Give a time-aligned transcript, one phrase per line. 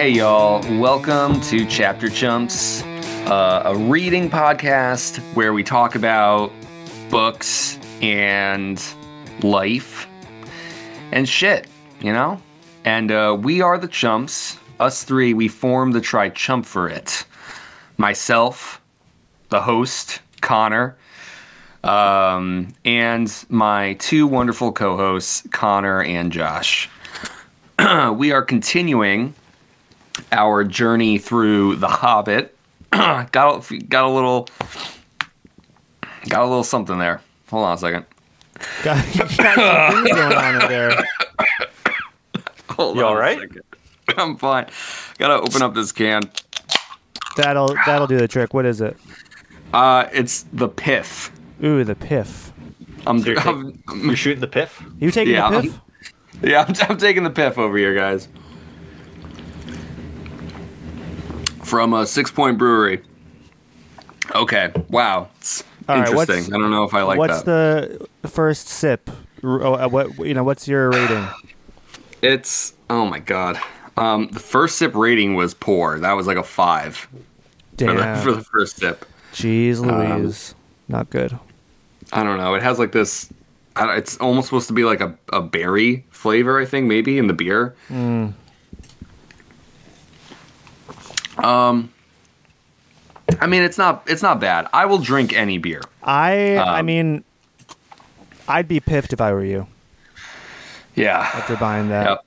[0.00, 0.62] Hey, y'all.
[0.80, 2.82] Welcome to Chapter Chumps,
[3.26, 6.50] uh, a reading podcast where we talk about
[7.10, 8.82] books and
[9.42, 10.08] life
[11.12, 11.66] and shit,
[12.00, 12.40] you know?
[12.86, 14.56] And uh, we are the Chumps.
[14.78, 17.26] Us three, we form the Try Chump for It.
[17.98, 18.80] Myself,
[19.50, 20.96] the host, Connor,
[21.84, 26.88] um, and my two wonderful co hosts, Connor and Josh.
[28.14, 29.34] we are continuing
[30.32, 32.56] our journey through The Hobbit.
[32.90, 34.48] got a, got a little
[36.28, 37.20] got a little something there.
[37.50, 38.06] Hold on a second.
[38.82, 40.92] Got, got some things going on in there.
[42.70, 43.38] Hold You on all a right?
[43.40, 43.62] second.
[44.18, 44.66] I'm fine.
[45.18, 46.22] Gotta open up this can.
[47.36, 48.54] That'll that'll do the trick.
[48.54, 48.96] What is it?
[49.72, 51.30] Uh, it's the Piff.
[51.62, 52.52] Ooh, the piff.
[53.06, 54.82] I'm, So you're, I'm- taking- you're shooting the piff?
[54.98, 55.80] You taking Yeah, the I'm- piff?
[56.42, 58.28] yeah, I'm, I'm taking the Piff over here, guys.
[61.70, 63.00] From a Six Point Brewery.
[64.34, 64.72] Okay.
[64.88, 65.28] Wow.
[65.38, 66.36] It's All right, interesting.
[66.38, 68.08] what's- I don't know if I like what's that.
[68.22, 69.08] the first sip?
[69.44, 70.42] Oh, uh, what you know?
[70.42, 71.28] What's your rating?
[72.22, 73.56] It's oh my god.
[73.96, 76.00] Um, the first sip rating was poor.
[76.00, 77.08] That was like a five for
[77.76, 78.22] the, Damn.
[78.24, 79.06] for the first sip.
[79.32, 80.56] Jeez Um, Louise.
[80.88, 81.38] Not good.
[82.12, 82.54] I don't know.
[82.56, 83.28] It has like this.
[83.76, 87.28] I It's almost supposed to be like a, a berry flavor, I think, maybe in
[87.28, 87.76] the beer.
[87.88, 88.32] Mm.
[91.44, 91.92] Um,
[93.40, 94.68] I mean, it's not it's not bad.
[94.72, 95.82] I will drink any beer.
[96.02, 97.24] I I um, mean,
[98.48, 99.66] I'd be piffed if I were you
[100.94, 101.18] Yeah.
[101.18, 102.24] after buying that.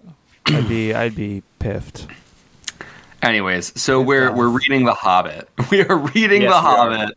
[0.48, 2.08] I'd be I'd be piffed.
[3.22, 4.36] Anyways, so we're off.
[4.38, 5.48] we're reading The Hobbit.
[5.72, 7.10] We are reading Yes, The we are.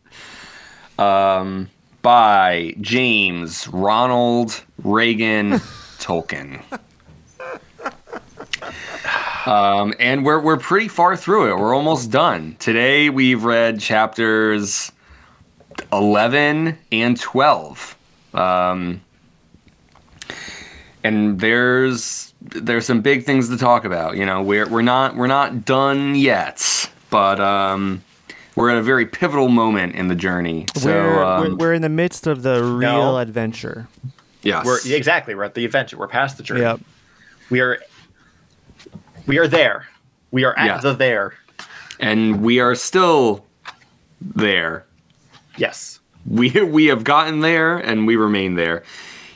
[0.97, 1.39] Hobbit.
[1.39, 1.69] Um,
[2.01, 5.51] by James Ronald Reagan
[5.99, 6.61] Tolkien.
[9.47, 11.57] Um, and we're we're pretty far through it.
[11.57, 12.57] We're almost done.
[12.59, 14.91] Today we've read chapters
[15.93, 17.97] eleven and twelve.
[18.33, 19.01] Um,
[21.01, 24.17] and there's there's some big things to talk about.
[24.17, 28.03] You know, we're we're not we're not done yet, but um,
[28.57, 30.65] we're at a very pivotal moment in the journey.
[30.75, 33.17] So we're, um, we're we're in the midst of the real No.
[33.19, 33.87] adventure.
[34.41, 35.35] yes, We're exactly.
[35.35, 35.95] We're at the adventure.
[35.97, 36.61] We're past the journey.
[36.61, 36.81] Yep.
[37.49, 37.79] We are
[39.27, 39.85] we are there.
[40.31, 40.77] We are at Yeah.
[40.79, 41.33] the there.
[41.99, 43.45] and we are still
[44.21, 44.85] there.
[45.57, 45.99] Yes.
[46.27, 48.83] We we have gotten there, and we remain there.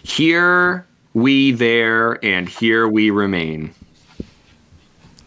[0.03, 3.73] Here we there, and here we remain.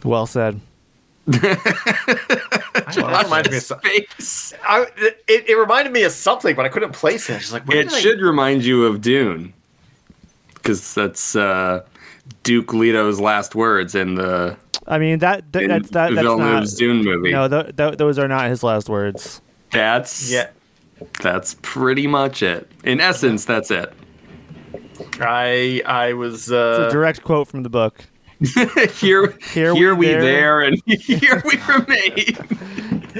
[0.04, 0.60] Well said.
[1.26, 4.86] that reminds me of some- I,
[5.26, 7.40] it, it reminded me of something, but I couldn't place it.
[7.40, 9.54] She's like, It did I- should remind you of Dune,
[10.54, 11.82] because that's uh,
[12.42, 16.36] Duke Leto's last words in the I mean that, that in that's that, that's not.
[16.38, 17.32] Villeneuve's Dune movie.
[17.32, 19.40] No, th- th- those are not his last words.
[19.70, 20.48] that's Yeah.
[21.22, 22.70] That's pretty much it.
[22.84, 23.92] In essence, that's it.
[25.20, 28.04] I I was It's a uh, direct quote from the book.
[28.40, 30.22] here, Here here, we we, there.
[30.22, 30.60] there.
[30.62, 32.36] and here we remain.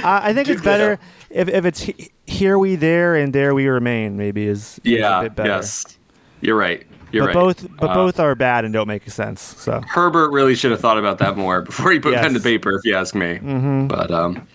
[0.02, 1.02] Uh, I think it's better Leto.
[1.30, 4.16] if, if it's he- here we there and there we remain.
[4.16, 5.22] Maybe is, is a Yeah.
[5.22, 5.48] bit better.
[5.50, 5.98] Yes.
[6.40, 6.86] You're right.
[7.14, 7.34] You're but right.
[7.34, 9.40] both but Uh, both are bad and don't make sense.
[9.40, 12.72] So Herbert really should have thought about that more before he put pen to paper,
[12.72, 13.38] if you ask me.
[13.42, 13.88] Mhm.
[13.88, 14.46] But um,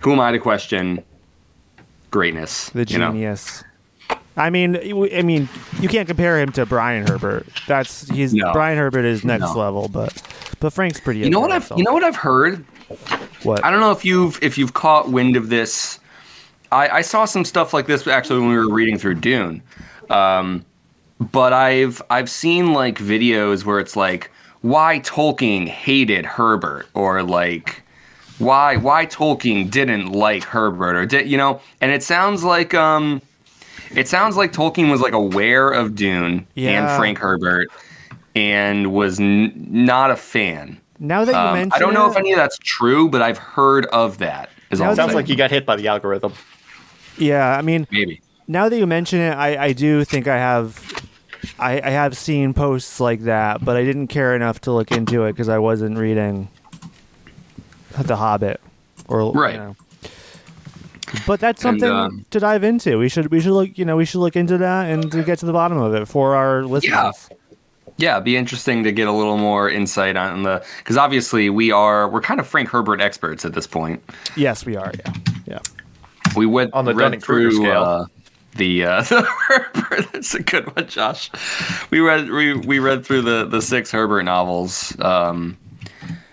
[0.00, 1.02] who am I to question
[2.10, 2.70] greatness?
[2.70, 3.10] the you know?
[3.12, 3.64] genius.
[4.36, 5.48] I mean, you- I mean,
[5.80, 7.46] you can't compare him to Brian Herbert.
[7.66, 8.52] That's he's No.
[8.52, 9.58] Brian Herbert is next No.
[9.58, 10.22] level, but
[10.60, 11.20] but Frank's pretty.
[11.20, 12.64] You know what I've you know what I've heard.
[13.42, 13.64] what?
[13.64, 15.98] I don't know if you've if you've caught wind of this.
[16.70, 19.62] I, I saw some stuff like this actually when we were reading through Dune,
[20.10, 20.64] um,
[21.20, 24.30] but I've I've seen like videos where it's like
[24.62, 27.82] why Tolkien hated Herbert or like
[28.38, 33.20] why why Tolkien didn't like Herbert or did you know and it sounds like um
[33.94, 36.88] it sounds like Tolkien was like aware of Dune Yeah.
[36.90, 37.68] and Frank Herbert
[38.36, 40.78] and was n- not a fan.
[41.00, 43.22] Now that you Um, mention, I don't know it, if any of that's true, but
[43.22, 44.50] I've heard of that.
[44.70, 46.32] Is all I'm that- sounds like you got hit by the algorithm.
[47.16, 48.20] Yeah, I mean, maybe.
[48.46, 50.76] now that you mention it, I, I do think I have,
[51.58, 55.24] I, I have seen posts like that, but I didn't care enough to look into
[55.24, 56.48] it because I wasn't reading
[57.98, 58.60] The Hobbit,
[59.08, 59.54] or Right.
[59.54, 59.76] You know.
[61.26, 62.98] But that's And, something um, to dive into.
[62.98, 65.38] We should we should look you know we should look into that and to get
[65.38, 67.30] to the bottom of it for our listeners.
[67.96, 71.72] Yeah, it'd be interesting to get a little more insight on the because obviously we
[71.72, 74.02] are we're kind of Frank Herbert experts at this point.
[74.36, 74.92] Yes, we are.
[75.04, 75.12] Yeah,
[75.46, 75.58] yeah.
[76.36, 77.82] We went On the read Dunning-Kruger scale.
[77.82, 78.04] uh,
[78.58, 80.12] the uh, the Herbert.
[80.12, 81.30] That's a good one, Josh.
[81.90, 84.98] We read we, we read through the the six Herbert novels.
[85.00, 85.56] Um,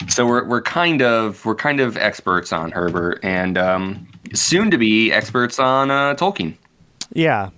[0.08, 4.78] So we're we're kind of we're kind of experts on Herbert and um, soon to
[4.78, 6.56] be experts on uh, Tolkien.
[7.14, 7.50] Yeah.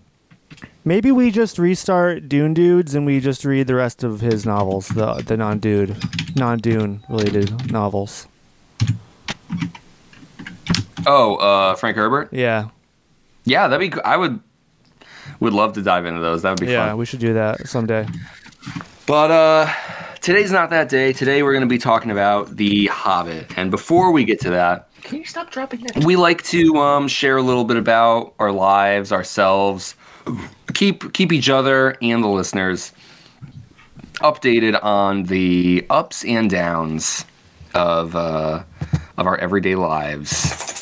[0.86, 4.88] Maybe we just restart Dune Dudes and we just read the rest of his novels,
[4.88, 5.98] the the non dude,
[6.38, 8.28] non Dune related novels.
[11.06, 12.30] Oh, uh, Frank Herbert.
[12.32, 12.70] Yeah.
[13.46, 14.02] Yeah, that'd be.
[14.02, 14.40] I would
[15.40, 16.42] would love to dive into those.
[16.44, 16.98] That would be Yeah, fun.
[16.98, 18.08] we should do that someday.
[19.06, 19.74] But uh,
[20.22, 21.14] today's not that day.
[21.14, 23.58] Today we're going to be talking about The Hobbit.
[23.58, 26.04] And before we get to that, Can you stop dropping that?
[26.04, 29.96] we like to um, share a little bit about our lives, ourselves,
[30.74, 32.92] keep keep each other and the listeners
[34.16, 37.24] updated on the ups and downs
[37.74, 38.64] of uh,
[39.18, 40.77] of our everyday lives.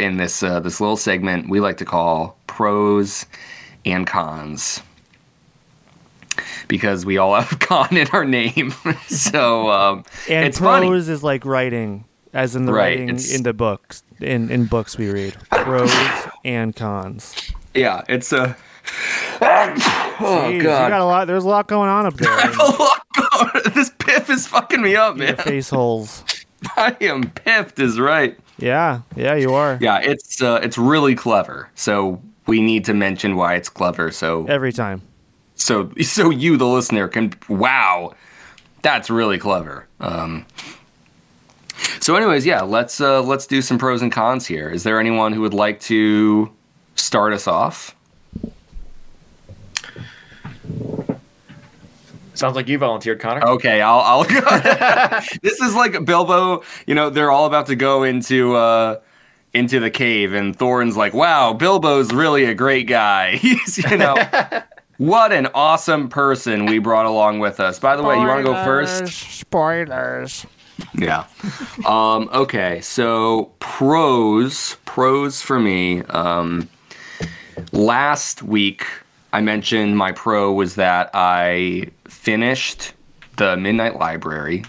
[0.00, 3.26] In this uh, this little segment we like to call pros
[3.84, 4.82] and cons.
[6.68, 8.70] Because we all have con in our name,
[9.08, 10.88] so um, And it's funny.
[10.90, 14.96] is like writing, as in the Right, writing it's- in the books, in, in books
[14.96, 15.34] we read.
[15.50, 15.92] Pros
[16.44, 17.34] and cons.
[17.74, 18.56] Yeah, it's a.
[19.40, 19.74] oh
[20.18, 21.26] Jeez, You got a lot.
[21.26, 22.40] There's a lot going on up there.
[22.40, 25.36] in this piff is fucking me up, your man.
[25.36, 26.24] face holes.
[26.76, 28.38] I am piffed, is right.
[28.60, 29.78] Yeah, yeah, you are.
[29.80, 31.70] Yeah, it's uh, it's really clever.
[31.74, 34.10] So we need to mention why it's clever.
[34.10, 35.02] So Every time.
[35.54, 38.14] so so you, the listener, can wow,
[38.82, 39.86] that's really clever.
[40.00, 40.46] Um,
[42.00, 44.70] so, anyways, yeah, let's uh, let's do some pros and cons here.
[44.70, 46.50] Is there anyone who would like to
[46.94, 47.94] start us off?
[52.40, 53.46] Sounds like you volunteered, Connor.
[53.46, 54.00] Okay, I'll.
[54.00, 54.40] I'll go.
[55.42, 56.62] this is like Bilbo.
[56.86, 58.98] You know, they're all about to go into uh,
[59.52, 63.36] into the cave, and Thorin's like, "Wow, Bilbo's really a great guy.
[63.36, 64.16] He's, you know,
[64.96, 68.50] what an awesome person we brought along with us." By the way, you want to
[68.50, 69.08] go first?
[69.08, 70.46] Spoilers.
[70.94, 71.26] Yeah.
[71.84, 76.00] Um, okay, so pros, pros for me.
[76.04, 76.70] Um,
[77.72, 78.86] last week,
[79.34, 81.90] I mentioned my pro was that I
[82.30, 82.92] finished
[83.38, 84.64] the Midnight Library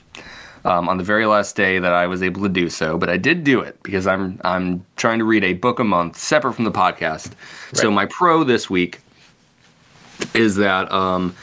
[0.66, 2.98] um, on the very last day that I was able to do so.
[2.98, 6.18] But I did do it because I'm I'm trying to read a book a month,
[6.18, 7.34] separate from the podcast.
[7.74, 9.02] So my pro this week
[10.34, 11.36] is that um,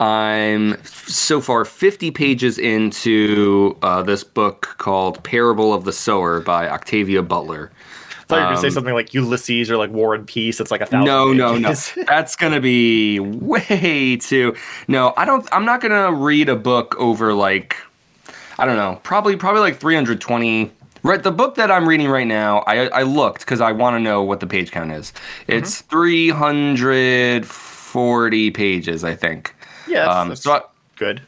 [0.00, 6.66] I'm so far 50 pages into uh, this book called Parable of the Sower by
[6.66, 7.70] Octavia Butler.
[8.28, 10.60] Thought you were gonna say um, something like Ulysses or like War and Peace.
[10.60, 11.06] It's like a thousand.
[11.06, 11.72] No, no, no.
[12.06, 14.54] That's gonna be way too.
[14.86, 15.48] No, I don't.
[15.50, 17.76] I'm not gonna read a book over like,
[18.58, 20.72] I don't know, probably probably like 320.
[21.04, 24.00] Right, the book that I'm reading right now, I I looked because I want to
[24.00, 25.14] know what the page count is.
[25.46, 29.54] It's 340 pages, I think.
[29.86, 30.60] yeah, that's, Um, that's so I,
[30.96, 31.22] good.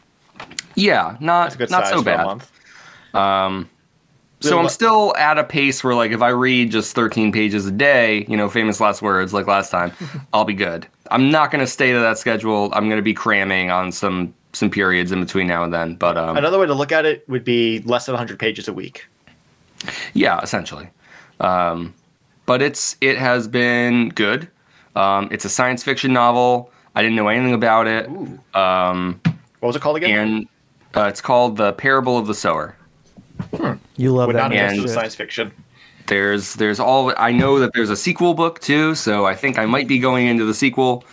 [0.75, 2.43] yeah, not That's a good not so bad.
[3.15, 3.71] Um,
[4.41, 7.71] so I'm still at a pace where, like, if I read just 13 pages a
[7.71, 9.93] day, you know, famous last words, like last time,
[10.33, 10.87] I'll be good.
[11.11, 12.71] I'm not going to stay to that schedule.
[12.73, 15.95] I'm going to be cramming on some some periods in between now and then.
[15.95, 18.73] But um, Another way to look at it would be less than 100 pages a
[18.73, 19.07] week.
[20.15, 20.89] yeah, essentially.
[21.39, 21.95] Um,
[22.47, 24.49] but it's it has been good.
[24.97, 26.73] Um, it's a science fiction novel.
[26.97, 28.07] I didn't know anything about it,
[28.57, 29.21] um,
[29.61, 30.19] What was it called again?
[30.19, 30.49] and
[30.97, 32.77] uh, it's called The Parable of the Sower.
[33.97, 35.53] You love would that not and- the science fiction.
[36.07, 39.67] There's there's all I know that there's a sequel book too, so I think I
[39.67, 41.05] might be going into the sequel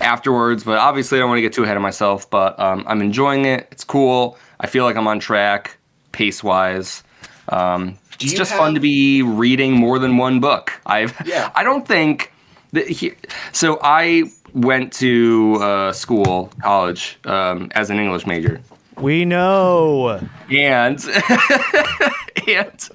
[0.00, 0.64] afterwards.
[0.64, 2.28] But obviously, I don't want to get too ahead of myself.
[2.28, 3.68] But um, I'm enjoying it.
[3.70, 4.36] It's cool.
[4.58, 5.76] I feel like I'm on track
[6.10, 7.04] pace wise.
[7.50, 10.72] Um, it's you just fun to be reading more than one book.
[10.86, 11.52] I've Yeah.
[11.54, 12.32] I don't think
[12.72, 13.12] that he,
[13.52, 13.78] so.
[13.82, 14.24] I
[14.54, 18.60] went to uh, school, college, um, as an English major
[19.02, 20.20] We know.
[20.50, 20.98] and
[22.48, 22.88] and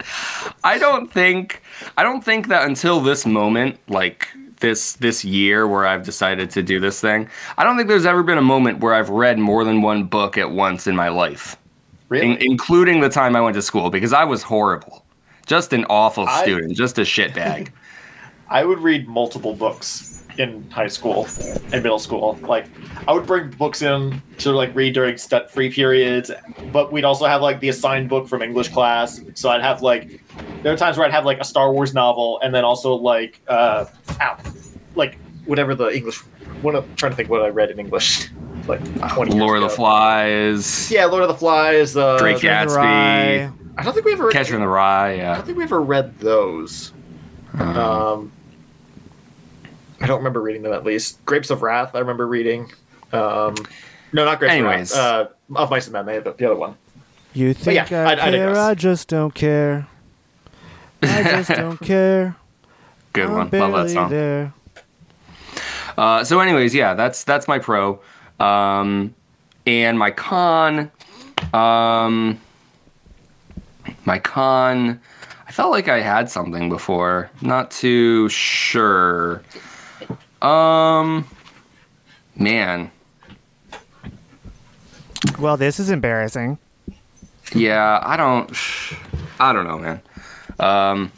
[0.63, 1.61] I don't think
[1.97, 6.63] I don't think that until this moment, like this this year where I've decided to
[6.63, 9.63] do this thing, I don't think there's ever been a moment where I've read more
[9.63, 11.55] than one book at once in my life,
[12.09, 12.31] Really?
[12.31, 15.05] in- including the time I went to school because I was horrible,
[15.45, 17.69] just an awful I- student, just a shitbag.
[18.49, 21.27] I would read multiple books in high school
[21.72, 22.38] and middle school.
[22.41, 22.65] Like,
[23.08, 26.29] I would bring books in to like read during stud free periods,
[26.72, 29.22] but we'd also have like the assigned book from English class.
[29.36, 30.22] So I'd have like
[30.63, 33.41] there are times where I'd have like a Star Wars novel, and then also like
[33.48, 33.86] uh,
[34.22, 34.38] ow,
[34.96, 36.17] like whatever the English.
[36.62, 38.29] What I'm trying to think what I read in English,
[38.67, 38.79] like
[39.12, 39.32] twenty.
[39.36, 41.96] years Lord of the Flies, Yeah, Lord of the Flies.
[41.96, 42.77] Uh, Great Gatsby.
[43.79, 44.32] I don't think we ever.
[44.32, 45.13] Catcher in the Rye.
[45.32, 46.94] I don't think we ever read those.
[47.53, 48.32] Um, Um,
[50.01, 51.23] I don't remember reading them at least.
[51.25, 52.71] Grapes of Wrath, I remember reading.
[53.13, 53.55] Um,
[54.13, 54.91] no, not Grapes Anyways.
[54.91, 55.31] of Wrath.
[55.55, 56.75] Uh, of Mice and Men, they the, the other one.
[57.33, 58.55] You think yeah, I, I- I care?
[58.57, 59.87] I just don't care.
[61.03, 62.35] I just don't care.
[63.13, 63.49] Good I'm one.
[63.51, 64.09] Love that song.
[64.09, 64.53] there.
[65.97, 67.99] Uh, so, anyways, yeah, that's that's my pro.
[68.39, 69.15] Um,
[69.65, 70.91] and my con,
[71.53, 72.39] um,
[74.05, 74.99] my con.
[75.47, 77.29] I felt like I had something before.
[77.41, 79.41] Not too sure.
[80.41, 81.27] Um,
[82.36, 82.91] man,
[85.39, 86.58] Well, this is embarrassing.
[87.56, 88.51] yeah, I don't,
[89.39, 90.01] I don't know, man.
[90.60, 91.12] Um,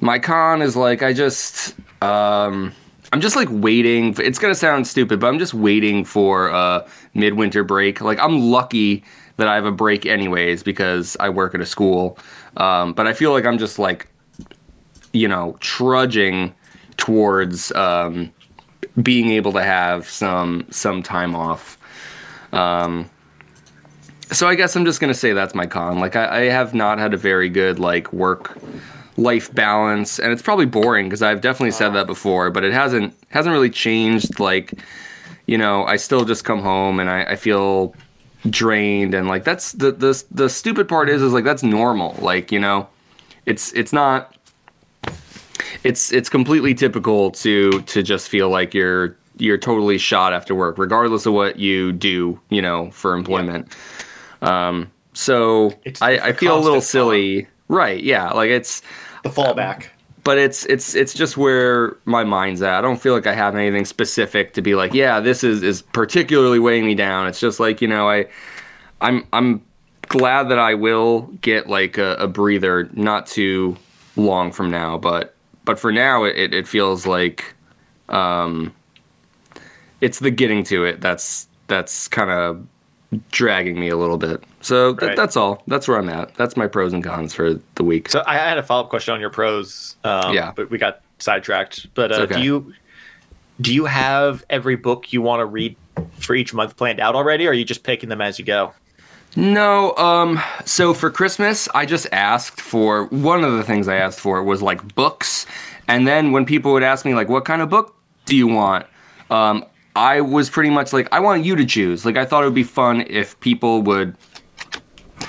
[0.00, 2.72] my con is like I just, um,
[3.12, 4.14] I'm just like waiting.
[4.18, 8.00] It's gonna sound stupid, but I'm just waiting for a midwinter break.
[8.00, 9.04] Like I'm lucky
[9.36, 12.18] that I have a break anyways because I work at a school.
[12.56, 14.08] Um, but I feel like I'm just like,
[15.12, 16.54] you know, trudging
[17.00, 18.30] towards um,
[19.02, 21.78] being able to have some some time off.
[22.52, 23.08] Um,
[24.30, 25.98] so I guess I'm just gonna say that's my con.
[25.98, 28.56] Like I, I have not had a very good like work
[29.16, 33.16] life balance, and it's probably boring because I've definitely said that before, but it hasn't
[33.30, 34.38] hasn't really changed.
[34.38, 34.74] Like,
[35.46, 37.94] you know, I still just come home and I, I feel
[38.48, 42.14] drained, and like that's the the the stupid part is is like that's normal.
[42.20, 42.88] Like you know,
[43.46, 44.36] it's it's not.
[45.84, 50.76] It's it's completely typical to to just feel like you're you're totally shot after work,
[50.78, 53.74] regardless of what you do, you know, for employment.
[54.42, 58.02] Um, so It's I, I feel a little silly, right?
[58.02, 58.82] Yeah, like it's
[59.22, 59.86] The fallback.
[60.24, 62.74] but it's it's it's just where my mind's at.
[62.78, 65.82] I don't feel like I have anything specific to be like, yeah, this is is
[65.82, 67.26] particularly weighing me down.
[67.26, 68.26] It's just like you know, I
[69.00, 69.62] I'm I'm
[70.08, 73.76] glad that I will get like a, a breather, not too
[74.16, 75.34] long from now, but
[75.70, 77.54] but for now, it it feels like
[78.08, 78.74] um,
[80.00, 82.66] it's the getting to it that's that's kind of
[83.30, 84.42] dragging me a little bit.
[84.62, 85.16] So th- Right.
[85.16, 85.62] that's all.
[85.68, 86.34] That's where I'm at.
[86.34, 88.08] That's my pros and cons for the week.
[88.08, 89.94] So I had a follow up question on your pros.
[90.02, 90.50] Um, Yeah.
[90.56, 91.86] but we got sidetracked.
[91.94, 92.34] But uh, okay.
[92.34, 92.74] do you
[93.60, 95.76] do you have every book you want to read
[96.18, 98.72] for each month planned out already, or are you just picking them as you go?
[99.36, 104.18] No, um, so for Christmas, I just asked for one of the things I asked
[104.18, 105.46] for was like books.
[105.86, 107.94] And then when people would ask me, like, what kind of book
[108.26, 108.86] do you want?
[109.30, 112.04] Um, I was pretty much like, I want you to choose.
[112.04, 114.16] Like, I thought it would be fun if people would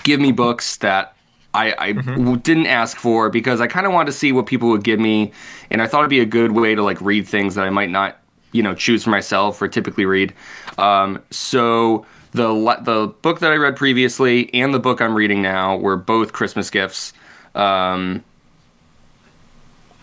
[0.04, 1.16] give me books that
[1.54, 4.70] I, I w- didn't ask for because I kind of wanted to see what people
[4.70, 5.32] would give me.
[5.70, 7.90] And I thought it'd be a good way to like read things that I might
[7.90, 8.20] not,
[8.52, 10.34] you know, choose for myself or typically read.
[10.78, 15.42] Um, so the le- the book that I read previously and the book I'm reading
[15.42, 17.14] now were both Christmas gifts.
[17.56, 18.24] Um,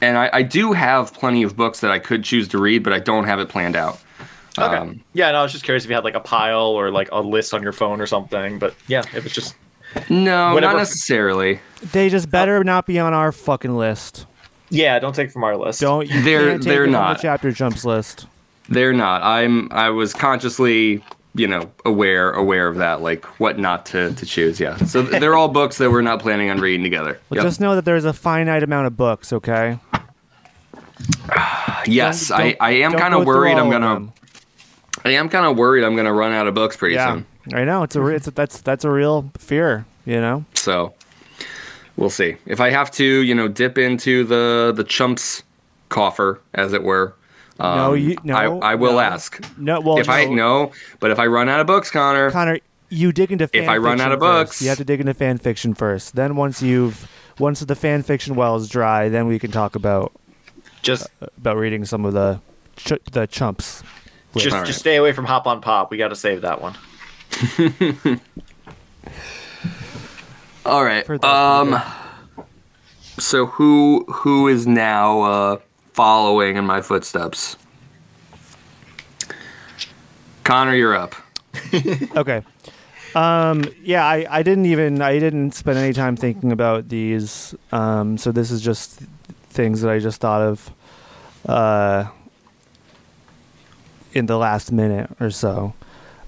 [0.01, 2.93] and I, I do have plenty of books that I could choose to read, but
[2.93, 3.99] I don't have it planned out.
[4.59, 4.77] Okay.
[4.77, 7.09] Um, yeah, no, I was just curious if you had like a pile or like
[7.13, 8.59] a list on your phone or something.
[8.59, 9.55] But yeah, if it's just
[10.11, 11.61] no, Whatever- not necessarily.
[11.93, 14.27] They just better not be on our fucking list.
[14.71, 15.81] yeah, don't take from our list.
[15.81, 17.17] Don't you They're- can't take they're it on not.
[17.17, 18.27] the chapter chumps list.
[18.69, 19.23] They're not.
[19.23, 19.73] I'm.
[19.73, 21.03] I was consciously,
[21.35, 24.61] you know, aware aware of that, like what not to to choose.
[24.61, 24.77] Yeah.
[24.79, 27.21] So they're all books that we're not planning on reading together.
[27.31, 27.45] Well, Yep.
[27.45, 29.33] just know that there's a finite amount of books.
[29.33, 29.79] Okay.
[31.87, 33.57] yes, Don't- I I am kind of worried.
[33.57, 33.95] I'm gonna.
[33.95, 34.13] them.
[35.05, 35.85] I am kind of worried.
[35.85, 37.27] I'm gonna run out of books pretty Yeah, soon.
[37.55, 39.87] I know it's a it's a, that's that's a real fear.
[40.05, 40.45] You know.
[40.55, 40.95] So
[41.97, 45.43] we'll see if I have to, you know, dip into the the chumps
[45.89, 47.15] coffer, as it were.
[47.61, 49.00] Um, No, you- no, I, I will no.
[49.00, 49.81] ask No.
[49.81, 53.12] Well, if I no, no, but if I run out of books, Connor, Connor, you
[53.12, 54.49] dig into fan If I run out fiction of first.
[54.50, 56.15] books- you have to dig into fan fiction first.
[56.17, 60.12] Then once you've once the fan fiction well is dry, then we can talk about
[60.83, 62.41] just about reading some of the
[62.77, 63.83] ch- the chumps.
[64.37, 64.67] just All right.
[64.67, 65.91] just stay away from Hop on Pop.
[65.91, 66.77] We got to save that one.
[70.65, 71.09] All right.
[71.25, 71.81] Um.
[73.19, 75.57] So who who is now uh,
[75.99, 77.57] following in my footsteps?
[80.45, 81.17] Connor, you're up.
[82.17, 82.43] Okay.
[83.17, 87.52] Um, yeah, I, I didn't even I didn't spend any time thinking about these.
[87.73, 89.00] Um, so this is just
[89.50, 90.71] things that I just thought of
[91.49, 92.07] uh,
[94.12, 95.75] in the last minute or so.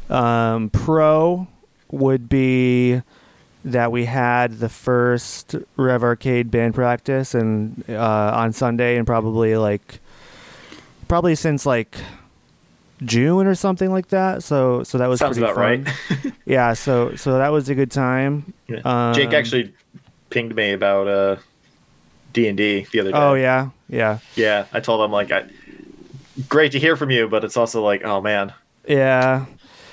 [0.08, 1.46] Um, pro
[1.92, 3.02] would be
[3.64, 9.56] that we had the first Rev Arcade band practice and uh, on Sunday and probably
[9.56, 10.00] like
[11.08, 11.98] probably since like
[13.02, 14.42] June or something like that.
[14.42, 16.34] So so that was Sounds pretty about right.
[16.46, 16.72] yeah.
[16.72, 18.52] So so that was a good time.
[18.68, 19.12] Yeah.
[19.14, 19.74] Jake Um, actually
[20.30, 21.36] pinged me about uh
[22.32, 23.18] D and D the other day.
[23.18, 24.66] Oh yeah, yeah, yeah.
[24.72, 25.44] I told him like, I,
[26.48, 28.52] great to hear from you, but it's also like, oh man,
[28.86, 29.46] yeah.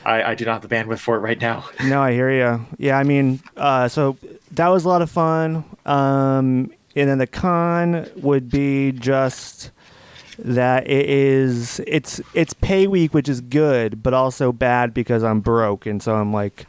[0.08, 1.66] I, I do not have the bandwidth for it right now.
[1.84, 2.66] No, I hear you.
[2.78, 4.18] Yeah, I mean, uh, so
[4.52, 5.64] that was a lot of fun.
[5.86, 9.72] Um, and then the con would be just
[10.40, 15.42] that it is it's it's pay week, which is good, but also bad because I'm
[15.42, 16.66] broke, and so I'm like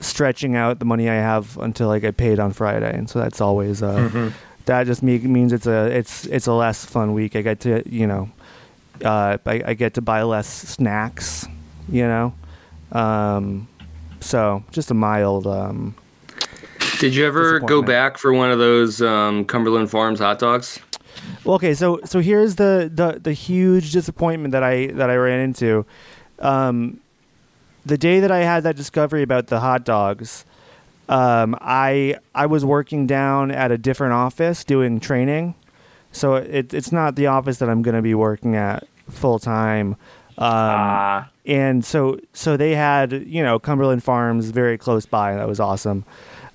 [0.00, 3.40] stretching out the money I have until I get paid on Friday, and so that's
[3.40, 4.30] always uh,
[4.66, 7.36] that just me- means it's a it's it's a less fun week.
[7.36, 8.28] I get to you know
[9.04, 11.46] uh, I, I get to buy less snacks,
[11.88, 12.34] you know.
[12.96, 13.68] Um,
[14.20, 15.46] so just a mild.
[15.46, 15.94] Um,
[16.98, 20.80] Did you ever go back for one of those um, Cumberland Farms hot dogs?
[21.44, 25.40] well, okay, so so here's the, the the huge disappointment that I that I ran
[25.40, 25.84] into.
[26.38, 27.00] Um,
[27.84, 30.44] the day that I had that discovery about the hot dogs,
[31.08, 35.54] um, I I was working down at a different office doing training,
[36.12, 39.96] so it, it's not the office that I'm going to be working at full time.
[40.38, 45.34] Um, Ah, and so so they had you know Cumberland Farms very close by.
[45.34, 46.04] That was awesome.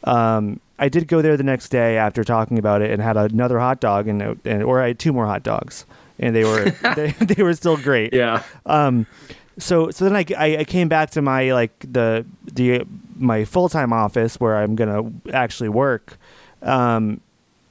[0.03, 3.59] Um, I did go there the next day after talking about it and had another
[3.59, 5.85] hot dog and, and or I had two more hot dogs
[6.17, 8.13] and they were they, they were still great.
[8.13, 8.43] Yeah.
[8.65, 9.05] Um,
[9.57, 12.83] so so then I, I, I came back to my like the the
[13.17, 16.17] my full time office where I'm gonna actually work.
[16.61, 17.21] Um,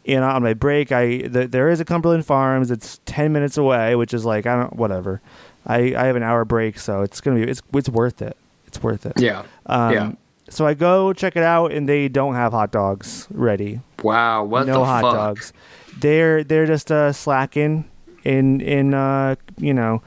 [0.06, 2.70] and on my break, I the, there is a Cumberland Farms.
[2.70, 5.20] It's ten minutes away, which is like I don't whatever.
[5.66, 8.36] I, I have an hour break, so it's gonna be it's it's worth it.
[8.66, 9.14] It's worth it.
[9.20, 9.44] Yeah.
[9.66, 10.12] Um, yeah.
[10.48, 13.80] So I go check it out, and they don't have hot dogs ready.
[14.02, 14.44] Wow.
[14.44, 15.14] What no hot fuck?
[15.14, 15.52] dogs.
[15.98, 17.88] They're they're just uh, slacking
[18.24, 20.02] in in uh, you know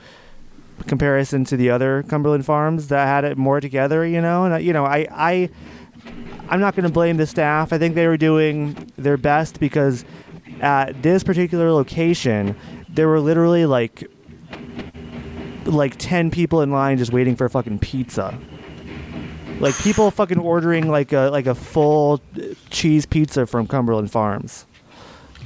[0.87, 4.05] comparison to the other Cumberland farms that had it more together.
[4.05, 5.49] You know, and uh, you know I I
[6.49, 7.71] I'm not going to blame the staff.
[7.71, 10.03] I think they were doing their best because
[10.61, 12.55] at this particular location
[12.89, 14.09] there were literally like
[15.65, 18.37] like 10 people in line just waiting for a fucking pizza.
[19.59, 22.21] Like people fucking ordering like a like a full
[22.69, 24.65] cheese pizza from Cumberland Farms.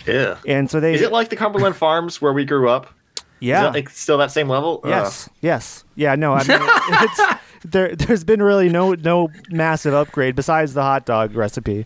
[0.07, 0.37] yeah.
[0.47, 2.93] And so they Is it like the Cumberland Farms where we grew up?
[3.39, 3.67] yeah.
[3.69, 4.81] Like still that same level?
[4.85, 5.29] Yes.
[5.41, 5.83] Yes.
[5.95, 6.15] Yeah.
[6.15, 6.33] No.
[6.33, 7.21] I mean, it's,
[7.65, 7.95] there.
[7.95, 11.85] There's been really no no massive upgrade besides the hot dog recipe,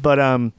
[0.00, 0.52] but um,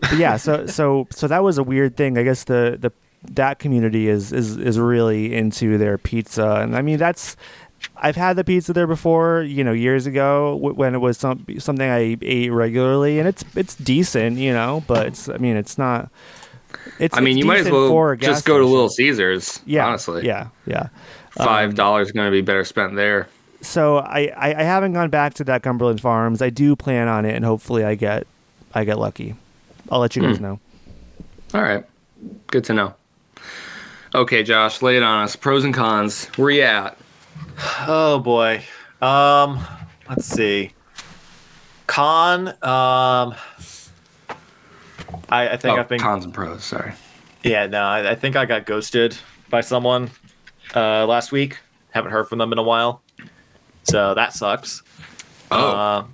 [0.00, 0.36] but yeah.
[0.36, 2.18] So so so that was a weird thing.
[2.18, 2.92] I guess the the
[3.30, 7.36] that community is is is really into their pizza, and I mean that's.
[7.96, 11.88] I've had the pizza there before, you know, years ago when it was some something
[11.88, 16.08] I ate regularly, and it's it's decent, you know, but it's I mean it's not.
[17.00, 18.64] It's I mean, it's you might as well just go to.
[18.64, 19.60] Little Caesars.
[19.66, 20.24] Yeah, Honestly.
[20.24, 20.88] yeah, yeah.
[21.30, 23.28] Five dollars is going to be better spent there.
[23.62, 26.40] so I, I, I haven't gone back to that Cumberland Farms.
[26.40, 28.26] I do plan on it, and hopefully I get
[28.74, 29.34] I get lucky.
[29.90, 30.42] I'll let you guys Hmm.
[30.44, 30.60] know.
[31.52, 31.84] All right.
[32.46, 32.94] Good to know.
[34.14, 35.36] Okay, Josh, lay it on us.
[35.36, 36.26] Pros and cons.
[36.36, 36.98] Where you at?
[37.86, 38.62] Oh boy.
[39.00, 39.58] Um,
[40.08, 40.72] let's see.
[41.86, 42.48] Con.
[42.48, 43.34] Um,
[45.28, 45.98] I, I think oh, I've been.
[46.00, 46.62] cons and pros.
[46.64, 46.92] Sorry.
[47.42, 49.16] Yeah, no, I, I think I got ghosted
[49.50, 50.10] by someone
[50.76, 51.58] uh, last week.
[51.90, 53.02] Haven't heard from them in a while,
[53.84, 54.82] so that sucks.
[55.50, 56.04] Oh, Uh,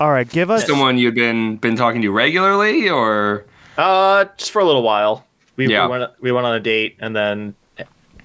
[0.00, 0.66] All right, give us.
[0.66, 3.44] someone you've been been talking to regularly, or
[3.76, 5.26] uh, just for a little while.
[5.60, 5.84] We, Yeah.
[5.84, 7.54] we went we went on a date and then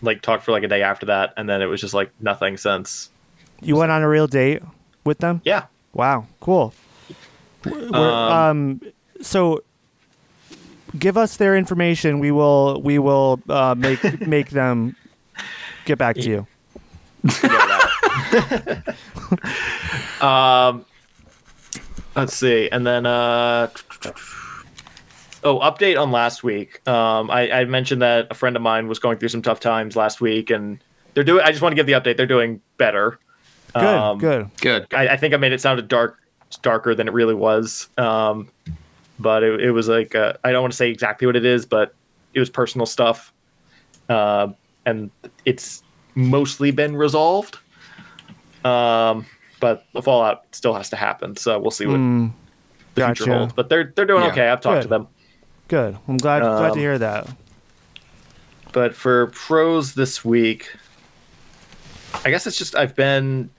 [0.01, 2.55] like talked for like a day after that, and then it was just like nothing
[2.55, 3.09] since.
[3.61, 4.61] You went on a real date
[5.03, 5.41] with them.
[5.43, 5.65] Yeah.
[5.91, 6.73] Wow, cool.
[7.65, 8.81] Um, um,
[9.21, 9.63] so
[10.97, 12.19] give us their information.
[12.19, 14.95] We will we will uh, make make them
[15.83, 16.47] get back to you.
[20.25, 20.85] um,
[22.15, 23.67] let's see, and then uh,
[25.45, 26.85] oh, update on last week.
[26.87, 29.95] Um, I, I mentioned that a friend of mine was going through some tough times
[29.95, 31.43] last week, and they're doing.
[31.45, 32.17] I just want to give the update.
[32.17, 33.19] They're doing better.
[33.73, 34.49] Good, Um, good.
[34.61, 34.87] good?
[34.93, 36.19] I, I think I made it sound dark,
[36.61, 37.87] darker than it really was.
[37.97, 38.49] Um,
[39.19, 41.65] but it, it was like uh, I don't want to say exactly what it is,
[41.65, 41.93] but
[42.33, 43.31] it was personal stuff,
[44.09, 44.47] uh,
[44.85, 45.09] and
[45.45, 45.83] it's
[46.15, 47.59] mostly been resolved.
[48.65, 49.25] Um,
[49.59, 52.31] but the fallout still has to happen, so we'll see what Mm,
[52.95, 53.37] the future gotcha.
[53.37, 53.53] holds.
[53.53, 54.31] But they're they're doing Yeah.
[54.31, 54.49] okay.
[54.49, 55.07] I've talked to them.
[55.67, 55.97] Good.
[56.07, 57.27] I'm glad glad to Um, hear that.
[58.71, 60.75] But for pros this week,
[62.25, 63.49] I guess it's just I've been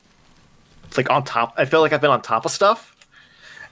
[0.97, 1.55] like on top.
[1.57, 2.95] I feel like I've been on top of stuff.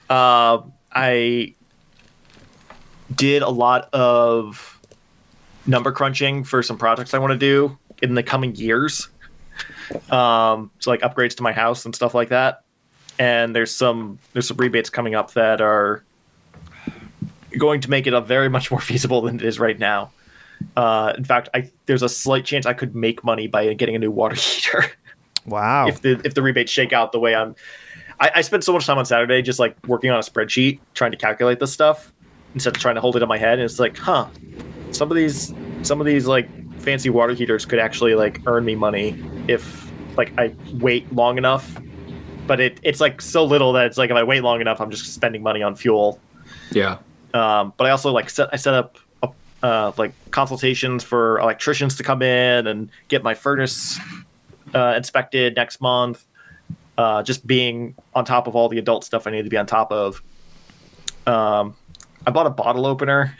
[0.09, 1.55] Uh, I
[3.13, 4.79] did a lot of
[5.65, 9.09] number crunching for some projects I want to do in the coming years.
[10.09, 12.61] Um, so like upgrades to my house and stuff like that.
[13.17, 16.03] And there's some there's some rebates coming up that are
[17.57, 20.11] going to make it a very much more feasible than it is right now.
[20.75, 23.99] Uh, in fact, I there's a slight chance I could make money by getting a
[23.99, 24.85] new water heater.
[25.45, 25.87] Wow.
[25.87, 27.55] if the if the rebates shake out the way I'm.
[28.19, 31.11] I, I spent so much time on Saturday just like working on a spreadsheet trying
[31.11, 32.13] to calculate this stuff
[32.53, 33.59] instead of trying to hold it in my head.
[33.59, 34.27] And it's like, huh,
[34.91, 38.75] some of these some of these like fancy water heaters could actually like earn me
[38.75, 41.77] money if like I wait long enough.
[42.47, 44.91] But it, it's like so little that it's like if I wait long enough, I'm
[44.91, 46.19] just spending money on fuel.
[46.71, 46.99] Yeah.
[47.35, 48.97] Um, but I also like set I set up
[49.61, 53.99] uh, like consultations for electricians to come in and get my furnace
[54.73, 56.25] uh, inspected next month.
[56.97, 59.65] Uh, just being on top of all the adult stuff I need to be on
[59.65, 60.23] top of.
[61.27, 61.75] Um,
[62.25, 63.35] I bought a bottle opener.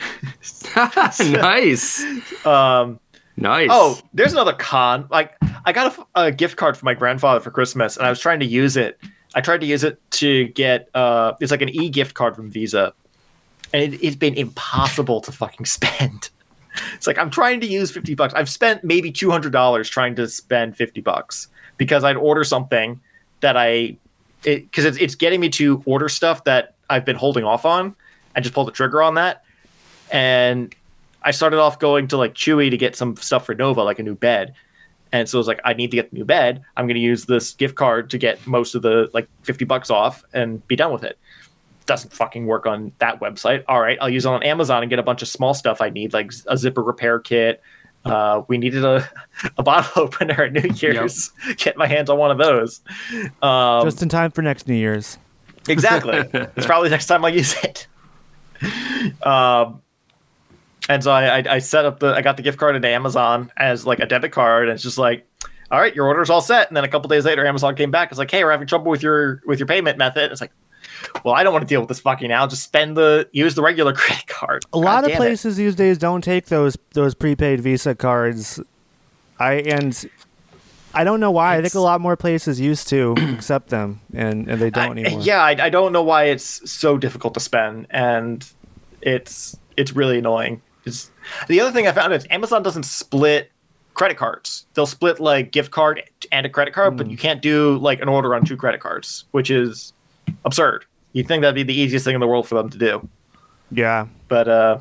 [0.76, 2.04] nice.
[2.46, 3.00] um,
[3.38, 3.70] Nice.
[3.72, 5.08] oh, there's another con.
[5.10, 8.20] Like I got a, a gift card for my grandfather for Christmas, and I was
[8.20, 9.00] trying to use it.
[9.36, 12.50] I tried to use it to get uh, it's like an e gift card from
[12.50, 12.94] Visa,
[13.74, 16.30] and it, it's been impossible to fucking spend.
[16.94, 18.34] It's like I'm trying to use fifty bucks.
[18.34, 21.48] I've spent maybe two hundred dollars trying to spend fifty bucks
[21.78, 23.00] because I'd order something
[23.42, 23.98] that I,
[24.44, 27.96] because it, it's it's getting me to order stuff that I've been holding off on.
[28.36, 29.46] I just pulled the trigger on that,
[30.12, 30.76] and
[31.26, 34.04] I started off going to like Chewy to get some stuff for Nova, like a
[34.04, 34.54] new bed.
[35.12, 36.62] And so I was like, I need to get the new bed.
[36.78, 39.90] I'm going to use this gift card to get most of the like 50 bucks
[39.90, 41.18] off and be done with it.
[41.86, 43.64] Doesn't fucking work on that website.
[43.68, 45.90] All right, I'll use it on Amazon and get a bunch of small stuff I
[45.90, 47.62] need, like a zipper repair kit.
[48.04, 49.08] Uh, we needed a,
[49.58, 51.32] a bottle opener at New Year's.
[51.58, 52.82] Get my hands on one of those.
[53.42, 55.18] Um, Just in time for next New Year's.
[55.68, 56.24] Exactly.
[56.32, 57.88] it's probably the next time I use it.
[59.24, 59.82] Um,
[60.88, 63.52] and so I, I, I set up the, I got the gift card into Amazon
[63.58, 65.26] as like a debit card, and it's just like,
[65.72, 66.68] all right, your order's all set.
[66.68, 68.12] And then a couple days later, Amazon came back.
[68.12, 70.32] It's like, hey, we're having trouble with your with your payment method.
[70.32, 70.52] It's like,
[71.24, 72.48] well, I don't want to deal with this fucking now.
[72.48, 74.64] Just spend the use the regular credit card.
[74.74, 75.18] A lot of damn it.
[75.18, 78.60] places these days don't take those those prepaid Visa cards.
[79.40, 80.10] I and
[80.94, 81.58] I don't know why.
[81.58, 85.02] I think a lot more places used to accept them, and, and they don't I-
[85.02, 85.22] anymore.
[85.22, 88.48] yeah, I, I don't know why it's so difficult to spend, and
[89.02, 90.62] it's it's really annoying.
[90.86, 91.12] It's,
[91.48, 93.52] the other thing I found is Amazon doesn't split
[93.96, 94.68] credit cards.
[94.74, 96.98] They'll split like gift card and a credit card, Hmm.
[96.98, 99.92] but you can't do like an order on two credit cards, which is
[100.46, 100.86] absurd.
[101.14, 103.08] You'd think that'd be the easiest thing in the world for them to do,
[103.72, 104.08] yeah.
[104.28, 104.80] but uh,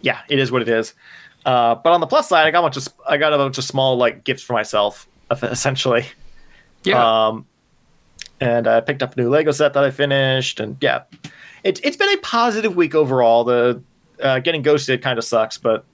[0.00, 0.94] yeah, it is what it is.
[1.44, 3.58] Uh, but on the plus side, I got a bunch of I got a bunch
[3.58, 5.06] of small like gifts for myself,
[5.42, 6.04] essentially.
[6.84, 7.26] yeah.
[7.28, 7.46] Um,
[8.40, 11.02] and I picked up a new Lego set that I finished, and yeah,
[11.64, 13.44] it's it's been a positive week overall.
[13.44, 13.80] The
[14.20, 15.84] uh, getting ghosted kind of sucks, but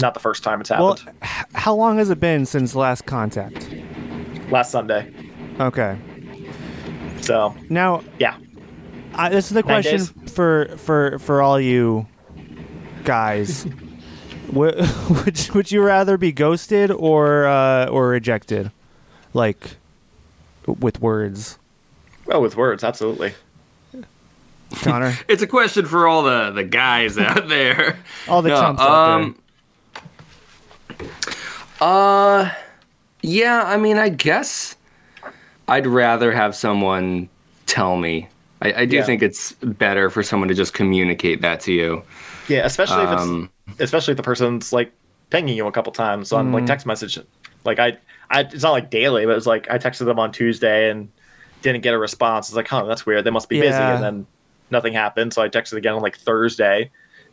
[0.00, 1.02] not the first time it's happened.
[1.22, 3.68] h- how long has it been since last contact?
[4.50, 5.12] Last Sunday,
[5.60, 5.98] Okay.
[7.26, 8.36] So Now, yeah,
[9.14, 10.32] I, this is the Nine question days.
[10.32, 12.06] for for for all you
[13.04, 13.66] guys.
[14.52, 14.76] would,
[15.10, 18.70] would would you rather be ghosted or uh, or rejected,
[19.34, 19.76] like
[20.66, 21.58] with words,
[22.26, 23.34] well, with words, absolutely.
[24.82, 25.14] Connor?
[25.28, 27.98] it's a question for all the, the guys out there.
[28.28, 29.38] All the No, chumps out um,
[31.80, 32.50] Uh,
[33.22, 33.62] yeah.
[33.64, 34.75] I mean, I guess
[35.68, 37.28] I'd rather have someone
[37.66, 38.28] tell me.
[38.62, 39.04] I, I do Yeah.
[39.04, 42.02] think it's better for someone to just communicate that to you.
[42.48, 44.92] Yeah, especially if Um, it's especially if the person's like
[45.30, 47.18] pinging you a couple times on like text message.
[47.64, 47.98] Like I,
[48.30, 51.08] I, it's not like daily, but it's like I texted them on Tuesday and
[51.62, 52.48] didn't get a response.
[52.48, 53.24] It's like, huh, that's weird.
[53.24, 54.26] They must be busy, and then
[54.70, 55.32] nothing happened.
[55.34, 56.90] So I texted again on like Thursday,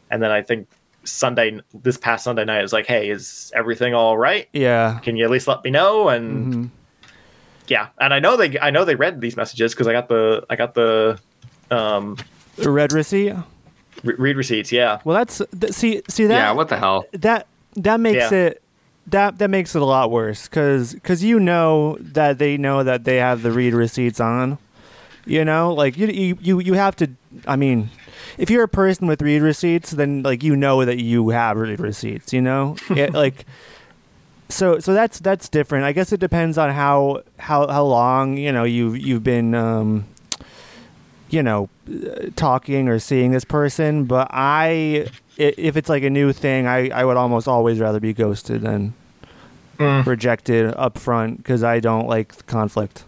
[0.09, 0.67] and then I think
[1.03, 4.49] Sunday, this past Sunday night, is like, hey, is everything all right?
[4.53, 4.99] Yeah.
[5.03, 6.09] Can you at least let me know?
[6.09, 6.69] And Mhm.
[7.73, 10.45] Yeah, and I know they, I know they read these messages because I got the,
[10.49, 11.19] I got the,
[11.71, 12.17] um,
[12.57, 13.33] Read receipt.
[14.03, 14.71] re- read receipts.
[14.71, 16.51] Yeah, Well, that's th- see see that yeah.
[16.51, 17.05] What the hell?
[17.13, 18.47] that that makes Yeah.
[18.47, 18.61] it
[19.07, 23.03] that that makes it a lot worse because because you know that they know that
[23.05, 24.57] they have the read receipts on
[25.25, 27.09] you know like you you you, you have to
[27.47, 27.89] i mean
[28.37, 31.79] if you're a person with read receipts then like you know that you have read
[31.79, 33.45] receipts you know it, like
[34.53, 38.51] so so that's that's different i guess it depends on how how how long you
[38.51, 40.05] know you've you've been um
[41.29, 41.67] you know
[42.35, 47.03] talking or seeing this person but i if it's like a new thing i i
[47.03, 48.93] would almost always rather be ghosted than
[49.79, 50.05] Mm.
[50.05, 53.05] rejected up front because i don't like conflict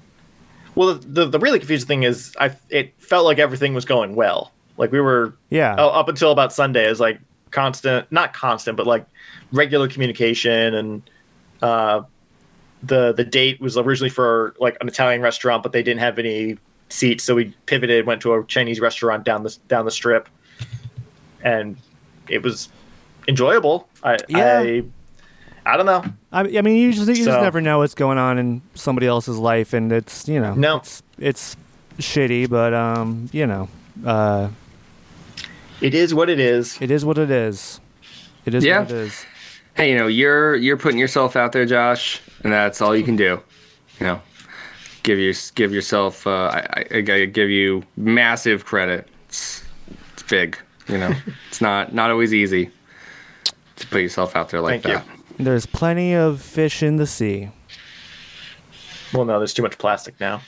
[0.73, 4.15] Well, the, the the really confusing thing is, I it felt like everything was going
[4.15, 4.51] well.
[4.75, 7.19] Like we were yeah oh, up until about Sunday is like
[7.51, 9.05] constant, not constant, but like
[9.51, 11.03] regular communication, and
[11.61, 12.01] uh,
[12.83, 16.57] the the date was originally for like an Italian restaurant, but they didn't have any
[16.89, 20.29] seats, so we pivoted, went to a Chinese restaurant down the down the strip,
[21.43, 21.77] and
[22.29, 22.69] it was
[23.27, 23.87] enjoyable.
[24.03, 24.59] I, Yeah.
[24.59, 24.83] I
[25.67, 26.03] I don't know.
[26.31, 29.37] I, I mean, you just, you just never know what's going on in somebody else's
[29.39, 30.77] life, and it's you know, No.
[30.77, 31.57] it's, it's
[31.97, 33.67] shitty, but um, you know,
[34.05, 34.49] uh,
[35.81, 36.77] It is what it is.
[36.81, 37.79] it is what it is.
[38.45, 38.81] It is Yeah.
[38.81, 39.25] what it is.
[39.75, 43.15] Hey, you know, you're you're putting yourself out there, Josh, and that's all you can
[43.15, 43.41] do.
[43.99, 44.21] You know,
[45.03, 46.25] give your give yourself.
[46.25, 49.07] Uh, I, I, I give you massive credit.
[49.27, 49.63] It's
[50.13, 50.57] it's big.
[50.88, 51.11] You know,
[51.49, 52.69] it's not not always easy
[53.75, 54.93] to put yourself out there like Thank you.
[55.38, 55.43] that.
[55.43, 57.49] There's plenty of fish in the sea.
[59.13, 60.41] Well, no, there's too much plastic now.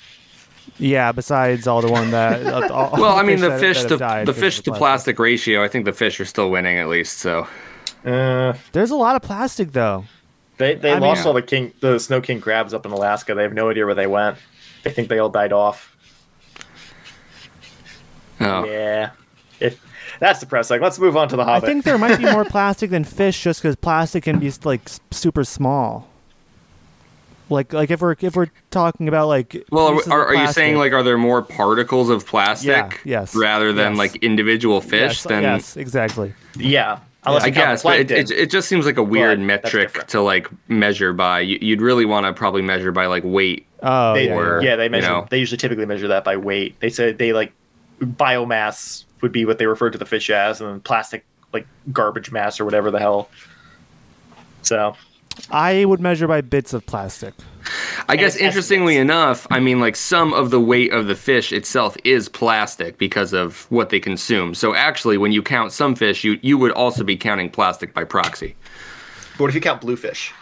[0.79, 2.45] Yeah, besides all the one that.
[2.45, 4.63] uh, all, all Well, I mean, the that- fish that to have the fish of
[4.65, 5.63] to plastic ratio.
[5.63, 7.17] I think the fish are still winning at least.
[7.17, 7.45] So
[8.05, 10.05] Uh, There's a lot of plastic though.
[10.57, 13.35] they they I mean- lost all the king the snow king crabs up in Alaska.
[13.35, 14.37] They have no idea where they went.
[14.83, 15.95] They think they all died off.
[18.39, 18.65] oh.
[18.65, 19.11] Yeah.
[19.59, 19.81] If
[20.19, 20.81] that's depressing.
[20.81, 23.61] Let's move on to the I think there might be more plastic than fish, just
[23.61, 24.81] because plastic can be like
[25.11, 26.07] super small.
[27.49, 30.75] Like, like if we're if we're talking about like Well, pieces are, are you saying
[30.75, 32.67] like are there more particles of plastic?
[32.67, 32.89] Yeah,
[33.21, 33.97] yes, Rather than yes.
[33.97, 36.33] like individual fish, yes, then yes, exactly.
[36.57, 36.99] yeah.
[37.27, 40.21] Unless I guess, but it, it, it just seems like a weird But metric to
[40.21, 41.41] like measure by.
[41.41, 43.65] You, you'd really want to probably measure by like weight.
[43.83, 45.27] Oh, they, yeah, or- yeah, they you know.
[45.29, 46.79] They usually typically measure that by weight.
[46.79, 47.51] They said they like
[48.01, 52.31] biomass would be what they refer to the fish as, and then plastic like garbage
[52.31, 53.29] mass or whatever the hell.
[54.61, 54.95] So
[55.51, 57.33] I would measure by bits of plastic.
[58.09, 59.11] I guess interestingly estimates.
[59.11, 63.33] enough, I mean like some of the weight of the fish itself is plastic because
[63.33, 64.53] of what they consume.
[64.53, 68.03] So actually, when you count some fish, you you would also be counting plastic by
[68.03, 68.55] proxy.
[69.33, 70.33] but what if you count bluefish?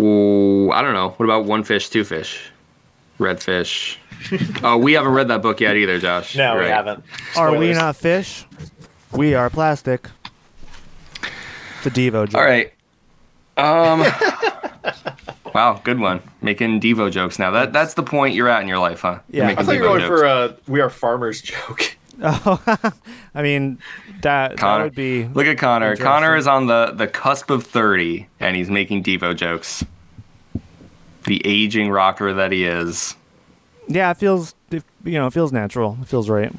[0.00, 1.10] Ooh, I don't know.
[1.10, 2.50] What about one fish, two fish,
[3.18, 3.98] red fish?
[4.62, 6.36] oh, we haven't read that book yet either, Josh.
[6.36, 7.04] No, we haven't.
[7.36, 8.44] Are we not fish?
[9.12, 10.08] We are plastic.
[11.78, 12.34] It's a Devo joke.
[12.34, 12.72] All right.
[13.56, 14.04] Um.
[15.58, 16.20] wow, good one.
[16.40, 17.50] Making Devo jokes now.
[17.50, 19.18] That that's the point you're at in your life, huh?
[19.28, 19.48] Yeah.
[19.48, 20.20] I thought you Devo were going jokes.
[20.20, 21.96] for a "We Are Farmers" joke.
[22.22, 22.62] Oh,
[23.34, 23.78] I mean,
[24.22, 24.84] that, that Connor.
[24.84, 25.24] would be.
[25.24, 25.96] Look at Connor.
[25.96, 29.84] Connor is on the the cusp of 30 and he's making Devo jokes.
[31.24, 33.16] The aging rocker that he is.
[33.88, 34.54] Yeah, it feels.
[34.70, 35.98] You know, it feels natural.
[36.00, 36.52] It feels right.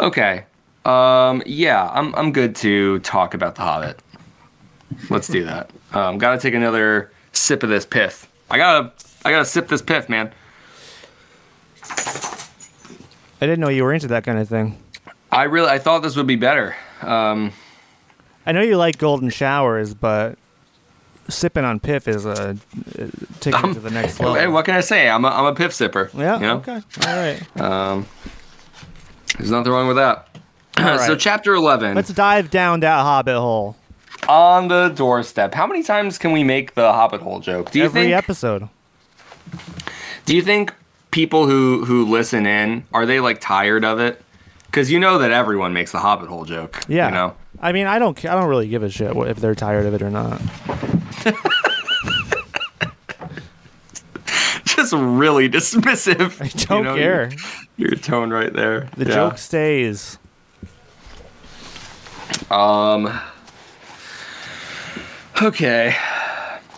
[0.00, 0.44] Okay.
[0.84, 4.00] Um yeah, I'm I'm good to talk about the Hobbit.
[5.10, 5.70] Let's do that.
[5.92, 8.28] Um got to take another sip of this pith.
[8.50, 10.32] I got to I got to sip this pith, man.
[13.40, 14.82] I didn't know you were into that kind of thing.
[15.30, 16.74] I really I thought this would be better.
[17.02, 17.52] Um
[18.46, 20.38] I know you like golden showers, but
[21.28, 22.54] sipping on piff is a uh,
[23.40, 24.34] taking it to the next level.
[24.34, 25.08] Hey, what can I say?
[25.08, 26.12] I'm a, I'm a piff sipper.
[26.14, 26.36] yeah.
[26.36, 26.56] You know?
[26.56, 26.80] Okay.
[27.06, 27.60] All right.
[27.60, 28.06] Um,
[29.36, 30.28] there's nothing wrong with that.
[30.78, 33.76] All so chapter 11 Let's dive down that hobbit hole.
[34.28, 35.54] On the doorstep.
[35.54, 37.70] How many times can we make the Hobbit hole joke?
[37.70, 38.14] Do you Every think?
[38.14, 38.68] episode.
[40.26, 40.72] do you think
[41.10, 44.22] people who who listen in are they like tired of it?
[44.66, 46.80] Because you know that everyone makes the Hobbit hole joke.
[46.88, 47.08] Yeah.
[47.08, 47.34] You know.
[47.60, 48.22] I mean, I don't.
[48.24, 50.40] I don't really give a shit if they're tired of it or not.
[54.64, 56.40] Just really dismissive.
[56.40, 57.30] I don't you know, care.
[57.76, 58.88] Your, your tone right there.
[58.96, 59.14] The Yeah.
[59.14, 60.18] joke stays.
[62.50, 63.18] Um.
[65.42, 65.94] Okay.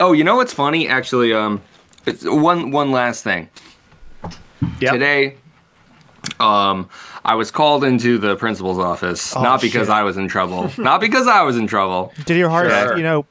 [0.00, 0.88] Oh, you know what's funny?
[0.88, 1.60] Actually, um,
[2.06, 3.48] it's one one last thing.
[4.80, 4.92] Yep.
[4.92, 5.36] Today,
[6.38, 6.88] um,
[7.24, 9.94] I was called into the principal's office, Oh, not because shit.
[9.94, 12.12] I was in trouble, not because I was in trouble.
[12.26, 12.96] Did your heart, Sure.
[12.96, 13.26] you know,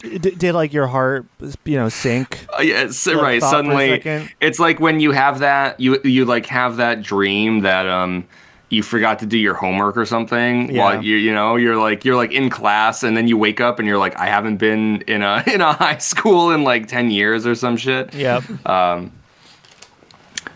[0.00, 1.26] did, did like your heart,
[1.64, 2.46] you know, sink?
[2.58, 2.90] Uh, yeah, right.
[2.92, 7.02] thought for a Suddenly, it's like when you have that you you like have that
[7.02, 8.26] dream that um
[8.70, 10.84] you forgot to do your homework or something Yeah.
[10.84, 13.78] while you you know you're like you're like in class and then you wake up
[13.80, 17.10] and you're like I haven't been in a in a high school in like 10
[17.10, 18.14] years or some shit.
[18.14, 18.44] Yep.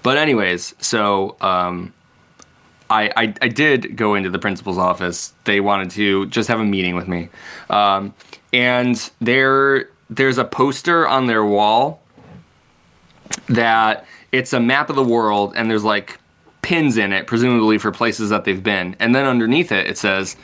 [0.02, 1.92] But anyways, so um
[2.90, 5.32] I, I, I did go into the principal's office.
[5.44, 7.30] They wanted to just have a meeting with me,
[7.70, 8.12] um,
[8.52, 12.02] and there there's a poster on their wall
[13.48, 16.20] that it's a map of the world, and there's like
[16.64, 18.96] pins in it, presumably for places that they've been.
[18.98, 20.34] And then underneath it, it says,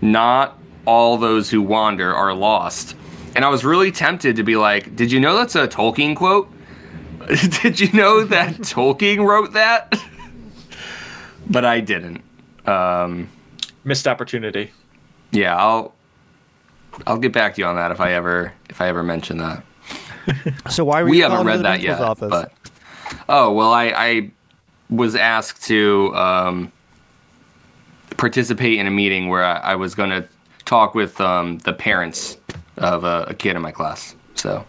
[0.00, 2.96] "Not all those who wander are lost."
[3.36, 6.50] And I was really tempted to be like, "Did you know that's a Tolkien quote?
[7.62, 9.94] Did you know that Tolkien wrote that?"
[11.50, 12.22] but I didn't.
[12.66, 13.28] Um,
[13.84, 14.72] Missed opportunity.
[15.30, 15.94] yeah, I'll
[17.06, 19.62] I'll get back to you on that if I ever if I ever mention that.
[20.70, 21.98] So why were we you haven't read the that yet.
[21.98, 22.50] principal's office?
[23.10, 24.30] But oh well, I, I
[24.90, 26.72] was asked to um,
[28.16, 30.28] participate in a meeting where I, I was going to
[30.64, 32.38] talk with um, the parents
[32.76, 34.14] of a, a kid in my class.
[34.34, 34.64] So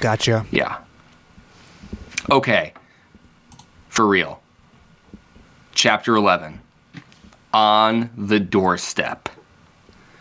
[0.00, 0.44] Gotcha.
[0.50, 0.78] yeah.
[2.30, 2.72] Okay.
[3.88, 4.40] For real.
[5.74, 6.60] Chapter 11.
[7.52, 9.28] On the doorstep.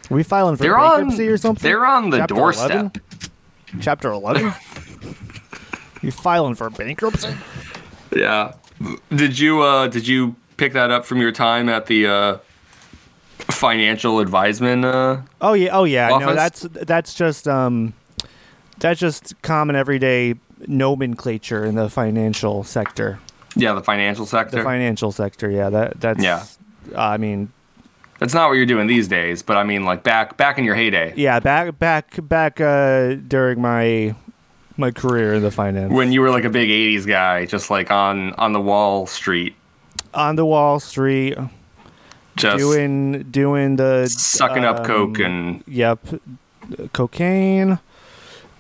[0.10, 1.64] Are we filing for They're on bankruptcy or something?
[1.64, 2.70] They're on the Chapter doorstep.
[2.70, 2.92] 11?
[3.80, 4.54] Chapter 11?
[6.02, 7.34] you filing for bankruptcy?
[8.14, 8.54] Yeah.
[9.16, 12.38] Did you uh did you pick that up from your time at the uh
[13.40, 16.08] financial advisement uh Oh yeah, oh yeah.
[16.10, 16.36] No, Office?
[16.36, 17.94] that's that's just um
[18.80, 20.36] that's just common everyday
[20.68, 23.20] nomenclature in the financial sector.
[23.56, 24.58] yeah, the financial sector?
[24.58, 25.70] The financial sector, yeah.
[25.70, 26.46] That that's Yeah.
[26.96, 27.52] I mean,
[28.20, 30.76] That's not what you're doing these days, but I mean like back back in your
[30.76, 31.14] heyday.
[31.16, 34.16] yeah, back back back uh during my
[34.78, 35.92] my career in the finance.
[35.94, 39.56] When you were like a big 80s guy just like on on the Wall Street
[40.14, 41.38] on the Wall Street
[42.38, 46.00] just doing doing the sucking up um, coke and Yep,
[46.94, 47.80] cocaine.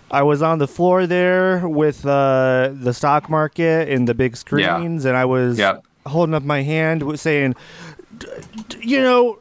[0.09, 5.05] I was on the floor there with uh, the stock market and the big screens,
[5.05, 5.85] and I was Yep.
[6.05, 7.55] holding up my hand, saying,
[8.17, 8.27] "D-
[8.67, 9.39] d- "You know,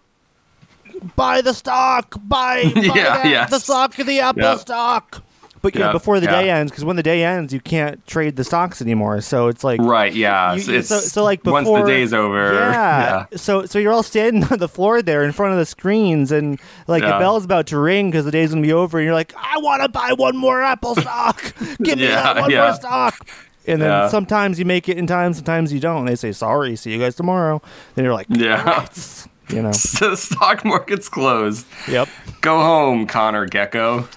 [1.16, 3.50] buy the stock, buy, buy Yeah, that, yes.
[3.50, 4.58] the stock of the Apple Yep.
[4.60, 5.22] stock."
[5.62, 6.40] But yeah, Yep, before the yeah.
[6.42, 9.20] day ends, because when the day ends, you can't trade the stocks anymore.
[9.20, 10.54] So it's like Right, yeah.
[10.54, 12.54] You- it's, so- so, like, once the day's over.
[12.54, 13.26] yeah.
[13.36, 16.58] So so you're all standing on the floor there in front of the screens, and
[16.86, 19.34] like the bell's about to ring because the day's gonna be over, and you're like,
[19.36, 21.42] I want to buy one more Apple stock.
[21.82, 22.66] Give me that one yeah.
[22.68, 23.28] more stock.
[23.66, 24.08] And then Yeah.
[24.08, 26.06] sometimes you make it in time, sometimes you don't.
[26.06, 27.60] They say sorry, see you guys tomorrow.
[27.94, 28.60] Then you're like, Yeah.
[28.64, 29.70] "Alright." you know,
[30.00, 31.66] the stock market's closed.
[31.86, 32.08] yep,
[32.40, 34.08] Go home, Connor Gecko.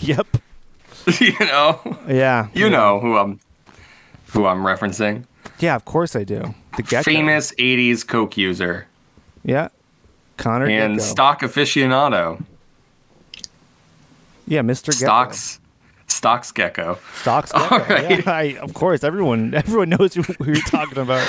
[0.00, 0.26] yep,
[1.20, 2.68] you know, yeah, you yeah.
[2.68, 3.40] know who I'm
[4.28, 5.24] who I'm referencing.
[5.58, 6.54] yeah, of course I do.
[6.76, 8.86] The gecko, Famous '80s coke user
[9.44, 9.68] yeah,
[10.36, 11.04] Connor and Gecko.
[11.04, 12.42] stock aficionado.
[14.46, 15.58] yeah, Mister Stocks,
[16.06, 16.98] stocks gecko.
[17.20, 17.74] Stocks Gecko.
[17.74, 18.24] All right.
[18.24, 21.26] Yeah, I, of course, everyone everyone knows who, who you're talking about.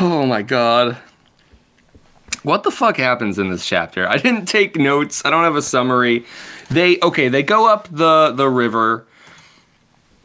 [0.00, 0.96] Oh my god.
[2.42, 4.06] What the fuck happens in this chapter?
[4.06, 5.24] I didn't take notes.
[5.24, 6.26] I don't have a summary.
[6.70, 9.06] They okay, they go up the the river.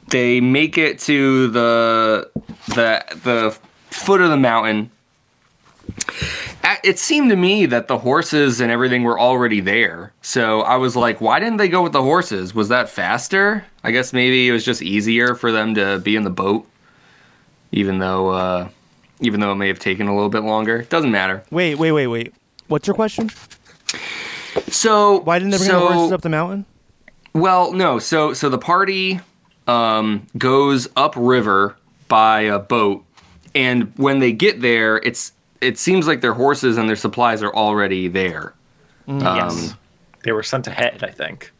[0.07, 2.31] They make it to the
[2.69, 3.57] the the
[3.91, 4.91] foot of the mountain.
[6.83, 10.13] It seemed to me that the horses and everything were already there.
[10.21, 12.55] So I was like, why didn't they go with the horses?
[12.55, 13.65] Was that faster?
[13.83, 16.65] I guess maybe it was just easier for them to be in the boat.
[17.71, 18.69] Even though uh
[19.19, 20.83] even though it may have taken a little bit longer.
[20.83, 21.43] Doesn't matter.
[21.51, 22.33] Wait, wait, wait, wait.
[22.67, 23.29] What's your question?
[24.71, 26.65] So Why didn't they bring so, the horses up the mountain?
[27.33, 27.99] Well, no.
[27.99, 29.19] So so the party
[29.67, 31.75] um, goes upriver
[32.07, 33.05] by a boat,
[33.53, 37.53] and when they get there, it's it seems like their horses and their supplies are
[37.53, 38.53] already there.
[39.07, 39.21] Mm.
[39.21, 39.75] yes.
[40.23, 41.51] They were sent ahead, I think.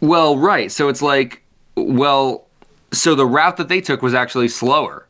[0.00, 0.70] Well, right.
[0.70, 1.42] So it's like,
[1.76, 2.46] well,
[2.92, 5.06] so the route that they took was actually slower.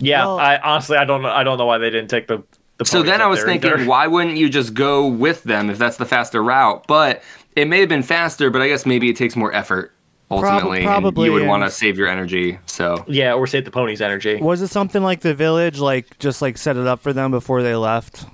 [0.00, 2.42] Yeah, Well- I honestly I don't know I don't know why they didn't take the.
[2.78, 3.84] The So then I was thinking, either.
[3.84, 6.84] why wouldn't you just go with them if that's the faster route?
[6.88, 7.22] But
[7.56, 9.92] it may have been faster, but I guess maybe it takes more effort
[10.30, 10.78] ultimately.
[10.78, 12.58] and probably, you would want to save your energy.
[12.66, 14.36] So Yeah, or save the ponies' energy.
[14.36, 17.62] Was it something like the village, like just like set it up for them before
[17.62, 18.26] they left,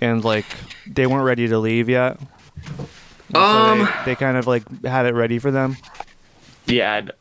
[0.00, 0.46] and like
[0.86, 2.18] they weren't ready to leave yet?
[3.32, 5.76] So um, they, they kind of like had it ready for them.
[6.66, 7.12] Yeah, I'd-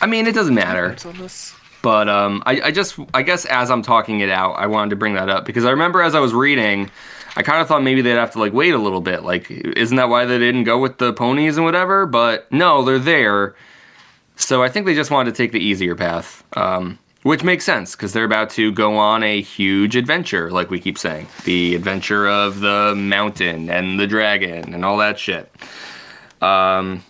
[0.00, 0.96] I mean, it doesn't matter.
[1.82, 4.96] But um, I, I just, I guess as I'm talking it out, I wanted to
[4.96, 6.90] bring that up because I remember as I was reading,
[7.36, 9.24] I kind of thought maybe they'd have to like wait a little bit.
[9.24, 12.06] Like, isn't that why they didn't go with the ponies and whatever?
[12.06, 13.56] But no, they're there.
[14.36, 17.96] So I think they just wanted to take the easier path, um, which makes sense
[17.96, 22.28] because they're about to go on a huge adventure, like we keep saying, the adventure
[22.28, 25.52] of the mountain and the dragon and all that shit.
[26.40, 27.04] Um,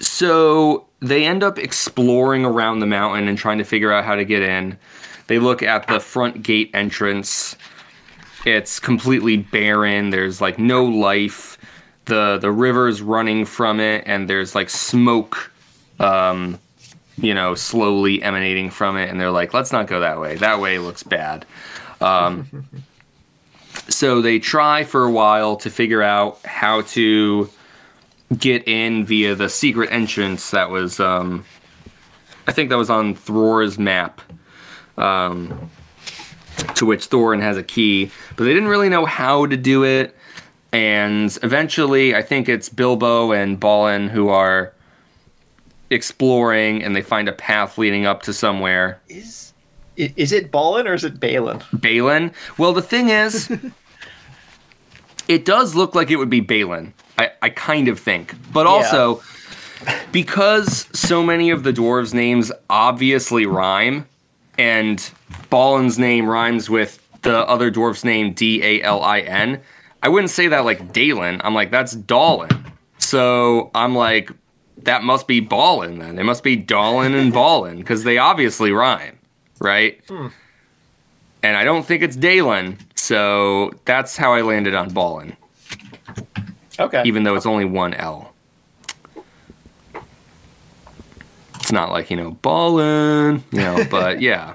[0.00, 4.24] so they end up exploring around the mountain and trying to figure out how to
[4.24, 4.78] get in.
[5.26, 7.56] They look at the front gate entrance.
[8.44, 10.10] It's completely barren.
[10.10, 11.58] There's like no life.
[12.06, 15.50] The the river's running from it and there's like smoke
[15.98, 16.60] um
[17.16, 20.36] you know slowly emanating from it and they're like let's not go that way.
[20.36, 21.44] That way looks bad.
[22.00, 22.68] Um
[23.88, 27.50] so they try for a while to figure out how to
[28.38, 31.44] get in via the secret entrance that was um
[32.46, 34.20] I think that was on Thror's map.
[34.96, 35.70] Um
[36.74, 40.16] to which Thorin has a key, but they didn't really know how to do it.
[40.72, 44.72] And eventually, I think it's Bilbo and Balin who are
[45.90, 49.00] exploring, and they find a path leading up to somewhere.
[49.08, 49.52] is
[49.96, 51.62] is it Balin or is it Balin?
[51.72, 52.32] Balin.
[52.58, 53.50] Well, the thing is,
[55.28, 56.94] it does look like it would be Balin.
[57.18, 58.34] I, I kind of think.
[58.52, 59.22] But also,
[60.12, 64.06] because so many of the dwarves' names obviously rhyme,
[64.58, 64.98] and
[65.50, 69.60] Balin's name rhymes with the other dwarf's name, D A L I N,
[70.02, 71.40] I wouldn't say that like Dalen.
[71.42, 72.72] I'm like, that's Dalin.
[72.98, 74.30] So I'm like,
[74.82, 76.18] that must be Ballin then.
[76.18, 79.18] It must be Dalin and Ballin because they obviously rhyme,
[79.58, 80.00] right?
[80.08, 80.28] Hmm.
[81.42, 82.78] And I don't think it's Dalen.
[83.06, 85.36] So that's how I landed on Ballin
[86.80, 87.02] Okay.
[87.04, 88.32] even though it's only one L.
[91.54, 94.54] It's not like, you know, ballin', you know, but yeah.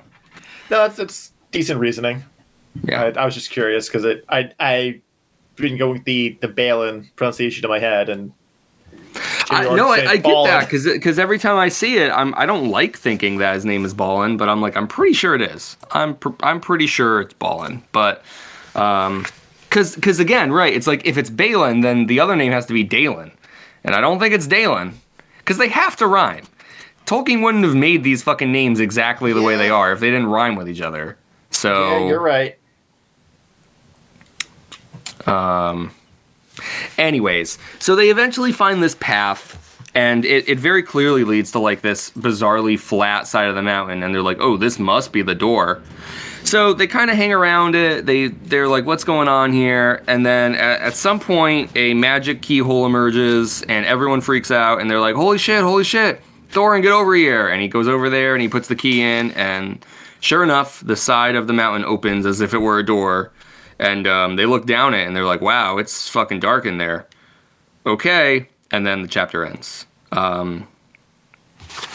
[0.70, 2.24] no, it's it's decent reasoning.
[2.84, 3.04] Yeah.
[3.04, 5.02] I, I was just curious because it I I
[5.56, 8.34] been going with the the Balin pronunciation in my head and.
[9.52, 12.34] I, Or no, I, I get that because because every time I see it, I'm
[12.36, 15.36] I don't like thinking that his name is Ballin, but I'm like I'm pretty sure
[15.36, 15.78] it is.
[15.92, 18.24] I'm pr- I'm pretty sure it's Ballin, but
[18.76, 19.26] um,
[19.70, 20.74] because because again, right?
[20.74, 23.32] It's like if it's Balin, then the other name has to be Dalen,
[23.84, 25.00] and I don't think it's Dalen
[25.40, 26.46] because they have to rhyme.
[27.06, 30.28] Tolkien wouldn't have made these fucking names exactly the way they are if they didn't
[30.28, 31.18] rhyme with each other.
[31.50, 32.58] So Yeah, you're right.
[35.28, 35.92] Um,
[36.98, 39.58] anyways, so they eventually find this path,
[39.94, 44.04] and it, it very clearly leads to like this bizarrely flat side of the mountain,
[44.04, 45.82] and they're like, oh, this must be the door.
[46.44, 48.06] So they kind of hang around it.
[48.06, 50.04] They they're like, what's going on here?
[50.08, 54.90] And then at, at some point, a magic keyhole emerges, and everyone freaks out, and
[54.90, 57.48] they're like, holy shit, holy shit, Thorin, get over here!
[57.48, 59.86] And he goes over there, and he puts the key in, and
[60.20, 63.32] sure enough, the side of the mountain opens as if it were a door
[63.82, 67.08] and um, they look down it and they're like, "Wow, it's fucking dark in there."
[67.86, 69.88] Okay, and then the chapter ends.
[70.12, 70.68] Um,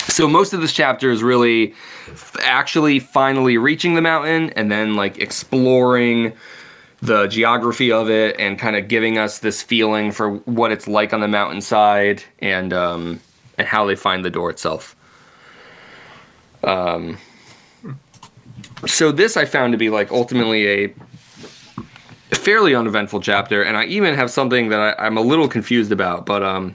[0.08, 1.72] so most of this chapter is really
[2.08, 6.32] f- actually finally reaching the mountain and then like exploring
[7.02, 11.12] the geography of it and kind of giving us this feeling for what it's like
[11.12, 13.20] on the mountainside and um,
[13.58, 14.96] and how they find the door itself.
[16.64, 17.18] Um,
[18.86, 20.94] so this I found to be like ultimately a
[22.34, 26.26] fairly uneventful chapter, and I even have something that I, I'm a little confused about,
[26.26, 26.74] but um,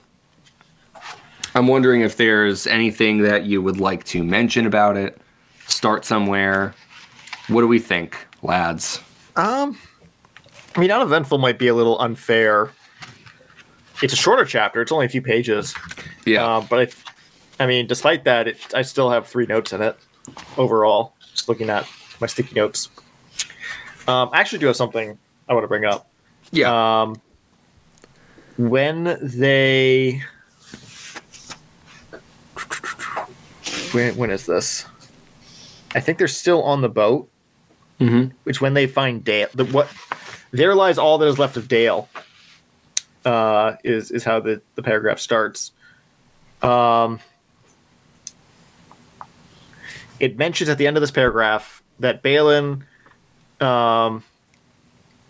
[1.56, 5.20] I'm wondering if there's anything that you would like to mention about it.
[5.68, 6.74] Start somewhere.
[7.48, 9.02] What do we think, lads?
[9.36, 9.78] Um,
[10.76, 12.72] I mean, uneventful might be a little unfair.
[14.02, 14.82] It's a shorter chapter.
[14.82, 15.76] It's only a few pages.
[16.26, 16.94] Yeah, Uh, but
[17.60, 19.98] I, I mean, despite that, it, I still have three notes in it
[20.58, 21.14] overall.
[21.34, 21.88] Just looking at
[22.20, 22.90] my sticky notes.
[24.08, 25.18] Um, I actually do have something
[25.52, 26.10] I want to bring up.
[26.54, 27.22] yeah, Um,
[28.58, 30.22] when they,
[33.92, 34.86] when when is this?
[35.94, 37.30] I think they're still on the boat.
[38.00, 39.90] hmm Which when they find Dale, the, what
[40.52, 42.08] there lies all that is left of Dale.
[43.26, 45.74] Uh, is is how the the paragraph starts.
[46.62, 47.20] Um,
[50.18, 52.86] it mentions at the end of this paragraph that Balin,
[53.60, 54.24] um,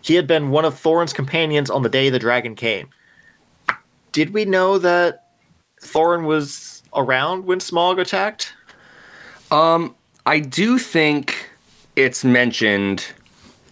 [0.02, 2.90] he had been one of Thorin's companions on the day the dragon came.
[4.10, 5.28] Did we know that
[5.80, 8.52] Thorin was around when Smaug attacked?
[9.50, 9.94] Um,
[10.26, 11.50] I do think
[11.96, 13.06] it's mentioned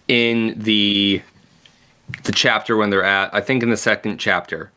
[0.07, 1.21] in the
[2.23, 3.33] the chapter when they're at.
[3.33, 4.71] I think in the second chapter.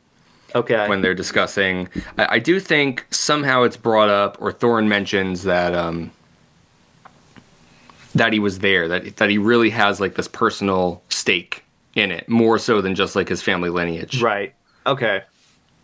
[0.57, 0.88] Okay.
[0.88, 1.88] when they're discussing.
[2.16, 6.12] I, I do think somehow it's brought up, or Thorin mentions that um,
[8.14, 12.28] that he was there, that that he really has like this personal stake in it,
[12.28, 14.20] more so than just like his family lineage.
[14.22, 14.54] Right.
[14.86, 15.22] Okay.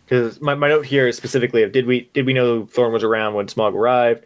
[0.05, 3.03] Because my, my note here is specifically of did we did we know Thorin was
[3.03, 4.25] around when Smaug arrived?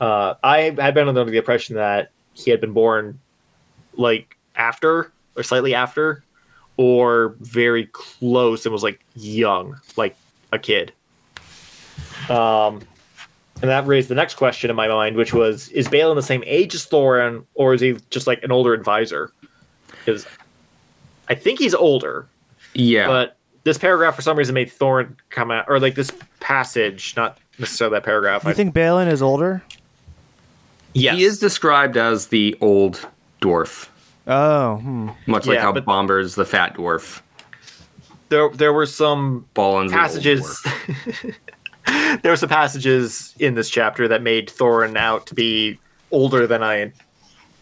[0.00, 3.18] Uh, I had been under the impression that he had been born
[3.94, 6.24] like after or slightly after,
[6.76, 10.16] or very close and was like young, like
[10.52, 10.92] a kid.
[12.28, 12.80] Um,
[13.60, 16.42] and that raised the next question in my mind, which was: Is Balin the same
[16.46, 19.32] age as Thorin, or is he just like an older advisor?
[20.04, 20.26] Because
[21.28, 22.26] I think he's older,
[22.74, 23.06] Yeah.
[23.08, 27.38] but this paragraph for some reason made Thorin come out, or like this passage, not
[27.58, 28.44] necessarily that paragraph.
[28.44, 29.62] You think Balin is older?
[30.94, 31.16] yes.
[31.16, 33.06] He is described as the old
[33.42, 33.88] dwarf,
[34.26, 35.10] Oh, hmm.
[35.26, 37.20] much like Yeah, how but- Bombur's the fat dwarf.
[38.30, 38.48] there.
[38.50, 40.66] There were some Ballin's the old passages.
[42.22, 45.78] there were some passages in this chapter that made Thorin out to be
[46.10, 46.92] older than I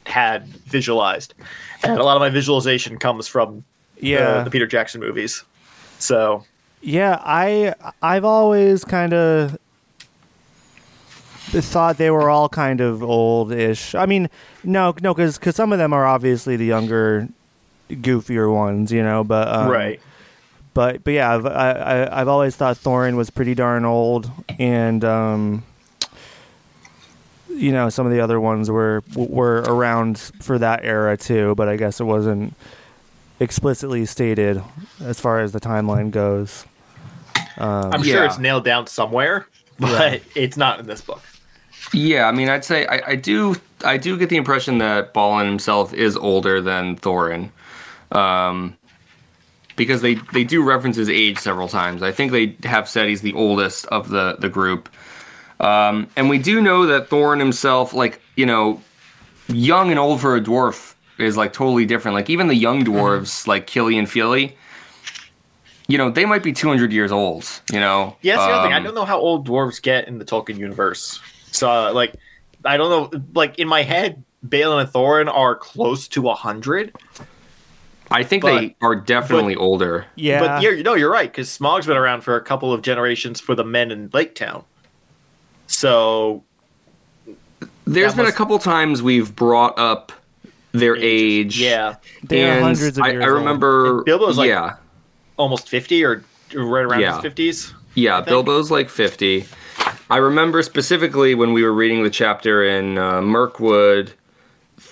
[0.04, 1.34] had visualized,
[1.82, 3.64] and a lot of my visualization comes from
[3.96, 5.44] the- yeah, the Peter Jackson movies.
[5.98, 6.44] So
[6.80, 7.20] yeah.
[7.24, 9.58] I I've always kind of
[11.48, 13.94] thought they were all kind of old-ish.
[13.94, 14.28] I mean,
[14.64, 17.28] no, no, because some of them are obviously the younger
[17.90, 19.24] goofier ones, you know.
[19.24, 20.00] But um, right.
[20.76, 25.02] But but yeah, I've I, I, I've always thought Thorin was pretty darn old, and
[25.04, 25.64] um,
[27.48, 31.54] you know some of the other ones were were around for that era too.
[31.54, 32.54] But I guess it wasn't
[33.40, 34.62] explicitly stated
[35.00, 36.66] as far as the timeline goes.
[37.56, 38.26] Um, I'm sure Yeah.
[38.26, 39.46] it's nailed down somewhere,
[39.78, 41.22] but it's not in this book.
[41.94, 45.46] Yeah, I mean, I'd say I, I do I do get the impression that Balin
[45.46, 47.48] himself is older than Thorin,
[48.12, 48.76] um,
[49.76, 52.02] because they they do reference his age several times.
[52.02, 54.88] I think they have said he's the oldest of the the group,
[55.60, 58.82] um, and we do know that Thorin himself, like you know,
[59.48, 62.14] young and old for a dwarf is like totally different.
[62.14, 64.56] Like even the young dwarves, like Kili and Fili.
[65.88, 68.16] You know, they might be 200 years old, you know?
[68.20, 68.72] Yeah, that's the other thing.
[68.74, 71.20] I Um, don't know how old dwarves get in the Tolkien universe.
[71.52, 72.12] So, uh, like,
[72.64, 73.20] I don't know.
[73.34, 76.92] Like in my head, Balin and Thorin are close to hundred.
[78.10, 80.06] I think But- they are definitely older.
[80.14, 83.40] yeah, But you're, no, you're right because Smaug's been around for a couple of generations
[83.40, 84.64] for the men in Lake Town.
[85.66, 86.44] So
[87.86, 90.12] there's been a couple times we've brought up
[90.72, 91.60] their age.
[91.60, 93.38] yeah, they are hundreds of I, years I old.
[93.38, 94.02] remember.
[94.04, 94.74] Bilbo's like- yeah,
[95.36, 96.22] almost fifty or
[96.54, 97.14] right around Yeah.
[97.14, 97.74] his fifties.
[97.94, 98.20] yeah.
[98.20, 99.46] Bilbo's like 50.
[100.10, 104.12] I remember specifically when we were reading the chapter in uh, Mirkwood.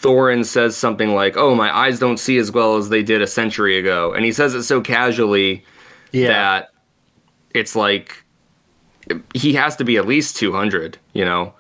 [0.05, 3.27] Thorin says something like, "Oh, my eyes don't see as well as they did a
[3.27, 5.65] century ago," and he says it so casually
[6.13, 6.71] Yeah, that
[7.55, 8.23] it's like
[9.35, 10.99] he has to be at least 200.
[11.15, 11.55] You know,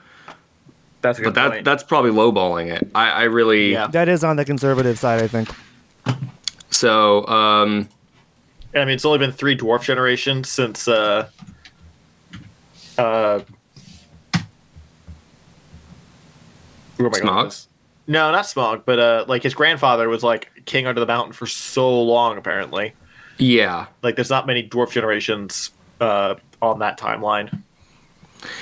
[1.00, 1.64] that's a but that point.
[1.64, 2.86] that's probably lowballing it.
[2.94, 3.86] I, I really Yeah.
[3.88, 5.48] that is on the conservative side, I think.
[6.70, 7.26] so.
[7.26, 7.88] Um,
[8.74, 11.28] I mean, it's only been three dwarf generations since uh,
[12.98, 13.40] uh,
[16.98, 17.10] where
[18.08, 18.76] am I going with Smaug?
[18.76, 18.76] this?
[18.76, 21.46] No, not Smaug, but uh, like his grandfather was like king under the mountain for
[21.46, 22.38] so long.
[22.38, 22.92] Apparently,
[23.38, 27.62] yeah, like there's not many dwarf generations uh, on that timeline.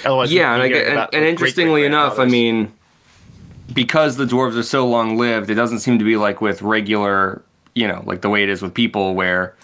[0.05, 2.73] Otherwise, yeah, and, I you get, get and, and interestingly enough, I mean,
[3.73, 7.43] because the dwarves are so long lived, it doesn't seem to be like with regular,
[7.75, 9.57] you know, like the way it is with people, where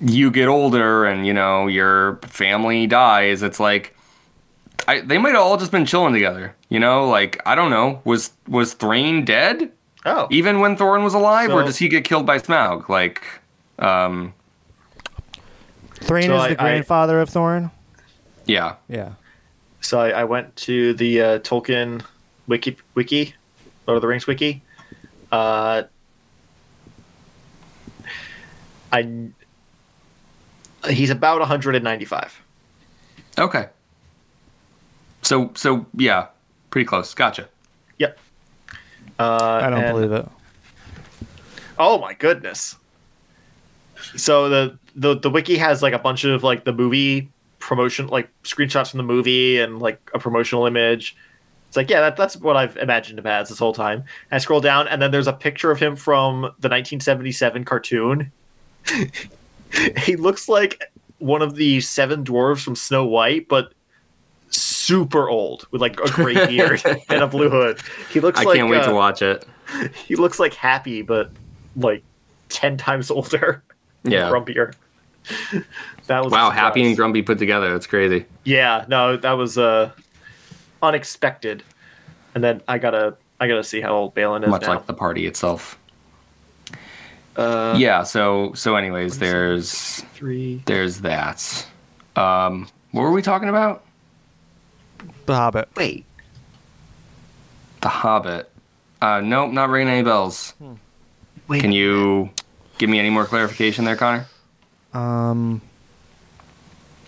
[0.00, 3.42] you get older and you know your family dies.
[3.42, 3.96] It's like
[4.86, 6.54] I, they might have all just been chilling together.
[6.68, 9.70] You know, like I don't know, was was Thrain dead
[10.04, 12.88] oh, even when Thorin was alive, or does he get killed by Smaug?
[12.88, 13.22] Like,
[13.78, 14.34] um,
[15.94, 17.70] Thrain So is I- the I- grandfather of Thorin.
[18.46, 19.12] yeah, Yeah.
[19.80, 22.02] So I, I went to the uh, Tolkien
[22.46, 23.34] wiki, wiki,
[23.86, 24.62] Lord of the Rings wiki.
[25.30, 25.82] Uh,
[28.92, 29.28] I
[30.88, 32.40] he's about 195.
[33.38, 33.66] okay.
[35.24, 36.28] So so yeah,
[36.70, 37.14] pretty close.
[37.14, 37.48] Gotcha.
[37.98, 38.18] Yep.
[39.18, 40.28] Uh, I don't and- believe it.
[41.78, 42.76] Oh my goodness.
[44.16, 48.28] So the, the the wiki has like a bunch of like the movie promotion like
[48.42, 51.16] screenshots from the movie and like a promotional image.
[51.68, 53.98] It's like, yeah, that, that's what I've imagined him as this whole time.
[53.98, 58.30] And I scroll down and then there's a picture of him from the 1977 cartoon.
[59.98, 63.72] he looks like one of the seven dwarves from Snow White, but
[64.54, 67.80] super old with like a gray beard and a blue hood.
[68.10, 69.46] He looks I like can't wait uh, to watch it.
[70.06, 71.30] he looks like happy, but
[71.76, 72.02] like
[72.48, 73.62] ten times older,
[74.04, 74.30] Yeah.
[74.30, 74.74] grumpier.
[76.06, 77.72] that was Wow, happy and grumpy put together.
[77.72, 78.26] That's crazy.
[78.44, 79.90] Yeah, no, that was uh
[80.82, 81.62] unexpected.
[82.34, 84.68] And then I gotta I gotta see how old Balin is Much now.
[84.74, 85.78] like the party itself.
[87.36, 88.02] uh, yeah.
[88.02, 90.62] So so anyways, there's three.
[90.66, 91.66] there's that.
[92.16, 93.83] Um, what were we talking about?
[95.26, 95.68] The Hobbit.
[95.76, 96.04] Wait,
[97.80, 98.50] The Hobbit.
[99.00, 100.54] Uh, nope, not ringing any bells.
[101.48, 101.60] wait.
[101.60, 102.30] Can you
[102.78, 104.26] give me any more clarification there, Connor?
[104.92, 105.60] Um,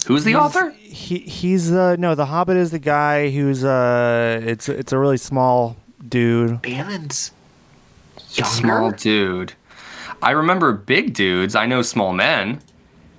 [0.06, 0.70] Who's the author?
[0.70, 5.16] he he's uh no, the Hobbit is the guy who's uh it's it's a really
[5.16, 5.76] small
[6.08, 6.62] dude.
[6.62, 7.32] Balin's
[8.30, 8.50] younger.
[8.50, 9.52] Small dude.
[10.22, 11.54] I remember big dudes.
[11.54, 12.60] I know small men.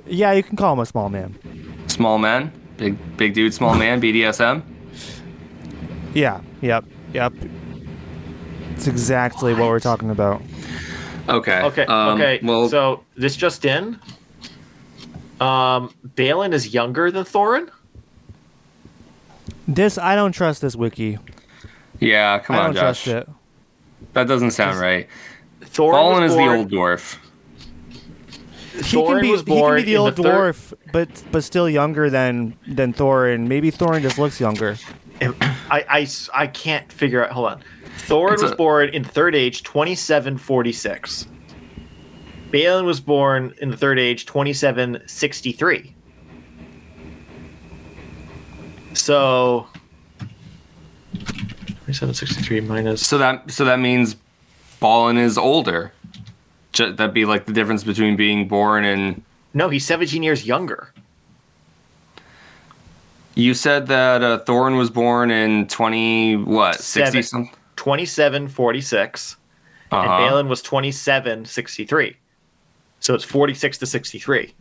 [0.06, 1.38] Yeah, you can call him a small man.
[1.88, 4.02] Small man, Big big dude, small man.
[4.02, 4.64] BDSM.
[6.18, 6.42] Yeah.
[6.62, 6.86] Yep.
[7.14, 7.34] Yep.
[8.72, 10.42] It's exactly what, we're talking about.
[11.30, 11.62] Okay.
[11.62, 12.40] Okay, Um, okay.
[12.42, 14.00] Well, so this just in.
[15.40, 17.70] Um, Balin is younger than Thorin.
[19.68, 21.20] This I don't trust this wiki.
[22.00, 22.40] yeah.
[22.40, 23.04] Come I on, don't Josh.
[23.04, 23.30] trust it.
[24.14, 25.08] That doesn't sound right.
[25.62, 27.18] Thorin Balin was is the old dwarf.
[28.74, 31.24] He Thorin can be was he can born be the old the third- dwarf, but
[31.32, 33.48] but still younger than than Thorin.
[33.48, 34.78] Maybe Thorin just looks younger.
[35.22, 37.32] I, I, I can't figure out.
[37.32, 37.64] Hold on.
[38.08, 41.28] Thorin was a- born in Third Age 2746.
[42.52, 45.94] Balin was born in the Third Age 2763.
[48.94, 49.68] So
[51.14, 54.16] 2763 minus So that so that means
[54.80, 55.92] Balin is older.
[56.78, 59.24] That'd be like the difference between being born and.
[59.54, 60.94] No, he's 17 years younger.
[63.38, 67.24] You said that uh, Thorin was born in twenty what sixty Seven.
[67.24, 67.54] something.
[67.76, 69.38] 2746
[69.92, 70.18] and Uh-huh.
[70.18, 72.18] Balin was 2763.
[73.00, 74.54] So it's 46 to 63.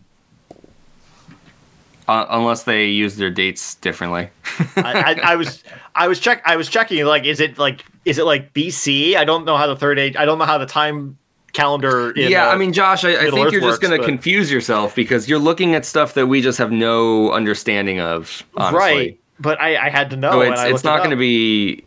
[2.08, 4.28] Uh, unless they use their dates differently.
[4.76, 5.64] I, I, I was
[5.94, 9.16] I was check I was checking like is it like is it like BC?
[9.16, 11.16] I don't know how the third age I don't know how the time
[11.56, 14.06] calendar in, yeah, uh, I mean, Josh, I, I think you're just going to but-
[14.06, 18.44] confuse yourself because you're looking at stuff that we just have no understanding of.
[18.56, 18.78] Honestly.
[18.78, 19.20] right.
[19.40, 20.32] But I, I had to know.
[20.32, 21.84] So and it's I it's not it going to be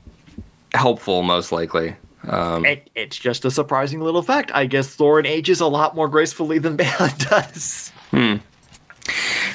[0.74, 1.96] helpful, most likely.
[2.28, 4.52] Um, It, it's just a surprising little fact.
[4.54, 7.92] I guess Thorin ages a lot more gracefully than Balin does.
[8.12, 8.36] Hmm.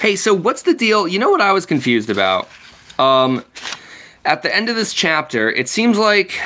[0.01, 1.07] Hey, so what's the deal?
[1.07, 2.49] You know what I was confused about?
[2.99, 3.45] Um,
[4.25, 6.41] at the end of this chapter, it seems like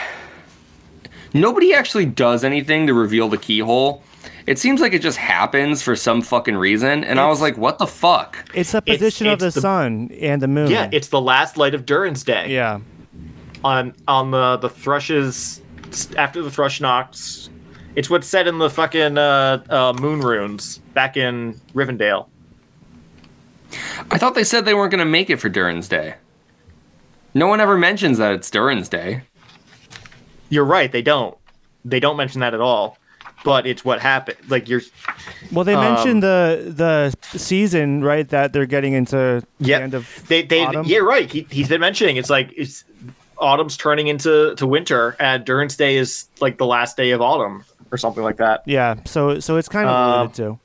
[1.34, 4.02] nobody actually does anything to reveal the keyhole.
[4.46, 7.78] It seems like it just happens for some fucking reason, and I was like, "What
[7.78, 10.70] the fuck?" It's the It's- position of the, the- sun and the moon.
[10.70, 12.46] Yeah, it's the last light of Durin's day.
[12.48, 12.80] yeah.
[13.64, 15.60] on on the the thrushes
[16.16, 17.50] after the thrush knocks.
[17.96, 22.28] It's what's said in the fucking uh, uh, moon runes back in Rivendell.
[24.10, 26.14] I thought they said they weren't going to make it for Durin's Day.
[27.34, 29.22] No one ever mentions that it's Durin's Day.
[30.48, 30.90] You're right.
[30.90, 31.36] They don't.
[31.84, 32.98] They don't mention that at all.
[33.44, 34.38] But it's what happened.
[34.48, 34.80] Like you're.
[35.52, 38.28] Well, they Um, mentioned the the season, right?
[38.28, 39.78] That they're getting into Yeah.
[39.78, 40.42] the end of They.
[40.42, 40.64] They.
[40.64, 40.86] autumn.
[40.86, 40.98] Yeah.
[40.98, 41.30] Right.
[41.30, 42.84] He, he's been mentioning it's like it's
[43.38, 47.64] autumn's turning into to winter, and Durin's Day is like the last day of autumn
[47.92, 48.62] or something like that.
[48.66, 50.58] Yeah, so so it's kind of Uh, alluded to.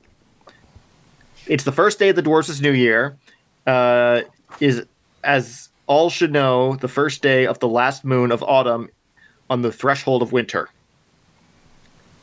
[1.48, 3.16] it's the first day of the dwarves' new year
[3.68, 4.22] uh,
[4.60, 4.84] is
[5.24, 8.90] as all should know the first day of the last moon of autumn
[9.50, 10.70] on the threshold of winter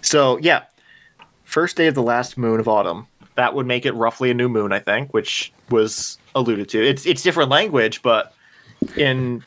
[0.03, 0.63] so yeah
[1.45, 4.49] first day of the last moon of autumn that would make it roughly a new
[4.49, 8.35] moon i think which was alluded to it's it's different language but
[8.97, 9.43] in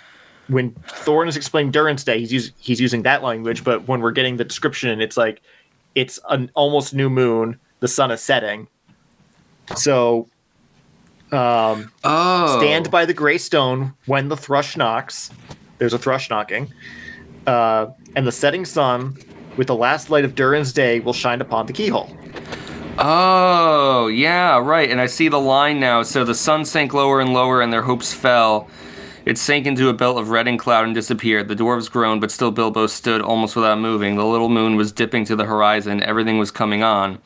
[0.48, 3.64] when Thorin is explaining Durin's Day, he's he's using that language.
[3.64, 5.42] But when we're getting the description, it's like
[5.96, 7.60] it's an almost new moon.
[7.80, 8.68] The sun is setting,
[9.76, 10.28] so
[11.32, 15.32] um, Oh, stand by the gray stone when the thrush knocks.
[15.78, 16.72] There's a thrush knocking,
[17.48, 19.18] uh, and the setting sun,
[19.58, 22.16] with the last light of Durin's day, will shine upon the keyhole.
[22.98, 24.90] Oh, yeah, right.
[24.90, 26.04] And I see the line now.
[26.04, 28.70] So the sun sank lower and lower, and their hopes fell.
[29.26, 31.48] It sank into a belt of red and cloud and disappeared.
[31.48, 34.16] The dwarves groaned, but still Bilbo stood almost without moving.
[34.16, 36.04] The little moon was dipping to the horizon.
[36.04, 37.20] Everything was coming on.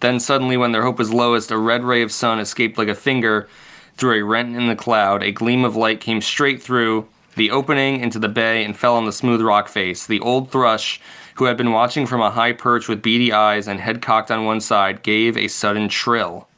[0.00, 2.94] Then suddenly, when their hope was lowest, a red ray of sun escaped like a
[2.94, 3.48] finger
[3.96, 5.22] through a rent in the cloud.
[5.22, 9.04] A gleam of light came straight through the opening into the bay and fell on
[9.04, 10.06] the smooth rock face.
[10.06, 11.00] The old thrush,
[11.34, 14.44] who had been watching from a high perch with beady eyes and head cocked on
[14.44, 16.48] one side, gave a sudden trill.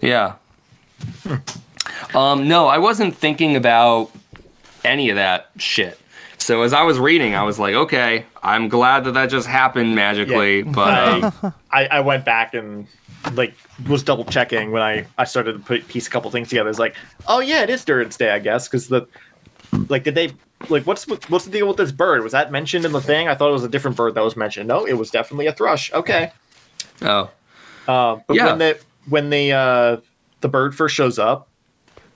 [0.00, 0.34] Yeah.
[2.14, 4.10] Um, no, I wasn't thinking about
[4.84, 5.98] any of that shit.
[6.38, 9.94] So as I was reading, I was like, okay, I'm glad that that just happened
[9.94, 12.86] magically, but uh, I, I went back and
[13.32, 13.54] like
[13.88, 16.70] was double checking when I I started to put piece a couple things together.
[16.70, 16.94] It's like,
[17.26, 19.08] oh yeah, it is Durin's Day, I guess, because the
[19.88, 20.32] like did they
[20.68, 22.22] like what's what's the deal with this bird?
[22.22, 23.28] Was that mentioned in the thing?
[23.28, 24.68] I thought it was a different bird that was mentioned.
[24.68, 25.92] No, it was definitely a thrush.
[25.92, 26.30] Okay,
[27.02, 27.30] oh,
[27.88, 28.46] uh, but Yeah.
[28.46, 29.96] when the when the uh,
[30.40, 31.48] the bird first shows up,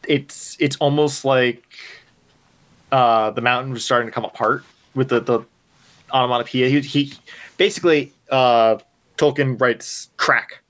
[0.09, 1.65] it's it's almost like
[2.93, 5.41] uh, the mountain was starting to come apart with the the
[6.13, 6.69] onomatopoeia.
[6.69, 7.13] He, he
[7.57, 8.79] basically uh,
[9.17, 10.61] Tolkien writes crack.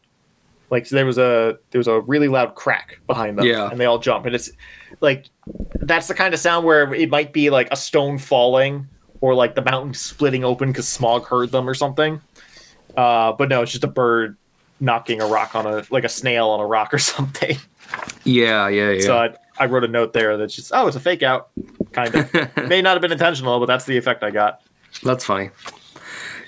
[0.71, 3.69] Like so there was a there was a really loud crack behind them, Yeah.
[3.71, 4.51] and they all jump, and it's
[5.01, 5.27] like
[5.81, 8.87] that's the kind of sound where it might be like a stone falling
[9.21, 12.21] or like the mountain splitting open because smog heard them or something.
[12.97, 14.37] Uh, but no, it's just a bird
[14.81, 17.57] knocking a rock on a like a snail on a rock or something.
[18.25, 19.01] yeah, yeah, yeah.
[19.01, 21.51] So I, I wrote a note there that's just oh, it's a fake out,
[21.93, 22.57] kind of.
[22.69, 24.63] May not have been intentional, but that's the effect I got.
[25.03, 25.51] That's funny.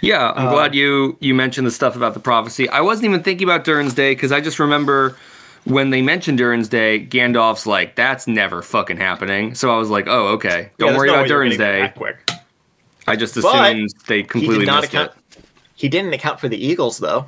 [0.02, 2.68] Yeah, I'm glad you you mentioned the stuff about the prophecy.
[2.68, 5.16] I wasn't even thinking about Durin's Day because I just remember
[5.64, 10.06] when they mentioned Durin's Day, Gandalf's like, "That's never fucking happening." So I was like,
[10.08, 10.70] "Oh, okay.
[10.78, 12.16] Don't Yeah, worry no about Durin's Day." quick.
[13.06, 15.12] I just But assumed they He completely did not missed account.
[15.36, 15.44] it.
[15.76, 17.26] He didn't account for the eagles though.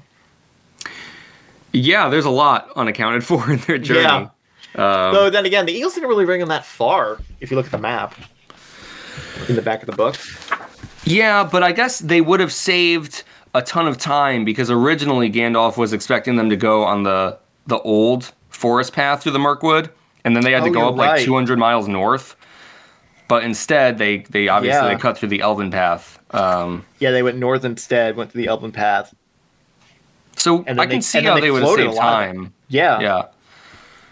[1.72, 4.02] Yeah, there's a lot unaccounted for in their journey.
[4.02, 4.28] Yeah.
[4.76, 7.18] Um, Though then again, the eagles didn't really bring them that far.
[7.40, 8.14] If you look at the map
[9.48, 10.16] in the back of the book,
[11.04, 13.24] Yeah, but I guess they would have saved
[13.54, 17.78] a ton of time because originally Gandalf was expecting them to go on the the
[17.80, 19.90] old forest path through the Mirkwood,
[20.24, 22.36] and then they had Oh, to go up like 200 miles north.
[23.28, 24.94] But instead, they they obviously Yeah.
[24.94, 26.18] they cut through the Elven path.
[26.30, 29.14] Um, Yeah, they went north instead, went through the Elven Path.
[30.36, 32.02] so And I can they- see how they they would have saved a lot.
[32.24, 32.52] time.
[32.68, 32.98] Yeah.
[33.00, 33.22] Yeah,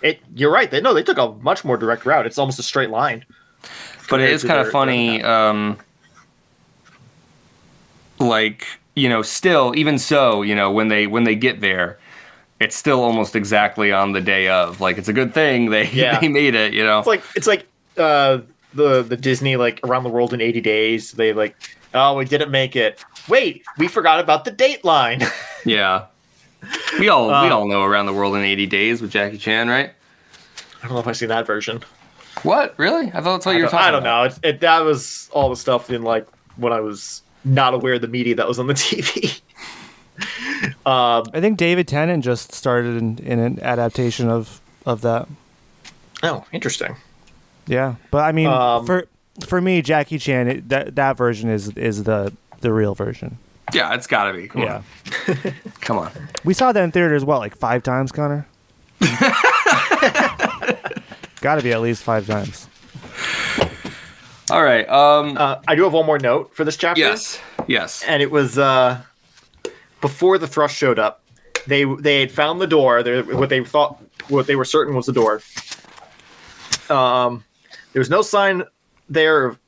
[0.02, 0.70] It you're right.
[0.70, 2.26] They no, they took a much more direct route.
[2.26, 3.24] It's almost a straight line.
[4.08, 5.22] but it is kind of funny.
[5.22, 5.78] Um,
[8.22, 11.98] like you know, still even so, you know, when they when they get there,
[12.60, 14.80] it's still almost exactly on the day of.
[14.80, 16.20] Like it's a good thing they Yeah.
[16.20, 16.72] they made it.
[16.74, 16.98] You know.
[16.98, 17.66] It's like it's like
[17.96, 18.38] uh
[18.74, 21.12] the the Disney like around the world in 80 days.
[21.12, 21.56] They like
[21.94, 23.04] oh we didn't make it.
[23.28, 25.22] Wait, we forgot about the date line.
[25.64, 26.06] Yeah.
[26.98, 29.68] We all we Uh, all know around the world in 80 days with Jackie Chan,
[29.68, 29.92] right?
[30.82, 31.82] I don't know if I've seen that version.
[32.42, 32.74] What?
[32.78, 33.06] Really?
[33.08, 34.30] I thought that's what I you were talking I don't about.
[34.42, 34.48] know.
[34.48, 38.00] It, it, that was all the stuff in like when I was not aware of
[38.00, 39.40] the media that was on the TV.
[40.86, 45.28] um, I think David Tennant just started in, in an adaptation of of that.
[46.22, 46.96] oh, interesting.
[47.66, 49.06] Yeah, but I mean, Um, for
[49.46, 53.38] for me, Jackie Chan, it, that that version is is the the real version.
[53.72, 54.48] Yeah, it's got to be.
[54.48, 54.82] Come yeah,
[55.28, 55.54] on.
[55.80, 56.10] Come on.
[56.44, 57.24] we saw that in theaters.
[57.24, 58.46] What, like five times, Connor?
[61.40, 62.68] Got to be at least five times.
[64.52, 64.86] All right.
[64.88, 67.00] Um Uh, I do have one more note for this chapter.
[67.00, 67.40] yes.
[67.68, 68.02] Yes.
[68.06, 69.00] and it was uh,
[70.00, 71.22] before the thrush showed up.
[71.66, 73.02] They they had found the door.
[73.02, 75.40] They, what they thought, what they were certain was the door.
[76.90, 77.44] Um,
[77.92, 78.64] there was no sign
[79.08, 79.58] there of.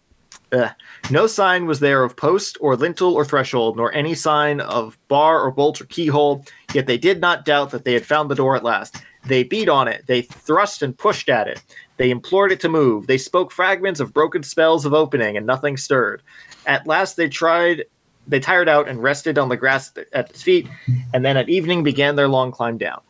[0.53, 0.68] Uh,
[1.11, 5.41] no sign was there of post or lintel or threshold, nor any sign of bar
[5.41, 6.45] or bolt or keyhole.
[6.72, 8.97] Yet they did not doubt that they had found the door at last.
[9.24, 10.05] They beat on it.
[10.07, 11.62] They thrust and pushed at it.
[11.97, 13.07] They implored it to move.
[13.07, 16.22] They spoke fragments of broken spells of opening, and nothing stirred.
[16.66, 17.84] At last, they tried.
[18.26, 20.66] They tired out and rested on the grass at its feet,
[21.12, 23.01] and then at evening began their long climb down.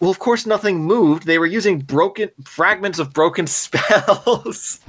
[0.00, 1.26] Well, of course, nothing moved.
[1.26, 3.46] They were using broken fragments of broken
[4.06, 4.80] spells.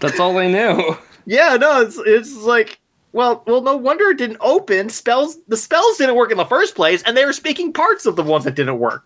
[0.00, 0.96] That's all they knew.
[1.24, 2.80] yeah, no, it's it's like,
[3.12, 4.90] well, well, no wonder it didn't open.
[4.90, 8.16] Spells, the spells didn't work in the first place, and they were speaking parts of
[8.16, 9.04] the ones that didn't work.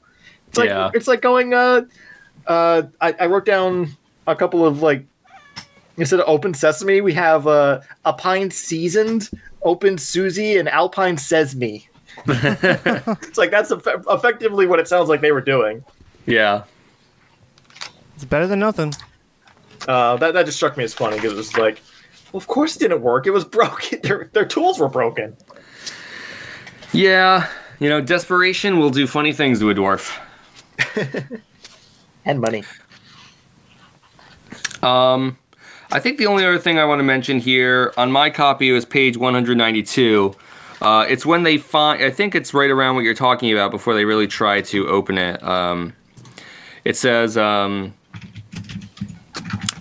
[0.48, 0.90] It's like Yeah.
[0.94, 1.52] it's like going.
[1.54, 1.82] Uh,
[2.46, 5.04] uh, I, I wrote down a couple of like
[5.96, 9.30] instead of open sesame, we have uh, a pine seasoned,
[9.62, 11.88] open Susie, and Alpine says me.
[12.26, 15.84] it's like that's eff- effectively what it sounds like they were doing.
[16.26, 16.64] Yeah.
[18.14, 18.94] It's better than nothing.
[19.88, 21.80] Uh, that that just struck me as funny because it was like,
[22.32, 23.26] well, of course it didn't work.
[23.26, 24.00] It was broken.
[24.02, 25.36] Their their tools were broken.
[26.92, 27.48] Yeah.
[27.78, 30.18] You know, desperation will do funny things to a dwarf.
[32.24, 32.64] And money.
[34.82, 35.38] Um,
[35.92, 38.84] I think the only other thing I want to mention here on my copy was
[38.84, 40.34] page 192.
[40.80, 42.02] Uh, it's when they find.
[42.02, 45.18] I think it's right around what you're talking about before they really try to open
[45.18, 45.42] it.
[45.42, 45.94] Um,
[46.84, 47.92] it says um,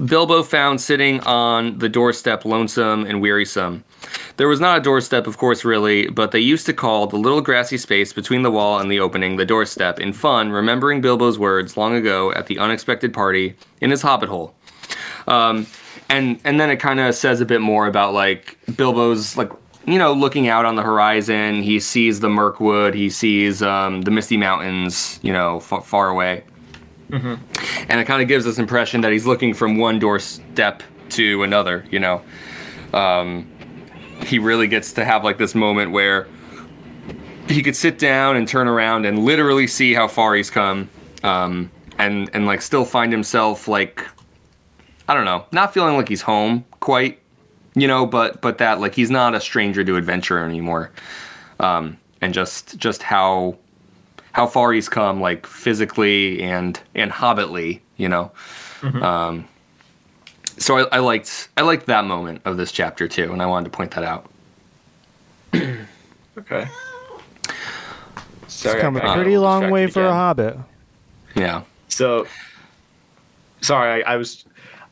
[0.05, 3.83] Bilbo found sitting on the doorstep, lonesome and wearisome.
[4.39, 7.41] There was not a doorstep, of course, really, but they used to call the little
[7.41, 11.75] grassy space between the wall and the opening the doorstep in fun, remembering Bilbo's words
[11.75, 14.55] long ago at the unexpected party in his hobbit hole.
[15.27, 15.67] Um,
[16.07, 19.51] and and then it kind of says a bit more about like Bilbo's like
[19.85, 21.61] you know looking out on the horizon.
[21.61, 22.93] He sees the Mirkwood.
[22.95, 25.19] He sees um, the Misty Mountains.
[25.21, 26.45] You know, f- far away.
[27.89, 31.85] And it kind of gives this impression that he's looking from one doorstep to another.
[31.91, 32.21] You know,
[32.93, 33.45] um,
[34.23, 36.27] he really gets to have like this moment where
[37.47, 40.89] he could sit down and turn around and literally see how far he's come,
[41.23, 44.05] um, and and like still find himself like
[45.07, 47.19] I don't know, not feeling like he's home quite,
[47.73, 50.91] you know, but but that like he's not a stranger to adventure anymore,
[51.59, 53.57] um, and just just how
[54.31, 58.31] how far he's come like physically and and hobbitly, you know.
[59.03, 59.47] Um,
[60.59, 63.71] so I, I liked I liked that moment of this chapter too, and I wanted
[63.71, 64.29] to point that out.
[66.39, 66.67] Okay.
[68.43, 70.57] It's Sorry, come I a got pretty long way for a hobbit.
[71.35, 71.63] Yeah.
[71.89, 72.27] So,
[73.61, 74.45] sorry, I, I was,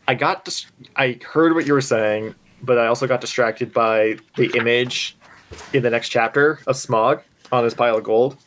[0.07, 0.65] I got, dis-
[0.95, 5.15] I heard what you were saying, but I also got distracted by the image
[5.73, 8.37] in the next chapter of Smaug on his pile of gold.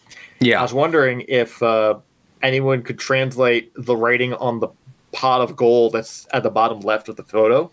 [0.40, 0.58] Yeah.
[0.58, 1.98] I was wondering if uh,
[2.42, 4.68] anyone could translate the writing on the
[5.12, 7.70] pot of gold that's at the bottom left of the photo.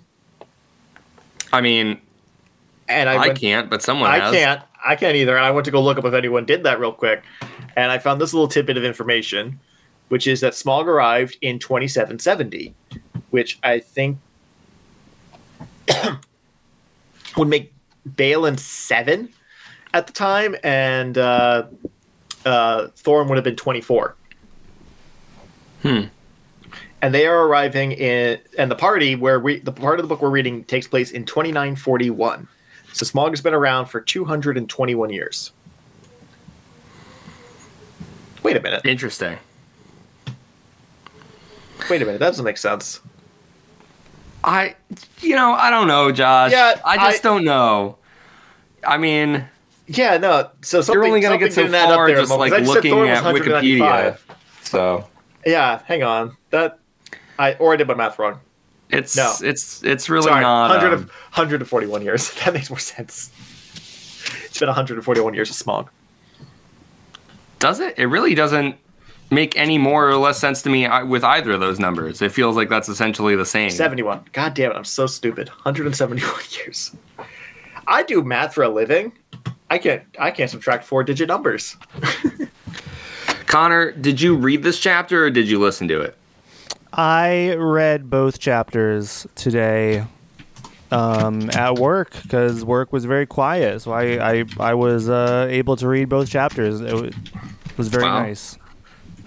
[1.53, 2.01] I mean,
[2.88, 4.33] And I, I, went, can't, but someone I has.
[4.33, 4.61] can't.
[4.85, 5.35] I can't either.
[5.35, 7.23] And I went to go look up if anyone did that real quick.
[7.75, 9.59] And I found this little tidbit of information,
[10.09, 12.73] which is that Smaug arrived in 2770,
[13.29, 14.17] which I think
[17.38, 17.73] would make
[18.05, 19.29] Balin seven
[19.93, 21.65] at the time, and uh,
[22.45, 24.15] uh, Thorin would have been 24.
[25.83, 26.01] Hmm.
[27.01, 30.21] And they are arriving in, and the party where we, the part of the book
[30.21, 32.47] we're reading takes place in 2941.
[32.93, 35.51] So Smaug has been around for 221 years.
[38.41, 38.83] Wait a minute.
[38.85, 39.37] Interesting.
[41.89, 42.19] Wait a minute.
[42.19, 43.01] That doesn't make sense.
[44.43, 44.75] I,
[45.19, 46.51] you know, I don't know, Josh.
[46.51, 47.97] Yeah, I just I- don't know.
[48.85, 49.45] I mean,
[49.87, 50.49] Yeah, no.
[50.61, 52.57] So something, you're only gonna get so something didn't up far there just like 'cause
[52.57, 54.17] I just said looking at Wikipedia.
[54.63, 55.05] So
[55.45, 56.35] Yeah, hang on.
[56.51, 56.79] That
[57.39, 58.39] I or I did my math wrong.
[58.89, 59.33] it's No.
[59.41, 60.69] it's it's really Sorry, not.
[60.69, 62.31] 100 um, of, 141 years.
[62.45, 63.31] That makes more sense.
[64.45, 65.88] It's been 141 years of Smaug.
[67.59, 67.97] does it?
[67.97, 68.75] It really doesn't
[69.29, 72.21] make any more or less sense to me uh, with either of those numbers.
[72.21, 73.69] It feels like that's essentially the same.
[73.69, 74.21] 71.
[74.31, 75.49] God damn it, I'm so stupid.
[75.49, 76.95] 171 years.
[77.88, 79.11] I do math for a living.
[79.69, 81.75] I can't I can't subtract four digit numbers.
[83.47, 86.17] Connor, did you read this chapter or did you listen to it?
[86.97, 90.05] I read both chapters today
[90.91, 95.75] um, at work because work was very quiet, so I I, I was uh, able
[95.77, 96.81] to read both chapters.
[96.81, 97.09] It wa-
[97.77, 98.23] was very Wow.
[98.23, 98.57] nice.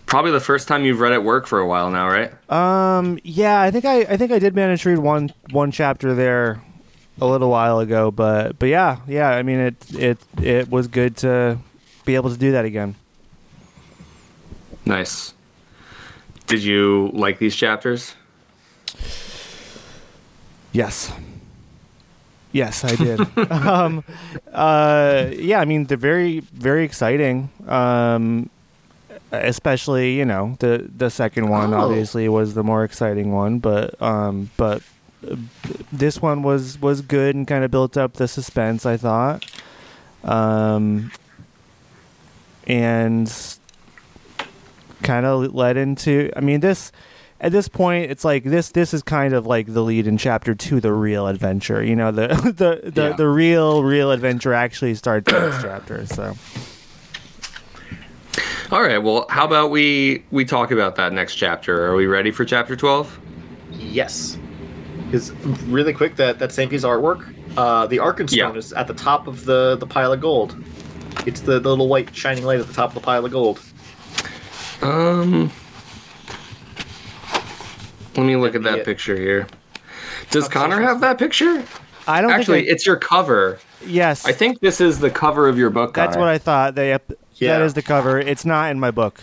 [0.07, 2.33] Probably the first time you've read at work for a while now, right?
[2.51, 6.15] Um, yeah, I think I I think I did manage to read one one chapter
[6.15, 6.61] there
[7.21, 9.29] a little while ago, but but yeah, yeah.
[9.29, 11.59] I mean, it it it was good to
[12.05, 12.97] be able to do that again.
[14.85, 15.35] Nice.
[16.51, 18.17] Did you like these chapters?
[20.73, 21.13] Yes.
[22.51, 23.21] Yes, I did.
[23.53, 24.03] um,
[24.53, 27.51] uh, yeah, I mean they're very, very exciting.
[27.69, 28.51] Um,
[29.31, 31.79] especially, you know, the the second one Oh.
[31.83, 34.83] obviously was the more exciting one, but um, but
[35.31, 35.37] uh,
[35.93, 38.85] this one was was good and kind of built up the suspense.
[38.85, 39.47] I thought,
[40.25, 41.13] um,
[42.67, 43.29] and
[45.03, 46.31] kind of led into.
[46.37, 46.93] I mean, this
[47.41, 48.71] at this point, it's like this.
[48.71, 51.83] This is kind of like the lead in chapter two, the real adventure.
[51.83, 53.17] You know, the the the, Yeah.
[53.17, 56.07] the real real adventure actually starts in this chapter.
[56.07, 56.35] So
[58.71, 58.99] All right.
[58.99, 61.87] Well, how about we we talk about that next chapter?
[61.87, 63.19] Are we ready for chapter 12?
[63.73, 64.39] Yes.
[65.13, 65.33] Is
[65.67, 67.35] really quick that that same piece of artwork.
[67.57, 68.53] Uh, the Arkenstone Yeah.
[68.55, 70.55] is at the top of the the pile of gold.
[71.27, 73.61] It's the, the little white shining light at the top of the pile of gold.
[74.83, 75.51] Um
[78.17, 79.47] Let me look at that picture here.
[80.31, 81.65] Does Connor have that picture?
[82.07, 83.59] I don't Actually, think it's your cover.
[83.87, 85.95] Yes, I think this is the cover of your book.
[85.95, 86.27] that's Connor.
[86.27, 86.75] what I thought.
[86.75, 87.03] They that
[87.37, 87.63] Yeah.
[87.65, 88.19] is the cover.
[88.19, 89.21] It's not in my book.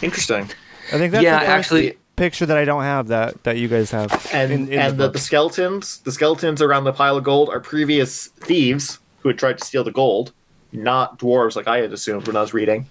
[0.00, 0.50] Interesting.
[0.92, 3.90] I think that's Yeah, the actually- picture that I don't have that that you guys
[3.90, 4.28] have.
[4.32, 5.12] And in, in and the, book.
[5.14, 9.58] the skeletons, the skeletons around the pile of gold are previous thieves who had tried
[9.58, 10.32] to steal the gold,
[10.72, 12.86] not dwarves like I had assumed when I was reading.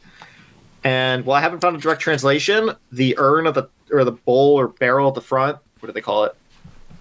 [0.83, 4.59] And while I haven't found a direct translation, the urn of the or the bowl
[4.59, 6.35] or barrel at the front, what do they call it?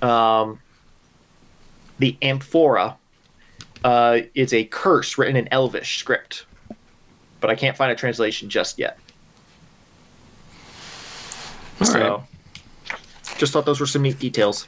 [0.03, 0.61] Um,
[1.99, 2.97] the amphora
[3.85, 6.47] uh, is a curse written in Elvish script,
[7.41, 8.99] but I can't find a translation just yet.
[11.81, 12.24] All so,
[12.89, 12.99] right.
[13.39, 14.66] just thought those were some neat details.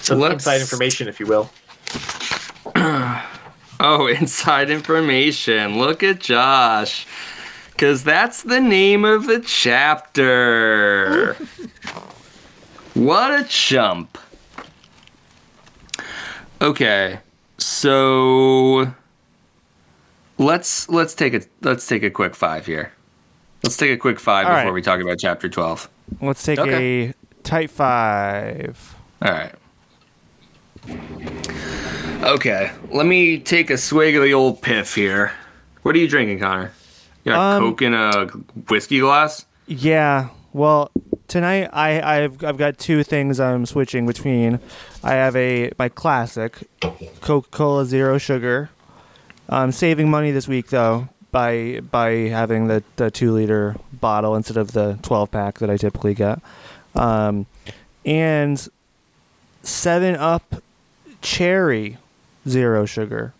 [0.00, 1.50] Some Let's- inside information, if you will.
[3.82, 5.78] Oh, inside information.
[5.78, 7.06] Look at Josh.
[7.72, 11.34] Because that's the name of the chapter.
[12.94, 14.16] what a chump.
[16.60, 17.18] Okay.
[17.58, 18.92] So
[20.38, 22.92] let's let's take a let's take a quick 5 here.
[23.64, 24.72] Let's take a quick 5 All before right.
[24.74, 25.88] we talk about chapter 12.
[26.20, 27.08] Let's take Okay.
[27.08, 28.94] a tight five.
[29.22, 29.54] All right.
[32.22, 35.32] Okay, let me take a swig of the old piff here.
[35.82, 36.70] What are you drinking, Connor?
[37.24, 38.26] You got Um, Coke in a
[38.68, 39.44] whiskey glass?
[39.66, 40.28] Yeah.
[40.52, 40.92] Well,
[41.26, 44.60] tonight I I've I've got two things I'm switching between.
[45.02, 46.58] I have a my classic
[47.20, 48.70] Coca-Cola Zero Sugar.
[49.48, 54.56] I'm saving money this week though by by having the the two liter bottle instead
[54.58, 56.38] of the 12 pack that I typically get.
[56.94, 57.46] Um,
[58.04, 58.68] and
[59.62, 60.62] Seven Up
[61.20, 61.98] Cherry
[62.48, 63.32] Zero Sugar.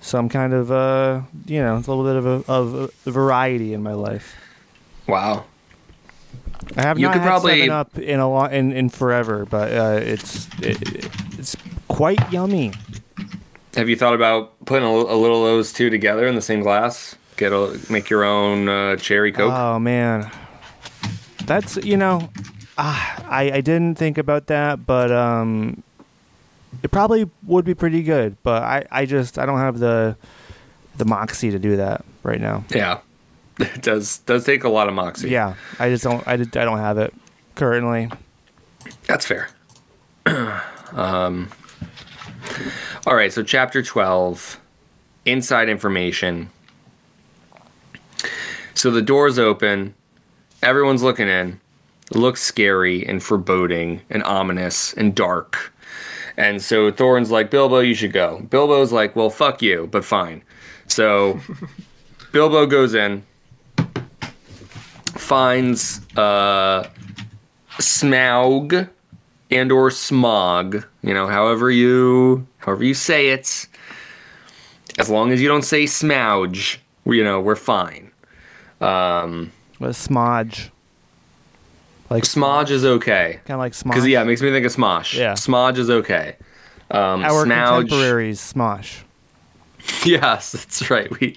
[0.00, 3.72] Some kind of uh, you know, it's a little bit of a, of a variety
[3.72, 4.36] in my life.
[5.08, 5.44] Wow.
[6.76, 9.46] I have You not could had probably- Seven Up in a lot in, in forever,
[9.46, 11.06] but uh, it's it,
[11.38, 11.56] it's
[11.88, 12.72] quite yummy.
[13.74, 16.62] Have you thought about putting a, a little of those two together in the same
[16.62, 17.14] glass?
[17.36, 19.52] Get a make your own uh, cherry Coke.
[19.52, 20.30] Oh man,
[21.44, 22.30] that's you know,
[22.78, 25.82] ah, I I didn't think about that, but um,
[26.82, 30.16] it probably would be pretty good, but I, I just I don't have the
[30.96, 32.64] the moxie to do that right now.
[32.74, 33.00] Yeah,
[33.60, 35.30] it does does take a lot of moxie.
[35.30, 37.12] Yeah, I just don't I, did- I don't have it
[37.54, 38.10] currently.
[39.06, 39.48] That's fair.
[40.92, 41.48] um,
[43.06, 44.60] all right, so chapter 12
[45.24, 46.50] inside information.
[48.74, 49.94] So the door's open,
[50.62, 51.60] everyone's looking in.
[52.10, 55.72] It looks scary and foreboding and ominous and dark.
[56.36, 58.40] And so Thorin's like, Bilbo, you should go.
[58.50, 60.42] Bilbo's like, well, fuck you, but fine.
[60.86, 61.40] So
[62.32, 63.22] Bilbo goes in,
[65.14, 66.88] finds uh,
[67.78, 68.88] Smaug
[69.50, 73.66] and or Smog, you know, however you however you say it.
[74.98, 78.10] As long as you don't say Smouge, you know, we're fine.
[78.80, 80.70] Um, But smodge.
[82.10, 83.40] Like Smodge is okay.
[83.46, 83.84] kind of like smosh.
[83.90, 85.14] Because yeah, it makes me think of Smosh.
[85.18, 85.32] Yeah.
[85.32, 86.36] Smodge is okay.
[86.90, 89.02] Um, Our Smouge, contemporaries smosh.
[90.04, 91.10] yes, that's right.
[91.20, 91.36] We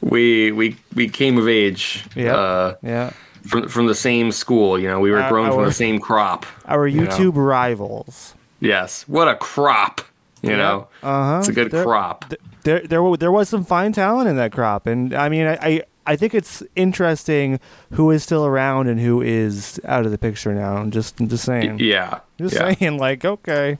[0.00, 2.04] we we we came of age.
[2.14, 2.34] Yep.
[2.34, 3.10] Uh, Yeah.
[3.46, 4.78] from from the same school.
[4.78, 6.44] You know, we were grown from the same crop.
[6.66, 7.10] Our You know.
[7.10, 8.34] YouTube rivals.
[8.60, 9.04] Yes.
[9.08, 10.02] What a crop.
[10.42, 11.38] You know, Uh huh.
[11.40, 12.32] it's a good crop.
[12.64, 15.82] there there there was some fine talent in that crop, and I mean I, I
[16.10, 17.60] I think it's interesting
[17.92, 20.74] who is still around and who is out of the picture now.
[20.76, 22.20] I'm just I'm just saying, yeah.
[22.36, 22.74] just yeah.
[22.74, 23.78] saying, like okay,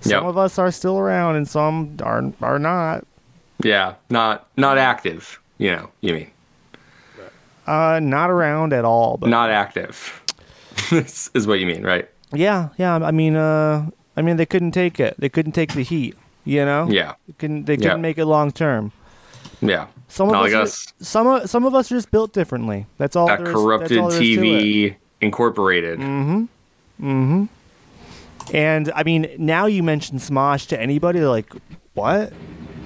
[0.00, 0.22] some Yep.
[0.24, 3.06] of us are still around and some are are not.
[3.62, 3.94] Yeah.
[4.10, 5.40] Not not active.
[5.58, 6.30] You know, you mean
[7.66, 9.16] Uh, not around at all.
[9.16, 10.20] But not active.
[10.90, 12.08] this is what you mean, right?
[12.32, 12.96] yeah, yeah.
[12.96, 13.86] I mean, uh,
[14.16, 15.14] I mean they couldn't take it.
[15.18, 16.16] They couldn't take the heat.
[16.44, 16.88] You know.
[16.90, 17.14] Yeah.
[17.28, 17.64] They couldn't.
[17.66, 18.08] They couldn't Yeah.
[18.08, 18.90] make it long term.
[19.60, 19.86] Yeah.
[20.08, 20.66] Some of us, like are-
[21.04, 22.86] some of some of us are just built differently.
[22.98, 23.26] That's all.
[23.26, 24.62] That is- corrupted all there is to it.
[24.62, 26.00] TV incorporated.
[28.52, 31.52] And I mean, now you mention Smosh to anybody, they're like,
[31.94, 32.32] "What?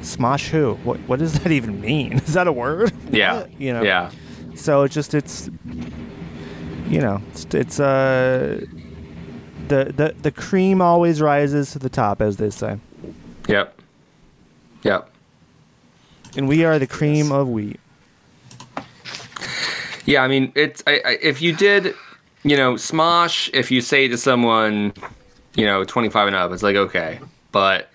[0.00, 0.74] Smosh who?
[0.84, 0.98] What?
[1.08, 2.12] What does that even mean?
[2.26, 3.46] Is that a word?" Yeah.
[3.58, 3.82] You know.
[3.82, 4.10] Yeah.
[4.54, 5.50] So it's just it's,
[6.88, 8.60] you know, it's, it's uh,
[9.68, 12.78] the the the cream always rises to the top, as they say,
[13.48, 13.80] Yep.
[14.82, 15.10] Yep.
[16.36, 17.32] And we are the cream Yes.
[17.32, 17.80] of wheat.
[20.04, 21.94] Yeah, I mean, it's I, I, if you did,
[22.42, 23.50] you know, Smosh.
[23.52, 24.92] If you say to someone,
[25.54, 27.20] you know, 25 and up, it's like okay,
[27.52, 27.90] but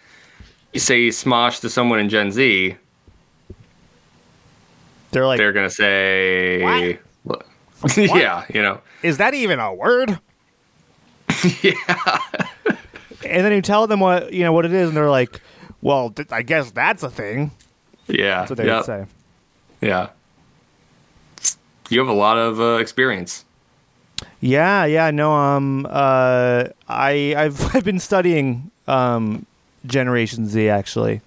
[0.74, 2.76] you say Smosh to someone in Gen Z,
[5.12, 7.46] They're like, they're gonna say, What?
[7.98, 10.20] yeah, you know, "Is that even a word?"
[11.62, 12.20] yeah,
[13.26, 15.42] And then you tell them what you know what it is, and they're like,
[15.82, 17.52] "Well, th- I guess that's a thing."
[18.08, 19.06] Yeah, That's what they yeah, would say.
[19.82, 20.10] yeah.
[21.89, 23.45] You have a lot of uh, experience.
[24.39, 29.45] Yeah, yeah, no, um, uh, I, I've, I've been studying, um,
[29.86, 31.22] Generation Z actually,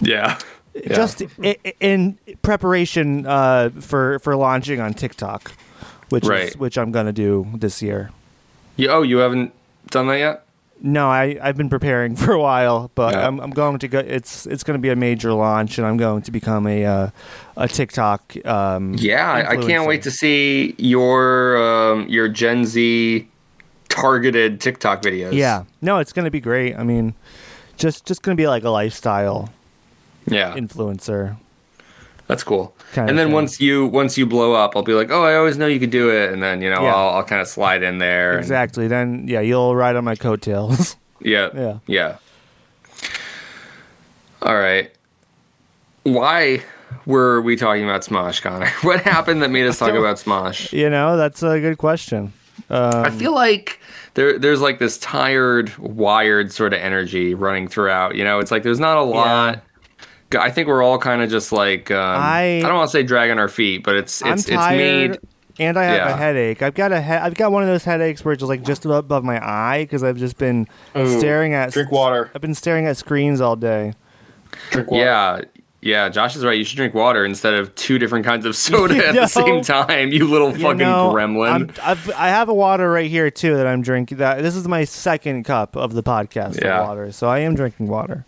[0.00, 0.38] Yeah,
[0.74, 0.96] Yeah.
[0.96, 5.52] just i- i- in preparation, uh, for, for launching on TikTok,
[6.08, 6.48] which Right.
[6.48, 8.10] is, which I'm gonna do this year.
[8.76, 9.52] you, oh, you haven't
[9.90, 10.46] done that yet?
[10.82, 13.26] No, I, I've been preparing for a while, but Yeah.
[13.26, 13.98] I'm, I'm going to go.
[13.98, 17.10] It's it's going to be a major launch, and I'm going to become a uh,
[17.56, 18.34] a TikTok.
[18.46, 23.28] Um, Yeah, I, I can't wait to see your um, your Gen Z
[23.88, 25.32] targeted TikTok videos.
[25.32, 26.76] Yeah, no, it's going to be great.
[26.76, 27.14] I mean,
[27.76, 29.50] just just going to be like a lifestyle
[30.26, 31.36] yeah, influencer.
[32.30, 32.74] That's cool.
[32.96, 33.32] And then thing.
[33.32, 35.90] once you once you blow up, I'll be like, oh, I always know you could
[35.90, 36.94] do it, and then you know Yeah.
[36.94, 38.32] I'll, I'll kind of slide in there.
[38.32, 38.86] and- Exactly.
[38.88, 40.96] Then yeah, you'll ride on my coattails.
[41.20, 41.78] yeah, Yeah.
[41.86, 42.16] yeah.
[44.42, 44.90] All right.
[46.04, 46.62] Why
[47.06, 48.70] were we talking about Smosh, Connor?
[48.82, 50.72] What happened that made us talk about Smosh?
[50.72, 52.32] you know, that's a good question.
[52.70, 53.80] Um, I feel like
[54.14, 58.14] there there's like this tired, wired sort of energy running throughout.
[58.14, 59.62] You know, it's like there's not a lot.
[60.34, 63.02] I think we're all kind of just like um, I- I, don't want to say
[63.02, 64.76] dragging our feet, but it's I'm it's it's tired,
[65.10, 65.18] made.
[65.58, 66.62] and I have a headache.
[66.62, 68.84] I've got a he- I've got one of those headaches where it's just like just
[68.84, 70.66] above my eye because I've just been
[70.96, 72.30] Ooh, staring at Drink water.
[72.34, 73.94] I've been staring at screens all day.
[74.70, 75.02] Drink water.
[75.04, 75.40] Yeah,
[75.80, 76.08] yeah.
[76.08, 76.56] Josh is right.
[76.58, 79.20] You should drink water instead of two different kinds of soda You at know?
[79.22, 80.10] the same time.
[80.12, 81.50] You little You fucking know, gremlin.
[81.50, 84.18] I'm, I've, I have a water right here too that I'm drinking.
[84.18, 86.80] That this is my second cup of the podcast Yeah.
[86.82, 88.24] of water, so I am drinking water.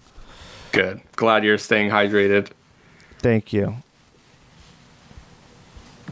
[0.73, 1.01] Good.
[1.17, 2.49] Glad you're staying hydrated.
[3.19, 3.77] Thank you.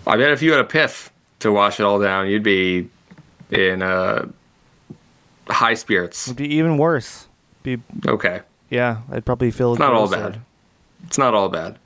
[0.07, 2.89] I bet if you had a piff to wash it all down, you'd be
[3.51, 4.29] in uh,
[5.49, 6.29] high spirits.
[6.29, 7.27] It'd be even worse.
[7.63, 8.41] Be Okay.
[8.71, 10.41] yeah, I'd probably feel It's not all bad.
[11.07, 11.79] It's not all bad.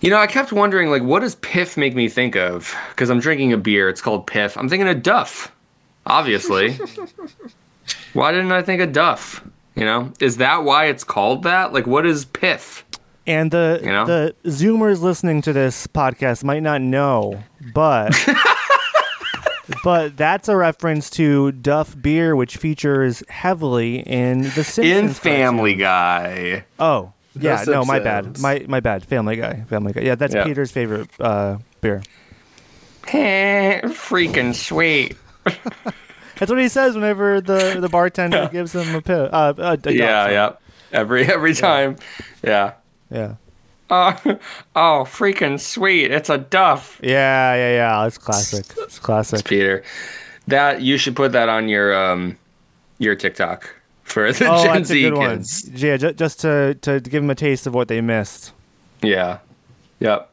[0.00, 2.76] You know, I kept wondering, like, what does Piff make me think of?
[2.90, 3.88] Because I'm drinking a beer.
[3.88, 4.56] It's called Piff.
[4.58, 5.50] I'm thinking of Duff,
[6.06, 6.78] obviously.
[8.12, 9.42] Why didn't I think of Duff?
[9.74, 11.72] You know, is that why it's called that?
[11.72, 12.84] Like, what is pith?
[13.26, 14.04] And the You know?
[14.04, 18.14] the Zoomers listening to this podcast might not know, but
[19.84, 24.78] but that's a reference to Duff beer, which features heavily in the Simpsons.
[24.86, 25.14] In cartoon.
[25.14, 26.64] Family Guy.
[26.78, 27.64] Oh, yeah.
[27.64, 28.38] The No, my bad.
[28.40, 29.04] My my bad.
[29.06, 29.64] Family Guy.
[29.68, 30.02] Family Guy.
[30.02, 30.44] Yeah, that's Yeah.
[30.44, 32.02] Peter's favorite uh, beer.
[33.04, 35.16] Freaking sweet.
[36.38, 39.28] That's what he says whenever the, the bartender gives him a pill.
[39.32, 40.52] Uh, a, a Yeah, yeah.
[40.92, 41.96] Every every time.
[42.42, 42.74] Yeah.
[43.10, 43.34] yeah,
[43.90, 44.16] Oh,
[44.76, 46.10] oh, freaking sweet!
[46.10, 47.00] It's a Duff.
[47.02, 48.06] yeah, yeah, yeah.
[48.06, 48.66] It's classic.
[48.78, 49.44] It's classic.
[49.44, 49.82] Peter.
[50.46, 52.36] That you should put that on your um
[52.98, 53.74] your TikTok
[54.04, 55.64] for the Oh, Gen Z kids.
[55.64, 55.72] one.
[55.76, 58.52] Yeah, ju- just to to give them a taste of what they missed.
[59.02, 59.38] Yeah.
[60.00, 60.30] Yep.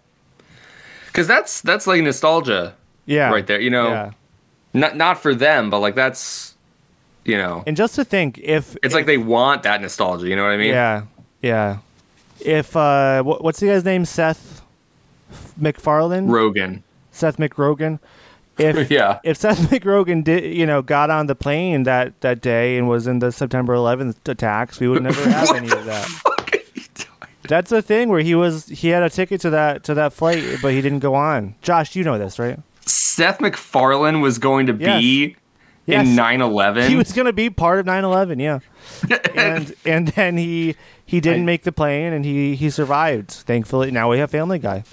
[1.14, 2.76] Cuz that's that's like nostalgia
[3.06, 3.60] Yeah, right there.
[3.60, 4.12] You know, Yeah,
[4.74, 6.55] not not for them, but like that's
[7.26, 10.43] you know, and just to think if it's like they want that nostalgia, you know
[10.43, 10.69] what I mean?
[10.69, 11.03] yeah,
[11.41, 11.78] yeah.
[12.39, 14.05] If uh, what, what's the guy's name?
[14.05, 14.61] Seth
[15.57, 16.28] MacFarlane.
[16.28, 16.84] Rogan.
[17.11, 17.99] Seth McRogan.
[18.57, 19.19] If Yeah.
[19.24, 23.05] if Seth McRogan did, you know, got on the plane that that day and was
[23.07, 26.07] in the September 11th attacks, we would never have any of that.
[27.43, 30.43] That's the thing where he was he had a ticket to that to that flight,
[30.61, 31.55] but he didn't go on.
[31.61, 32.57] Josh, you know this, right?
[33.12, 35.36] Seth MacFarlane was going to be
[35.88, 36.07] Yes.
[36.07, 36.88] in 9/11.
[36.89, 38.59] He was going to be part of 9/11, yeah.
[39.36, 43.32] and and then he he didn't I- make the plane and he he survived.
[43.32, 44.84] Thankfully, now we have Family Guy.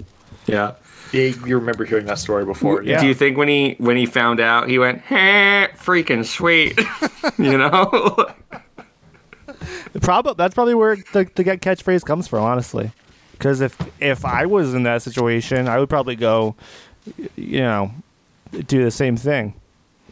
[0.47, 0.73] yeah.
[1.11, 2.83] Yeah, you remember hearing that story before.
[2.83, 3.01] Yeah.
[3.01, 6.79] Do you think when he when he found out, he went, "Heh, freaking sweet,"
[7.39, 8.27] you know?
[10.01, 12.91] Probably that's probably where the the catchphrase comes from, honestly.
[13.31, 16.55] Because if if I was in that situation, I would probably go,
[17.35, 17.91] you know,
[18.51, 19.53] do the same thing.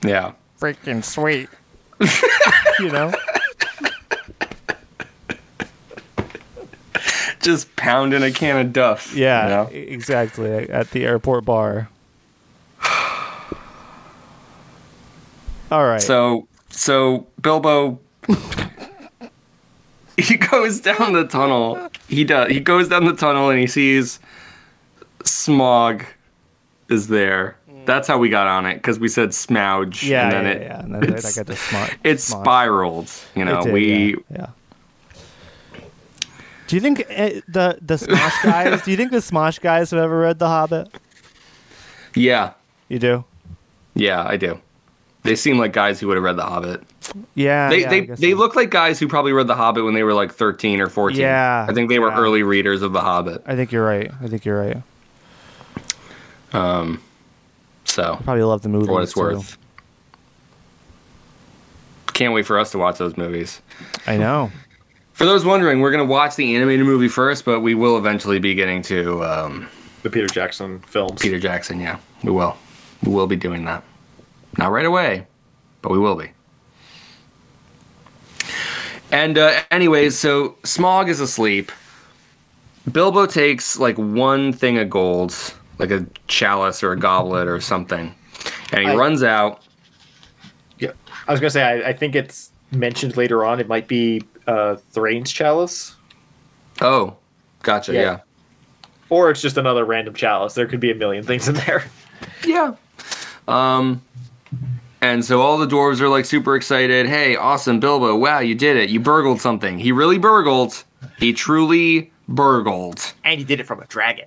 [0.04, 0.34] yeah.
[0.60, 1.50] Freaking sweet.
[2.80, 3.14] you know.
[7.42, 9.16] Just pounding a can of Duff.
[9.16, 9.70] you Yeah, know?
[9.72, 10.70] e- exactly.
[10.70, 11.90] At the airport bar.
[15.72, 16.02] All right.
[16.02, 18.00] So so Bilbo
[20.18, 21.90] he goes down the tunnel.
[22.08, 22.52] He does.
[22.52, 24.20] He goes down the tunnel and he sees
[25.20, 26.06] Smaug
[26.90, 27.58] is there.
[27.88, 30.08] That's how we got on it because we said Smouge.
[30.08, 30.80] yeah, and then yeah, it, yeah.
[30.82, 31.96] And then I it's- got the smart.
[32.04, 32.46] it smart.
[32.46, 33.12] spiraled.
[33.36, 34.48] You know, did, we yeah, yeah.
[36.68, 38.82] Do you think uh, the the Smosh guys?
[38.84, 40.90] do you think the Smosh guys have ever read The Hobbit?
[42.14, 42.54] yeah
[42.90, 43.24] You do.
[43.96, 44.60] yeah I do.
[45.24, 46.84] They seem like guys who would have read The Hobbit.
[47.36, 47.70] Yeah.
[47.70, 48.38] They yeah, they they so.
[48.38, 51.20] look like guys who probably read The Hobbit when they were like 13 or 14.
[51.20, 53.44] Yeah, I think they were early readers of The Hobbit.
[53.46, 54.12] I think you're right.
[54.22, 54.78] I think you're right.
[56.54, 57.02] Um,
[57.88, 58.86] so Probably love the movie.
[58.88, 59.58] for what it's worth.
[62.14, 63.62] Can't wait for us to watch those movies.
[64.08, 64.52] I know.
[65.14, 68.54] For those wondering, we're gonna watch the animated movie first, but we will eventually be
[68.56, 69.68] getting to um,
[70.04, 71.22] The Peter Jackson films.
[71.22, 71.80] Peter Jackson.
[71.80, 72.56] Yeah, we will.
[73.04, 73.84] We will be doing that.
[74.58, 75.28] Not right away,
[75.82, 76.32] but we will be.
[79.12, 81.72] And uh, anyways, so Smaug is asleep.
[82.92, 85.34] Bilbo takes like one thing of gold,
[85.80, 88.14] like a chalice or a goblet or something,
[88.72, 89.62] and he I- runs out.
[90.80, 90.92] Yeah,
[91.28, 93.60] I was gonna say I, I think it's mentioned later on.
[93.60, 95.96] It might be uh, Thrain's chalice,
[96.82, 97.16] Oh,
[97.64, 97.94] gotcha.
[97.94, 98.02] Yeah.
[98.02, 98.20] Yeah.
[99.10, 100.54] or it's just another random chalice.
[100.54, 101.86] There could be a million things in there.
[102.46, 102.76] Yeah.
[103.48, 104.02] Um,
[105.02, 107.08] and so all the dwarves are like super excited.
[107.08, 108.16] Hey, awesome, Bilbo!
[108.16, 108.90] Wow, you did it!
[108.90, 109.78] You burgled something.
[109.80, 110.84] He really burgled.
[111.20, 113.14] He truly burgled.
[113.24, 114.26] And he did it from a dragon.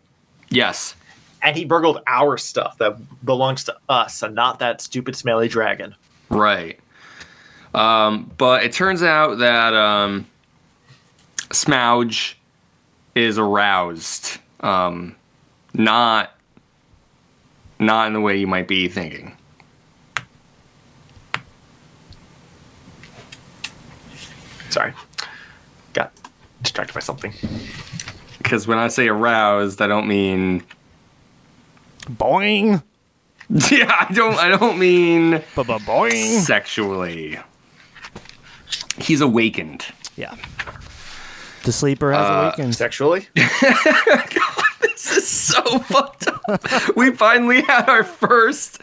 [0.50, 0.94] Yes.
[1.42, 5.94] And he burgled our stuff that belongs to us, and not that stupid smelly dragon.
[6.28, 6.78] Right.
[7.74, 10.26] Um, but it turns out that um,
[11.50, 12.34] Smouge
[13.14, 14.38] is aroused.
[14.60, 15.16] Um,
[15.72, 16.32] not
[17.78, 19.34] not in the way you might be thinking.
[24.68, 24.92] Sorry,
[25.94, 26.12] got
[26.62, 27.32] distracted by something.
[28.38, 30.62] Because when I say aroused, I don't mean
[32.10, 32.82] Boing.
[33.70, 36.40] yeah, I don't I don't mean Boing.
[36.40, 37.38] sexually.
[38.98, 39.84] He's awakened.
[40.16, 40.34] Yeah.
[41.64, 42.74] The sleeper has Uh, awakened.
[42.74, 43.28] Sexually,
[44.80, 46.96] This is so fucked up.
[46.96, 48.80] We finally had our first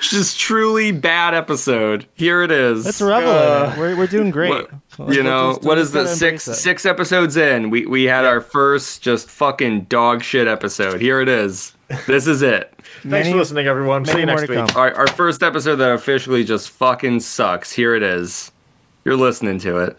[0.00, 2.06] just truly bad episode.
[2.14, 2.84] Here it is.
[2.84, 3.78] Let's revel in it.
[3.78, 4.50] We're, we're doing great.
[4.50, 4.70] What-
[5.06, 6.54] Let's- you know, let's- what let's is the six it.
[6.54, 7.70] six episodes in?
[7.70, 11.00] We we had our first just fucking dog shit episode.
[11.00, 11.72] Here it is.
[12.06, 12.72] This is it.
[12.82, 14.04] thanks Many- for listening, everyone.
[14.04, 14.58] See you next week.
[14.58, 14.68] come.
[14.76, 17.72] Our, our first episode that officially just fucking sucks.
[17.72, 18.52] Here it is.
[19.04, 19.98] You're listening to it.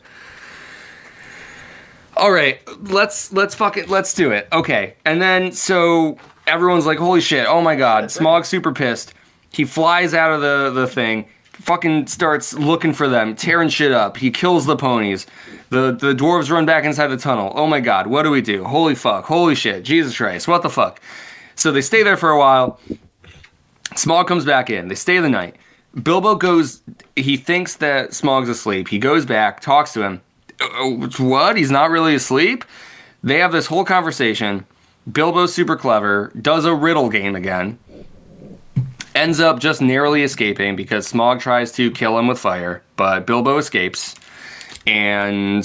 [2.18, 2.60] All right,
[2.90, 3.90] let's let's fuck it.
[3.90, 4.48] Let's do it.
[4.52, 7.48] Okay, and then so everyone's like, "Holy shit!
[7.48, 9.14] Oh my god!" Smaug's super pissed.
[9.52, 11.26] He flies out of the the thing.
[11.62, 14.18] Fucking starts looking for them, tearing shit up.
[14.18, 15.28] He kills the ponies.
[15.70, 17.52] The the dwarves run back inside the tunnel.
[17.56, 18.08] Oh my god!
[18.08, 18.64] What do we do?
[18.64, 19.26] Holy fuck!
[19.26, 19.84] Holy shit!
[19.84, 20.48] Jesus Christ!
[20.48, 21.00] What the fuck?
[21.56, 22.80] So they stay there for a while.
[23.96, 24.88] Smaug comes back in.
[24.88, 25.56] They stay the night.
[26.02, 26.82] Bilbo goes.
[27.16, 28.88] He thinks that Smaug's asleep.
[28.88, 30.22] He goes back, talks to him.
[30.62, 31.58] "Uh, What?
[31.58, 32.66] He's not really asleep.
[33.24, 34.66] They have this whole conversation.
[35.12, 36.32] Bilbo's super clever.
[36.42, 37.78] Does a riddle game again.
[39.22, 43.57] Ends up just narrowly escaping because Smaug tries to kill him with fire, but Bilbo
[43.57, 44.15] escapes.
[44.88, 45.64] And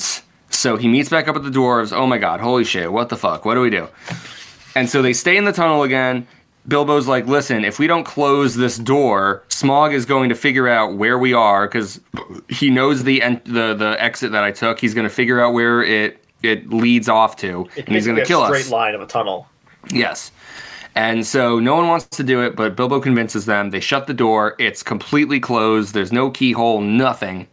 [0.51, 1.93] so he meets back up with the dwarves.
[1.97, 2.41] Oh my god!
[2.41, 2.93] Holy shit!
[2.93, 3.45] What the fuck?
[3.47, 3.89] What do we do?
[4.75, 6.27] And so they stay in the tunnel again.
[6.69, 10.97] Bilbo's like, listen, if we don't close this door, Smaug is going to figure out
[10.97, 12.01] where we are because
[12.49, 14.79] he knows the en- the the exit that I took.
[14.81, 18.19] He's going to figure out where it it leads off to, It and he's going
[18.19, 18.71] to kill a straight us.
[18.71, 19.49] line of a tunnel.
[19.91, 20.31] Yes.
[20.97, 23.69] And so no one wants to do it, but Bilbo convinces them.
[23.69, 24.57] They shut the door.
[24.59, 25.93] It's completely closed.
[25.93, 27.49] There's no keyhole, nothing.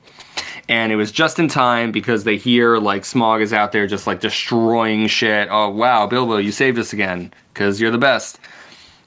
[0.69, 4.07] And it was just in time because they hear like Smaug is out there just
[4.07, 5.49] like destroying shit.
[5.51, 8.39] Oh, wow, Bilbo, you saved us again because you're the best.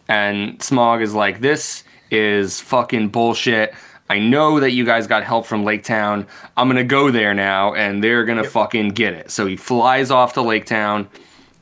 [0.06, 3.74] And Smaug is like, this is fucking bullshit.
[4.10, 6.26] I know that you guys got help from Lake Town.
[6.58, 9.30] I'm going to go there now and they're going to fucking get it.
[9.30, 11.08] So he flies off to Lake Town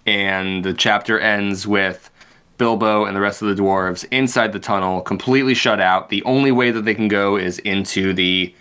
[0.07, 2.11] and the chapter ends with
[2.59, 6.09] Bilbo and the rest of the dwarves inside the tunnel, completely shut out.
[6.09, 8.55] The only way that they can go is into the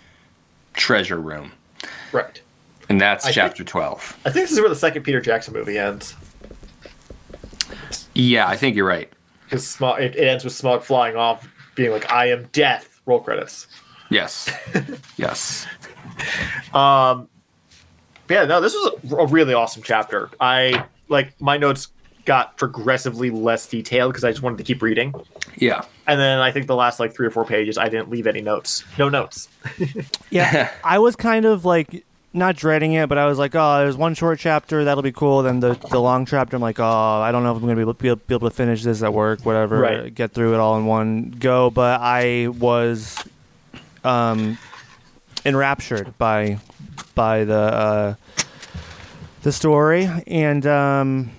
[0.74, 1.52] treasure room.
[2.12, 2.40] Right.
[2.88, 4.18] And that's I think- chapter 12.
[4.24, 6.14] I think this is where the second Peter Jackson movie ends.
[8.14, 9.12] Yeah, I think you're right.
[9.44, 13.20] Because Smaug, it, it ends with Smaug flying off, being like, "I am death." Roll
[13.20, 13.66] credits.
[14.10, 14.50] Yes.
[15.16, 15.66] yes.
[16.72, 17.28] Um,
[18.30, 20.30] yeah, no, this was a really awesome chapter.
[20.40, 21.88] I like my notes
[22.24, 25.14] got progressively less detailed because I just wanted to keep reading.
[25.56, 25.82] Yeah.
[26.06, 28.40] And then I think the last like three or four pages, I didn't leave any
[28.40, 28.84] notes.
[28.98, 29.48] No notes.
[30.30, 33.96] Yeah, I was kind of like not dreading it, but I was like, oh, there's
[33.96, 35.42] one short chapter that'll be cool.
[35.44, 37.82] Then the the long chapter, I'm like, oh, I don't know if I'm gonna be
[37.82, 40.12] able, be be able to finish this at work, whatever, Right.
[40.14, 41.70] get through it all in one go.
[41.70, 43.16] But I was
[44.02, 44.58] um
[45.44, 46.58] enraptured by
[47.14, 48.14] by the uh,
[49.42, 51.30] the story, and um,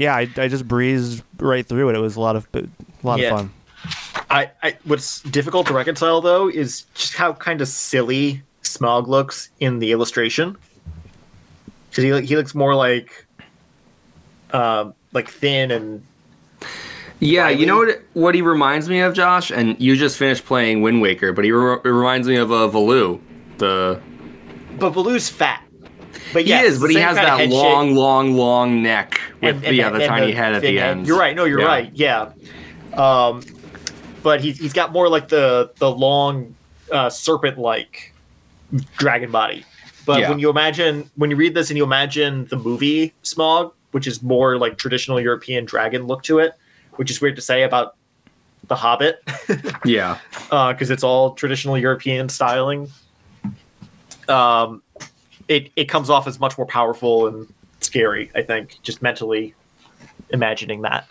[0.00, 1.94] yeah, I, I just breezed right through it.
[1.94, 2.66] It was a lot of a
[3.02, 3.32] lot Yeah.
[3.34, 3.52] of fun.
[4.30, 9.50] I, I what's difficult to reconcile though is just how kind of silly Smaug looks
[9.60, 10.56] in the illustration.
[11.90, 13.26] Because he he looks more like,
[14.52, 16.02] um, like thin and
[17.18, 19.50] Yeah, you know what what he reminds me of, Josh?
[19.50, 23.20] And you just finished playing Wind Waker, but he re- reminds me of uh, Valoo.
[23.58, 24.00] The
[24.78, 25.62] but Valoo's fat.
[26.32, 27.62] But He yes, is, but he has that head shape.
[27.62, 30.76] long, long, long neck with And- the, and yeah, the and tiny head at the
[30.76, 30.98] head.
[30.98, 31.06] end.
[31.06, 31.34] You're right.
[31.34, 31.66] No, you're Yeah.
[31.66, 31.90] right.
[31.94, 32.30] Yeah.
[32.94, 33.42] Um,
[34.22, 36.54] but he's he's got more like the the long
[36.92, 38.12] uh, serpent like
[38.98, 39.64] dragon body.
[40.06, 40.30] But Yeah.
[40.30, 44.22] when you imagine when you read this and you imagine the movie Smaug, which is
[44.22, 46.52] more like traditional European dragon look to it,
[46.96, 47.94] which is weird to say about
[48.68, 49.20] the Hobbit
[49.84, 50.18] Yeah.
[50.50, 52.88] because it's all traditional European styling.
[54.28, 54.82] Um,
[55.50, 58.30] it it comes off as much more powerful and scary.
[58.34, 59.54] I think just mentally
[60.30, 61.06] imagining that.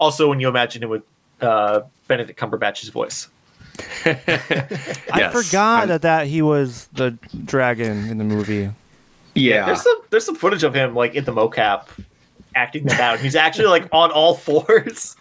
[0.00, 1.02] Also, when you imagine it with
[1.40, 3.28] uh, Benedict Cumberbatch's voice.
[4.06, 7.10] I forgot I'm- that, that he was the
[7.44, 8.70] dragon in the movie.
[9.34, 9.66] Yeah.
[9.66, 11.88] There's some there's some footage of him like in the mocap
[12.54, 13.20] acting that out.
[13.20, 15.14] He's actually like on all fours.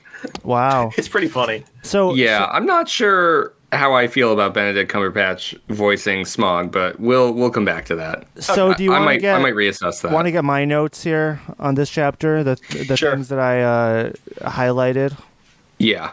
[0.43, 0.91] Wow.
[0.97, 1.65] It's pretty funny.
[1.83, 7.31] So Yeah, I'm not sure how I feel about Benedict Cumberbatch voicing Smaug, but we'll
[7.33, 8.25] we'll come back to that.
[8.39, 10.11] So do you I want to might get I might reassess that.
[10.11, 12.43] want to get my notes here on this chapter?
[12.43, 12.55] The
[12.87, 13.13] the Sure.
[13.13, 14.11] things that I uh,
[14.41, 15.17] highlighted.
[15.79, 16.11] yeah.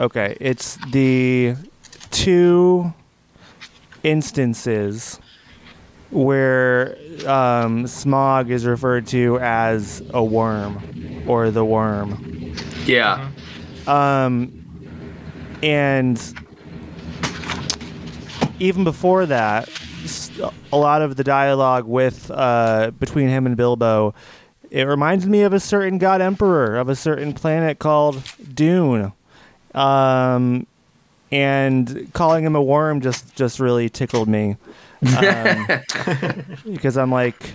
[0.00, 1.54] Okay, it's the
[2.10, 2.92] two
[4.02, 5.20] instances
[6.10, 6.96] where
[7.26, 12.54] um, Smaug is referred to as a worm or the worm.
[12.86, 13.30] Yeah.
[13.86, 14.52] Um,
[15.62, 16.18] and
[18.64, 19.68] even before that,
[20.72, 24.14] a lot of the dialogue with uh, between him and Bilbo,
[24.70, 28.22] it reminds me of a certain god emperor of a certain planet called
[28.54, 29.12] Dune.
[29.74, 30.66] Um,
[31.30, 34.56] and calling him a worm just just really tickled me,
[35.18, 35.66] um,
[36.72, 37.54] because I'm like,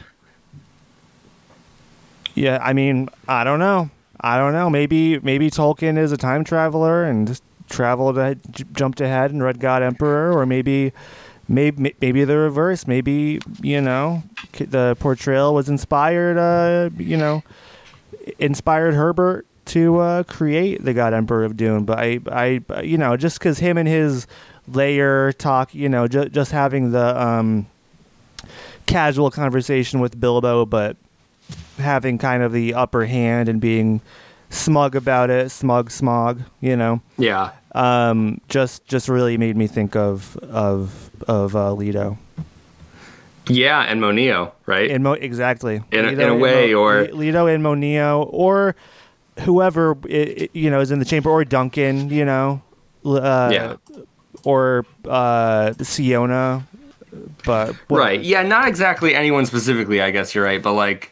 [2.35, 3.89] yeah, I mean, I don't know.
[4.19, 4.69] I don't know.
[4.69, 9.43] Maybe maybe Tolkien is a time traveler and just traveled, ahead, j- jumped ahead and
[9.43, 10.91] read God Emperor, or maybe
[11.47, 12.85] maybe maybe the reverse.
[12.87, 14.23] Maybe you know
[14.57, 16.37] the portrayal was inspired.
[16.37, 17.43] Uh, you know,
[18.39, 21.85] inspired Herbert to uh, create the God Emperor of Dune.
[21.85, 24.25] But I, I, you know, just because him and his
[24.67, 27.67] lair talk, you know, ju- just having the um,
[28.87, 30.97] casual conversation with Bilbo, but
[31.77, 34.01] having kind of the upper hand and being
[34.49, 37.51] smug about it, smug smog, you know Yeah.
[37.73, 42.17] Um, just just really made me think of of of uh, Leto.
[43.47, 44.89] Yeah, and Moneo, right?
[44.91, 48.23] In Mo- exactly In a- Leto in a and way, or- Le- Leto and Moneo,
[48.23, 48.75] or
[49.39, 52.61] whoever i- i- you know is in the chamber, or Duncan, you know,
[53.05, 53.75] uh, Yeah.
[54.43, 56.63] or uh, Siona.
[57.43, 57.75] But.
[57.89, 58.21] Right.
[58.21, 61.11] Yeah, not exactly anyone specifically, I guess you're right, but like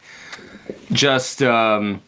[0.92, 2.02] just um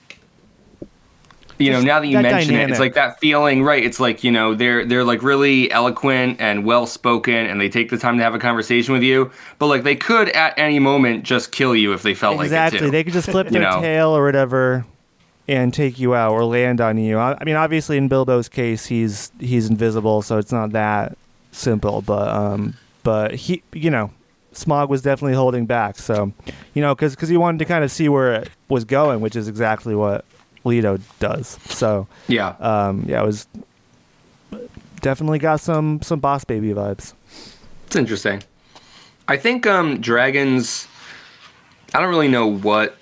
[1.59, 3.83] you know, now that you that mention it, it's like that feeling, right?
[3.83, 7.89] It's like, you know, they're they're like really eloquent and well spoken and they take
[7.89, 11.23] the time to have a conversation with you, but like they could at any moment
[11.23, 12.79] just kill you if they felt exactly.
[12.79, 12.91] like it too.
[12.91, 13.81] They could just flip their know?
[13.81, 14.85] tail or whatever
[15.49, 17.17] and take you out or land on you.
[17.17, 21.17] I, I mean, obviously in Bilbo's case, he's he's invisible, so it's not that
[21.51, 22.01] simple.
[22.01, 24.11] But um, but he, you know,
[24.53, 25.97] Smaug was definitely holding back.
[25.97, 26.31] So,
[26.73, 29.35] you know, because because he wanted to kind of see where it was going, which
[29.35, 30.23] is exactly what
[30.69, 31.57] Leto does.
[31.65, 32.55] So, yeah.
[32.59, 33.47] um, yeah, it was
[35.01, 37.13] definitely got some some Boss Baby vibes.
[37.87, 38.43] It's interesting.
[39.27, 40.87] I think um dragons
[41.93, 42.97] I don't really know what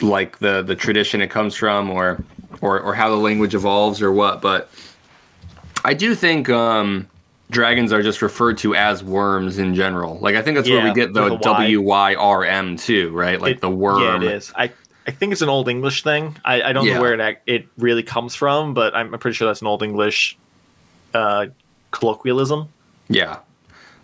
[0.00, 2.22] like the the tradition it comes from or
[2.60, 4.70] or or how the language evolves or what, but
[5.84, 7.08] I do think um
[7.50, 10.18] dragons are just referred to as worms in general.
[10.18, 11.40] Like I think that's where we get the with a Y.
[11.42, 13.40] W Y R M too, right?
[13.40, 14.02] Like It- the worm.
[14.02, 14.52] Yeah, it is.
[14.56, 14.72] I
[15.06, 16.36] I think it's an old English thing.
[16.44, 16.94] I, I don't Yeah.
[16.94, 20.36] know where it it really comes from, but I'm pretty sure that's an old English
[21.14, 21.46] uh,
[21.92, 22.68] colloquialism.
[23.08, 23.38] Yeah.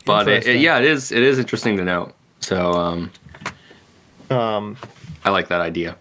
[0.05, 2.15] But it, it- yeah, it is it is interesting to note.
[2.41, 3.11] So um
[4.31, 4.77] Um,
[5.25, 5.97] I like that idea.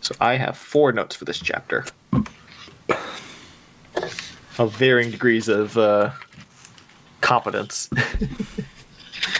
[0.00, 1.84] so I have four notes for this chapter
[4.58, 6.10] of varying degrees of uh,
[7.20, 7.88] competence.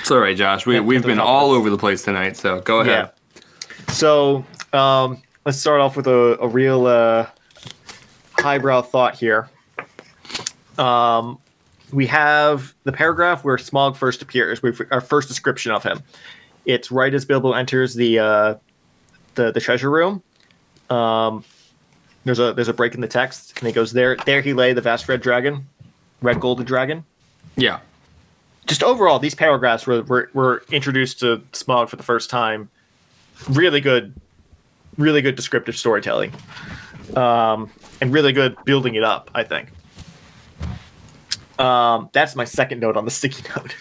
[0.01, 0.65] It's all right, Josh.
[0.67, 3.11] We we've been all over the place tonight, so go ahead.
[3.91, 7.27] So um, let's start off with a, a real uh,
[8.39, 9.49] highbrow thought here.
[10.77, 11.39] Um,
[11.93, 14.63] we have the paragraph where Smaug first appears.
[14.63, 16.03] We our first description of him.
[16.65, 18.55] It's right as Bilbo enters the uh,
[19.35, 20.23] the the treasure room.
[20.91, 21.45] Um,
[22.25, 24.17] there's a there's a break in the text, and he goes there.
[24.27, 25.67] There he lay, the vast red dragon,
[26.23, 27.05] red golden dragon
[27.57, 27.81] Yeah.
[28.67, 32.69] just overall, these paragraphs were, were, were introduced to Smaug for the first time.
[33.49, 34.15] Really good,
[34.97, 36.33] really good descriptive storytelling,
[37.17, 37.71] um,
[38.01, 39.31] and really good building it up.
[39.35, 39.71] I think.
[41.59, 43.75] Um, that's my second note on the sticky note.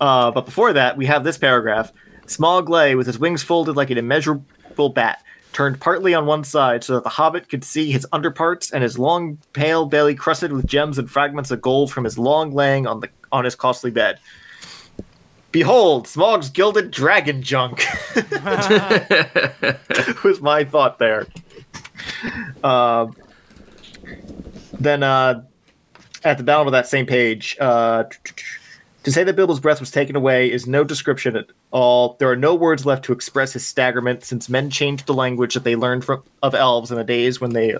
[0.00, 1.92] Uh, but before that, we have this paragraph:
[2.26, 5.22] Smaug lay with his wings folded like an immeasurable bat,
[5.52, 8.98] turned partly on one side so that the hobbit could see his underparts and his
[8.98, 13.00] long pale belly crusted with gems and fragments of gold from his long laying on
[13.00, 14.18] the on his costly bed.
[15.52, 17.84] Behold, Smaug's gilded dragon junk.
[20.24, 21.26] was my thought there.
[22.64, 23.14] Um,
[24.80, 25.42] then uh,
[26.24, 28.04] at the bottom of that same page, uh,
[29.02, 32.16] to say that Bilbo's breath was taken away is no description at all.
[32.18, 35.64] There are no words left to express his staggerment, since men changed the language that
[35.64, 37.72] they learned from of elves in the days when they,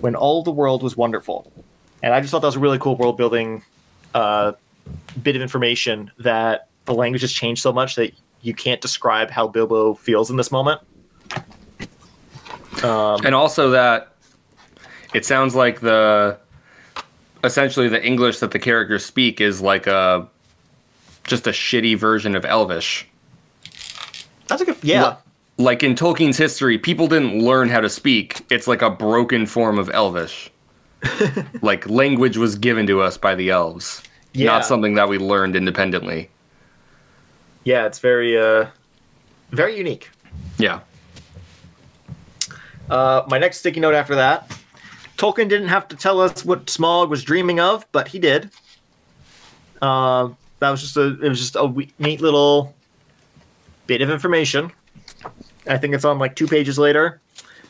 [0.00, 1.52] when all the world was wonderful.
[2.02, 3.62] And I just thought that was a really cool world building
[4.14, 4.52] uh,
[5.22, 8.12] bit of information that the language has changed so much that
[8.42, 10.80] you can't describe how Bilbo feels in this moment.
[12.82, 14.14] Um, and also that
[15.14, 16.38] it sounds like the
[17.42, 20.28] essentially the English that the characters speak is like a
[21.24, 23.06] just a shitty version of Elvish.
[24.48, 25.16] that's a good, yeah.
[25.56, 28.44] Like in Tolkien's history, people didn't learn how to speak.
[28.50, 30.50] It's like a broken form of Elvish.
[31.62, 34.02] like language was given to us by the elves,
[34.32, 34.46] Yeah.
[34.46, 36.28] not something that we learned independently.
[37.64, 38.66] Yeah, it's very, uh,
[39.50, 40.10] very unique.
[40.58, 40.80] Yeah.
[42.90, 44.50] Uh, my next sticky note after that
[45.16, 48.50] Tolkien didn't have to tell us what Smaug was dreaming of, but he did.
[49.80, 52.74] Uh, that was just a it was just a wee- neat little
[53.86, 54.72] bit of information.
[55.66, 57.20] I think it's on like two pages later.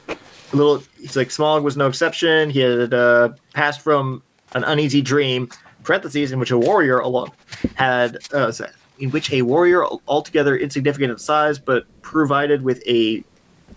[0.09, 0.17] A
[0.57, 2.51] little, he's like Smaug was no exception.
[2.51, 4.23] He had uh, passed from
[4.55, 5.49] an uneasy dream,
[5.83, 7.31] parentheses, in which a warrior alone
[7.75, 8.53] had uh,
[8.99, 13.25] in which a warrior altogether insignificant in size, but provided with a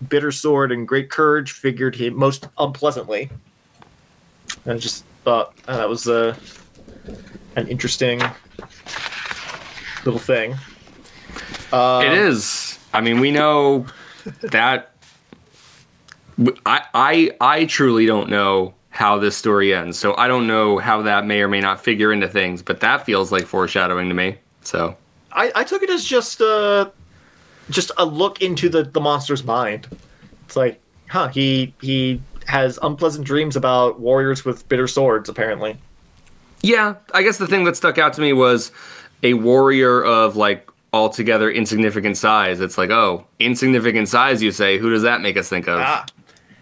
[0.08, 3.30] bitter sword and great courage figured him most unpleasantly.
[4.64, 6.36] And I just thought uh, that was uh,
[7.56, 8.22] an interesting
[10.04, 10.56] little thing.
[11.72, 12.78] Uh, it is.
[12.92, 13.86] I mean, we know
[14.40, 14.92] that.
[16.64, 21.02] I I I truly don't know how this story ends, so I don't know how
[21.02, 22.62] that may or may not figure into things.
[22.62, 24.38] But that feels like foreshadowing to me.
[24.62, 24.96] So
[25.32, 26.90] I, I took it as just uh
[27.70, 29.86] just a look into the, the monster's mind.
[30.46, 35.76] It's like, huh, he he has unpleasant dreams about warriors with bitter swords, apparently.
[36.62, 38.72] Yeah, I guess the thing that stuck out to me was
[39.22, 42.60] a warrior of like altogether insignificant size.
[42.60, 44.78] It's like, oh, insignificant size, you say?
[44.78, 45.78] Who does that make us think of?
[45.78, 46.06] Ah,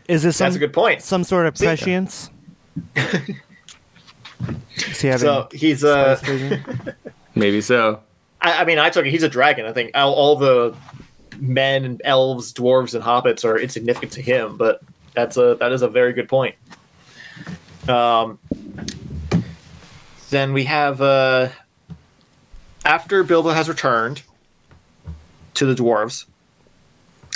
[0.09, 1.03] Is this some, that's a good point.
[1.03, 2.31] some sort of See- prescience?
[2.97, 3.21] Is
[5.01, 6.61] he having So he's uh spice?
[7.35, 8.01] Maybe so.
[8.41, 9.67] I, I mean I took it he's a dragon.
[9.67, 10.75] I think all, all the
[11.39, 14.81] men and elves, dwarves, and hobbits are insignificant to him, but
[15.15, 16.55] that's a that is a very good point.
[17.89, 18.39] Um
[20.31, 21.49] then we have uh
[22.85, 24.23] after Bilbo has returned
[25.55, 26.27] to the dwarves,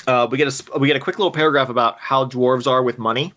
[0.06, 2.98] uh, we get a we get a quick little paragraph about how dwarves are with
[2.98, 3.34] money,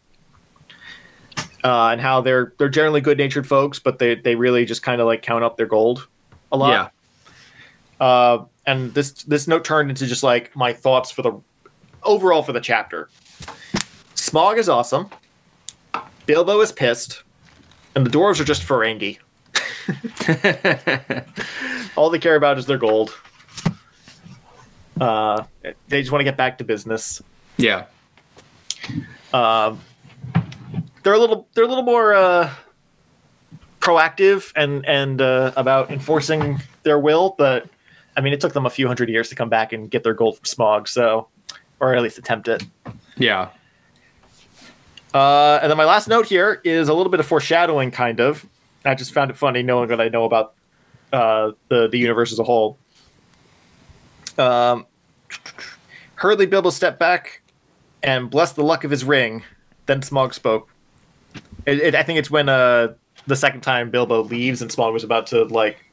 [1.64, 5.02] uh, and how they're they're generally good natured folks, but they they really just kind
[5.02, 6.08] of like count up their gold
[6.52, 6.93] a lot.
[8.00, 11.34] Uh, and this this note turned into just like my thoughts for the
[12.04, 13.10] overall for the chapter.
[14.16, 15.10] Smaug is awesome.
[16.26, 17.24] Bilbo is pissed,
[17.96, 19.20] and the dwarves are just Ferengi.
[21.96, 23.18] All they care about is their gold.
[25.00, 25.44] Uh,
[25.88, 27.22] they just want to get back to business.
[27.58, 27.86] Yeah.
[29.34, 29.82] Um,
[31.04, 32.54] they're a little they're a little more uh,
[33.80, 37.68] proactive and and uh, about enforcing their will, but
[38.16, 40.14] I mean, it took them a few hundred years to come back and get their
[40.14, 41.28] gold from Smaug, so
[41.80, 42.64] or at least attempt it.
[43.18, 43.50] Yeah.
[45.14, 48.46] Uh, and then my last note here is a little bit of foreshadowing, kind of.
[48.86, 50.56] I just found it funny knowing what I know about
[51.12, 52.78] uh, the the universe as a whole.
[54.38, 54.86] Um,
[56.16, 57.42] hurriedly, Bilbo stepped back
[58.02, 59.44] and blessed the luck of his ring.
[59.86, 60.70] Then Smaug spoke.
[61.66, 62.94] It, it, I think it's when uh,
[63.28, 65.86] the second time Bilbo leaves and Smaug was about to like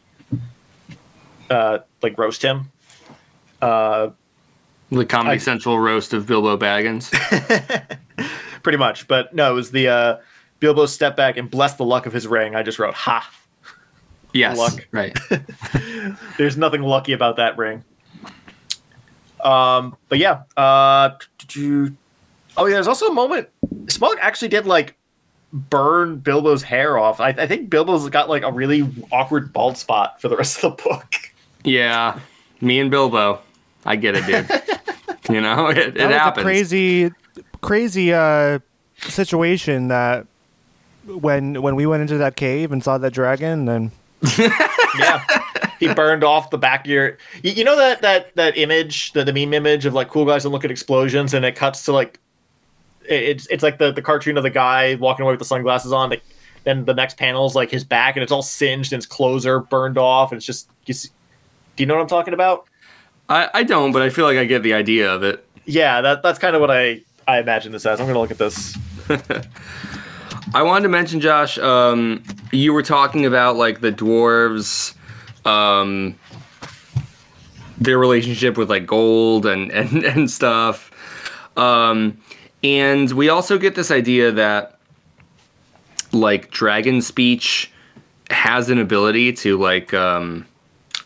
[1.51, 2.71] uh, like roast him.
[3.61, 4.11] Uh,
[4.91, 7.11] The Comedy I- Central roast of Bilbo Baggins.
[8.63, 10.17] pretty much, but no, it was the uh,
[10.61, 12.55] Bilbo stepped back and bless the luck of his ring.
[12.55, 13.31] I just wrote ha.
[14.33, 14.57] Yes.
[14.57, 14.87] Luck.
[14.93, 15.19] Right.
[16.39, 17.83] There's nothing lucky about that ring.
[19.43, 20.43] Um, but yeah.
[20.57, 21.11] Uh,
[22.57, 23.49] oh yeah, there's also a moment.
[23.87, 24.97] Smaug actually did like
[25.53, 27.21] burn Bilbo's hair off.
[27.21, 30.77] I, I think Bilbo's got like a really awkward bald spot for the rest of
[30.77, 31.15] the book.
[31.65, 32.21] Yeah.
[32.61, 33.41] Me and Bilbo.
[33.85, 35.31] I get it, dude.
[35.31, 36.43] you know, it, it that was happens.
[36.43, 37.11] a crazy,
[37.61, 38.59] crazy uh,
[38.99, 40.27] situation that
[41.07, 43.91] when when we went into that cave and saw that dragon, then
[44.99, 45.25] yeah.
[45.79, 47.17] He burned off the back of your.
[47.43, 50.45] You, you know that that that image, the, the meme image of like cool guys
[50.45, 52.21] and look at explosions, and it cuts to like,
[53.09, 56.11] it's it's like the the cartoon of the guy walking away with the sunglasses on.
[56.11, 56.23] Like,
[56.65, 59.47] then the next panel is like his back, and it's all singed, and his clothes
[59.47, 60.69] are burned off, and it's just.
[60.85, 61.09] You see,
[61.81, 62.67] do you know what I'm talking about?
[63.31, 65.43] I, I don't, but I feel like I get the idea of it.
[65.65, 67.99] Yeah, that that's kind of what I I imagine this as.
[67.99, 68.77] I'm gonna look at this.
[70.55, 74.95] I wanted to mention, Josh, um, you were talking about like the dwarves,
[75.47, 76.17] um,
[77.79, 80.91] their relationship with like gold and and, and stuff.
[81.57, 82.21] Um,
[82.63, 84.79] and we also get this idea that
[86.13, 87.73] like dragon speech
[88.29, 90.47] has an ability to like um,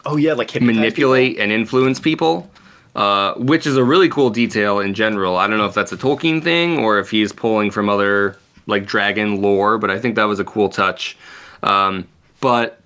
[0.06, 2.50] Oh yeah, like manipulate and influence people,
[2.94, 5.36] uh, which is a really cool detail in general.
[5.36, 8.36] I don't know if that's a Tolkien thing or if he's pulling from other
[8.66, 11.16] like dragon lore, but I think that was a cool touch.
[11.62, 12.06] Um,
[12.40, 12.80] but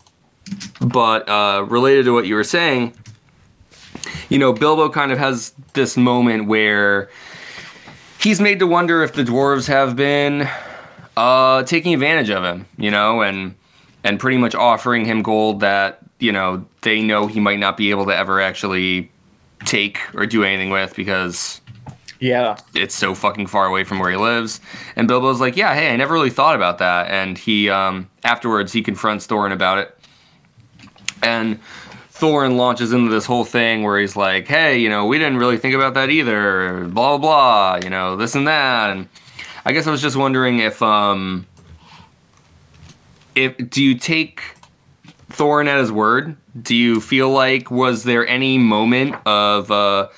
[0.80, 2.94] but uh, related to what you were saying,
[4.28, 7.10] you know, Bilbo kind of has this moment where
[8.20, 10.48] he's made to wonder if the dwarves have been
[11.16, 13.54] uh, taking advantage of him, you know, and
[14.04, 17.90] and pretty much offering him gold that you know they know he might not be
[17.90, 19.10] able to ever actually
[19.64, 21.60] take or do anything with because
[22.20, 24.60] Yeah, it's so fucking far away from where he lives.
[24.96, 27.10] And Bilbo's like, yeah, hey, I never really thought about that.
[27.10, 29.96] And he um, afterwards he confronts Thorin about it,
[31.22, 31.60] and
[32.12, 35.56] Thorin launches into this whole thing where he's like, hey, you know, we didn't really
[35.56, 36.84] think about that either.
[36.86, 37.80] Blah blah blah.
[37.84, 38.90] You know, this and that.
[38.90, 39.08] And
[39.64, 41.46] I guess I was just wondering if um,
[43.36, 44.42] if do you take
[45.38, 46.36] Thorin at his word?
[46.60, 50.08] Do you feel like was there any moment of uh,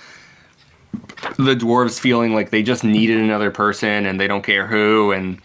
[1.36, 5.38] the dwarves feeling like they just needed another person and they don't care who and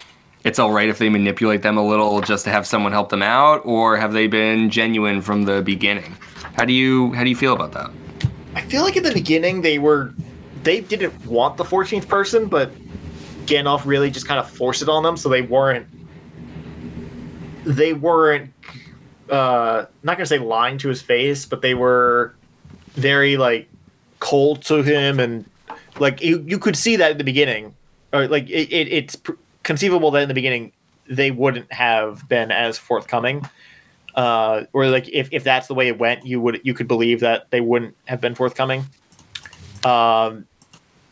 [0.45, 3.21] it's all right if they manipulate them a little just to have someone help them
[3.21, 6.15] out or have they been genuine from the beginning?
[6.53, 7.91] How do you how do you feel about that?
[8.53, 10.13] I feel like in the beginning they were
[10.63, 12.71] they didn't want the 14th person, but
[13.45, 15.87] Gandalf really just kind of forced it on them, so they weren't
[17.65, 18.54] they weren't
[19.29, 22.35] uh not gonna say lying to his face, but they were
[22.93, 23.67] very like
[24.19, 25.45] cold to him and
[25.99, 27.73] like you, you could see that in the beginning.
[28.13, 29.33] Or like it, it, it's pr-
[29.63, 30.71] conceivable that in the beginning
[31.07, 33.47] they wouldn't have been as forthcoming.
[34.13, 37.19] Uh, or like if, if that's the way it went you would you could believe
[37.19, 38.85] that they wouldn't have been forthcoming.
[39.83, 40.45] Um,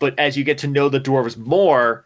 [0.04, 2.04] but as you get to know the dwarves more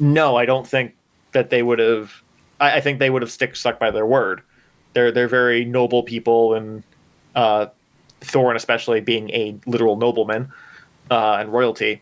[0.00, 0.96] no i don't think
[1.30, 2.22] that they would have
[2.58, 4.42] i, I think they would have stick stuck by their word
[4.96, 6.82] they're they're very noble people and
[7.34, 7.66] uh,
[8.22, 10.50] Thorin especially being a literal nobleman
[11.10, 12.00] uh, and royalty.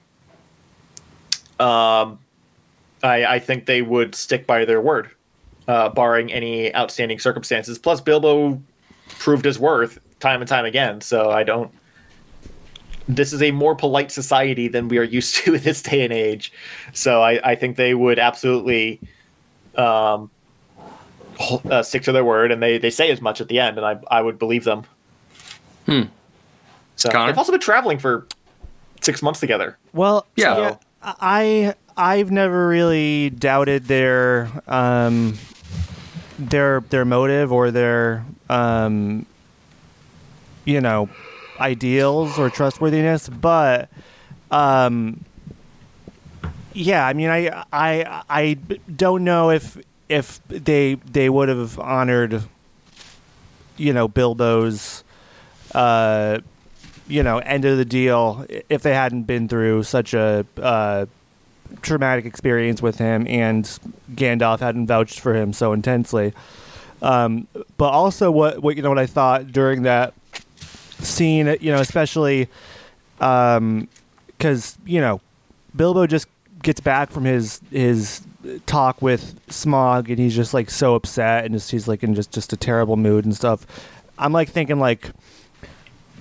[1.58, 2.20] Um,
[3.02, 5.10] I, I think they would stick by their word,
[5.66, 7.78] uh, barring any outstanding circumstances.
[7.80, 8.62] Plus, Bilbo
[9.08, 11.00] proved his worth time and time again.
[11.00, 11.72] So I don't.
[13.08, 16.12] This is a more polite society than we are used to in this day and
[16.12, 16.52] age.
[16.92, 19.00] So I, I think they would absolutely
[19.74, 20.30] um,
[21.70, 23.86] uh, stick to their word, and they, they say as much at the end, and
[23.86, 24.84] I, I would believe them.
[25.86, 26.02] Hmm.
[26.96, 27.32] So Connor?
[27.32, 28.26] they've also been traveling for
[29.00, 29.76] six months together.
[29.92, 30.76] Well, Yeah.
[31.02, 35.36] I I've never really doubted their um
[36.38, 39.26] their their motive or their um
[40.64, 41.10] you know
[41.60, 43.90] ideals or trustworthiness, but
[44.50, 45.22] um
[46.72, 48.54] yeah, I mean I I I
[48.96, 49.76] don't know if
[50.08, 52.42] if they they would have honored
[53.76, 55.02] you know Bilbo's
[55.74, 56.38] uh
[57.08, 61.06] you know end of the deal if they hadn't been through such a uh,
[61.82, 63.78] traumatic experience with him and
[64.12, 66.32] Gandalf hadn't vouched for him so intensely.
[67.02, 70.14] Um, but also, what what you know what I thought during that
[71.00, 72.48] scene, you know, especially
[73.18, 75.20] because you know
[75.76, 76.28] Bilbo just
[76.62, 78.22] gets back from his his
[78.66, 82.32] talk with Smaug and he's just like so upset and just he's like in just
[82.32, 83.66] just a terrible mood and stuff.
[84.18, 85.10] I'm like thinking like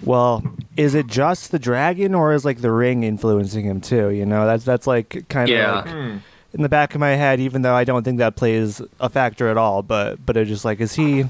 [0.06, 0.44] well,
[0.76, 4.10] is it just the dragon or is like the ring influencing him too?
[4.10, 5.72] You know, that's that's like kind of Yeah.
[5.76, 6.18] like hmm.
[6.54, 9.48] in the back of my head, even though I don't think that plays a factor
[9.50, 9.82] at all.
[9.82, 11.24] But but it's just like, is he,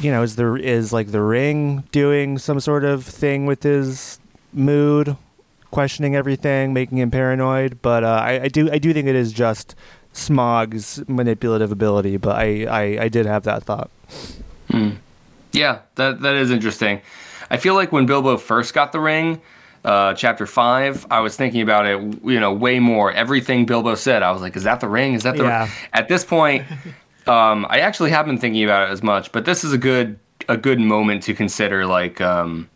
[0.00, 4.18] you know, is the is like the ring doing some sort of thing with his
[4.52, 5.16] mood,
[5.76, 7.82] questioning everything, making him paranoid?
[7.82, 9.74] But uh, I, I do I do think it is just
[10.14, 12.16] Smaug's manipulative ability.
[12.16, 13.90] But I I, I did have that thought.
[15.52, 17.02] Yeah, that that is interesting.
[17.50, 19.42] I feel like when Bilbo first got the ring,
[19.84, 23.12] uh, chapter five, I was thinking about it, you know, way more.
[23.12, 25.12] Everything Bilbo said, I was like, "Is that the ring?
[25.12, 25.64] Is that the?" Yeah.
[25.64, 25.72] Ring?
[25.92, 26.64] At this point,
[27.26, 30.18] um, I actually haven't been thinking about it as much, but this is a good
[30.48, 32.70] a good moment to consider, like, um,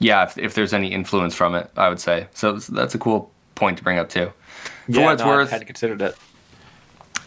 [0.00, 2.26] yeah, if, if there's any influence from it, I would say.
[2.34, 4.32] So that's- a cool point to bring up too.
[4.92, 6.16] For what it's no, I worth, hadn't considered it.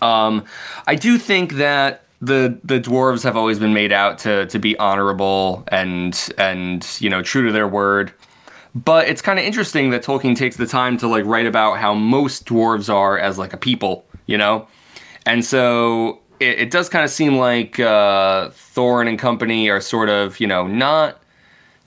[0.01, 0.43] um,
[0.85, 4.77] I do think that the the dwarves have always been made out to to be
[4.77, 8.11] honorable and and you know true to their word.
[8.75, 11.93] But it's kind of interesting that Tolkien takes the time to like write about how
[11.93, 14.67] most dwarves are as like a people, you know,
[15.25, 20.09] and so it, it does kind of seem like uh, Thorin and company are sort
[20.09, 21.21] of you know not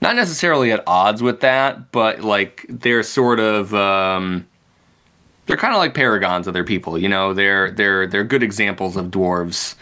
[0.01, 3.73] not necessarily at odds with that, but like they're sort of.
[3.73, 4.45] Um,
[5.45, 6.97] they're kind of like paragons of their people.
[6.97, 9.75] You know, they're they're they're good examples of dwarves.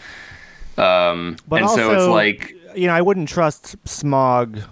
[0.77, 4.63] Um, But and so it's also- like, you know, I wouldn't trust Smaug.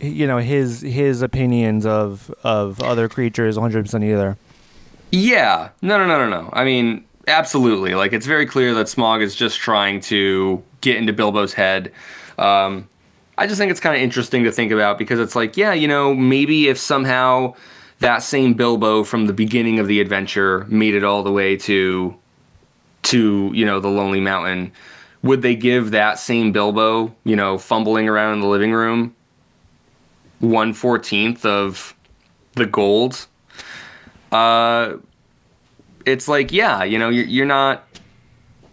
[0.00, 4.36] You know his his opinions of of other creatures 100 percent either.
[5.12, 6.50] yeah, no, no, no, no, no.
[6.52, 7.94] I mean, absolutely.
[7.94, 11.92] Like, it's very clear that Smaug is just trying to get into Bilbo's head.
[12.38, 12.88] Um,
[13.36, 15.88] I just think it's kind of interesting to think about because it's like, yeah, you
[15.88, 17.54] know, maybe if somehow
[17.98, 22.16] that same Bilbo from the beginning of the adventure made it all the way to
[23.02, 24.72] to you know the Lonely Mountain,
[25.22, 29.14] would they give that same Bilbo, you know, fumbling around in the living room,
[30.38, 31.94] one fourteenth of
[32.54, 33.26] the gold?
[34.32, 34.94] Uh,
[36.04, 37.84] it's like, yeah, you know, you're, you're not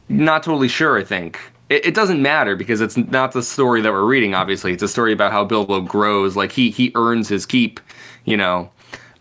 [0.10, 0.98] not totally sure.
[0.98, 1.40] I think
[1.72, 4.36] it, it doesn't matter because it's not the story that we're reading.
[4.36, 6.36] Obviously, it's a story about how Bilbo grows.
[6.36, 7.80] Like he he earns his keep,
[8.26, 8.70] you know.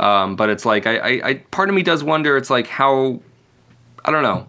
[0.00, 2.36] Um, but it's like I, I, I part of me does wonder.
[2.36, 3.20] It's like how
[4.04, 4.46] I don't know.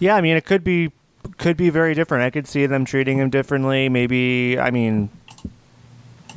[0.00, 0.90] Yeah, I mean, it could be
[1.36, 2.24] could be very different.
[2.24, 3.88] I could see them treating him differently.
[3.88, 5.10] Maybe, I mean,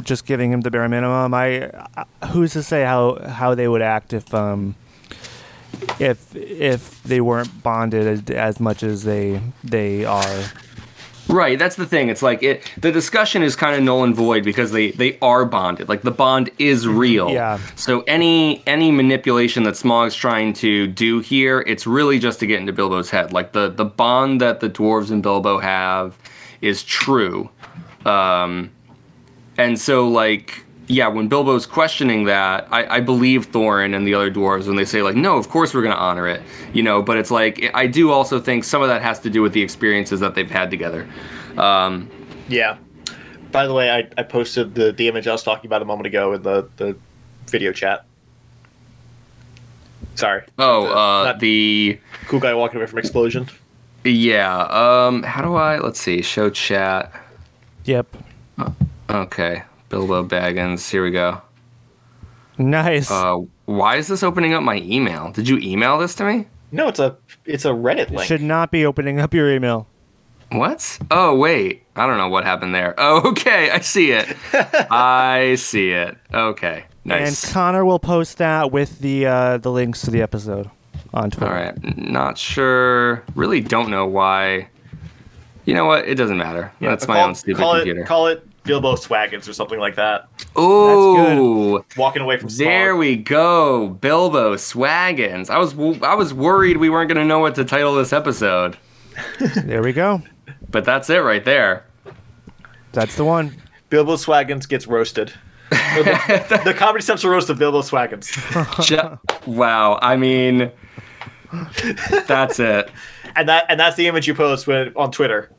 [0.03, 1.33] just giving him the bare minimum.
[1.33, 4.75] I, I who's to say how how they would act if um
[5.99, 10.43] if if they weren't bonded as, as much as they they are.
[11.27, 12.09] Right, that's the thing.
[12.09, 12.69] It's like it.
[12.77, 15.87] The discussion is kind of null and void because they they are bonded.
[15.87, 17.29] Like the bond is real.
[17.29, 17.59] Yeah.
[17.75, 22.59] So any any manipulation that Smaug's trying to do here, it's really just to get
[22.59, 23.31] into Bilbo's head.
[23.31, 26.17] Like the the bond that the dwarves and Bilbo have
[26.59, 27.49] is true.
[28.05, 28.71] Um,
[29.57, 34.29] and so like yeah, when Bilbo's questioning that, I, I believe Thorin and the other
[34.31, 36.41] dwarves when they say like, no, of course we're gonna honor it,
[36.73, 37.01] you know.
[37.01, 39.61] But it's like I do also think some of that has to do with the
[39.61, 41.07] experiences that they've had together.
[41.57, 42.09] Um,
[42.49, 42.77] Yeah.
[43.51, 46.07] By the way, I, I posted the, the image I was talking about a moment
[46.07, 46.95] ago in the, the
[47.47, 48.05] video chat.
[50.15, 50.43] Sorry.
[50.59, 53.47] oh, The- uh, the Cool guy walking away from explosion.
[54.03, 54.63] yeah.
[54.63, 55.79] Um, how do I?
[55.79, 56.21] Let's see.
[56.21, 57.13] Show chat.
[57.85, 58.15] Yep.
[59.09, 60.89] Okay, Bilbo Baggins.
[60.89, 61.41] Here we go.
[62.57, 63.11] Nice.
[63.11, 65.31] Uh, why is this opening up my email?
[65.31, 66.47] Did you email this to me?
[66.71, 68.23] No, it's a it's a Reddit link.
[68.23, 69.87] Should not be opening up your email.
[70.53, 70.97] What?
[71.11, 71.83] Oh, wait.
[71.95, 72.95] I don't know what happened there.
[73.01, 73.69] Oh, okay.
[73.69, 74.35] I see it.
[74.91, 76.17] I see it.
[76.33, 76.85] Okay.
[77.03, 77.43] Nice.
[77.43, 80.69] And Connor will post that with the uh, the links to the episode
[81.13, 81.51] on Twitter.
[81.51, 81.97] All right.
[81.97, 83.23] Not sure.
[83.35, 84.69] Really don't know why.
[85.65, 86.07] You know what?
[86.07, 86.71] It doesn't matter.
[86.79, 88.01] That's my call, own stupid call computer.
[88.01, 90.27] It, call it Bilbo Swaggins or something like that.
[90.57, 91.77] Ooh.
[91.77, 91.99] That's good.
[91.99, 92.57] Walking away from Smaug.
[92.57, 93.89] There we go.
[93.89, 95.49] Bilbo Swaggins.
[95.49, 95.73] I was
[96.03, 98.77] I was worried we weren't going to know what to title this episode.
[99.65, 100.21] There we go.
[100.69, 101.85] But that's it right there.
[102.93, 103.55] That's the one.
[103.89, 105.33] Bilbo Swaggins gets roasted.
[105.69, 108.31] The, the Comedy Central roast of Bilbo Swaggins.
[108.85, 109.99] Ju- wow.
[110.01, 110.71] I mean
[112.27, 112.89] that's it.
[113.35, 115.51] And that and that's the image you post when, on Twitter.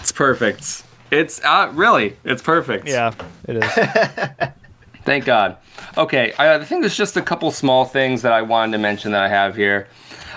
[0.00, 0.84] It's perfect.
[1.10, 2.86] It's uh, really, it's perfect.
[2.86, 3.12] Yeah,
[3.48, 4.48] it is.
[5.04, 5.56] Thank God.
[5.96, 9.12] Okay, I, I think there's just a couple small things that I wanted to mention
[9.12, 9.88] that I have here.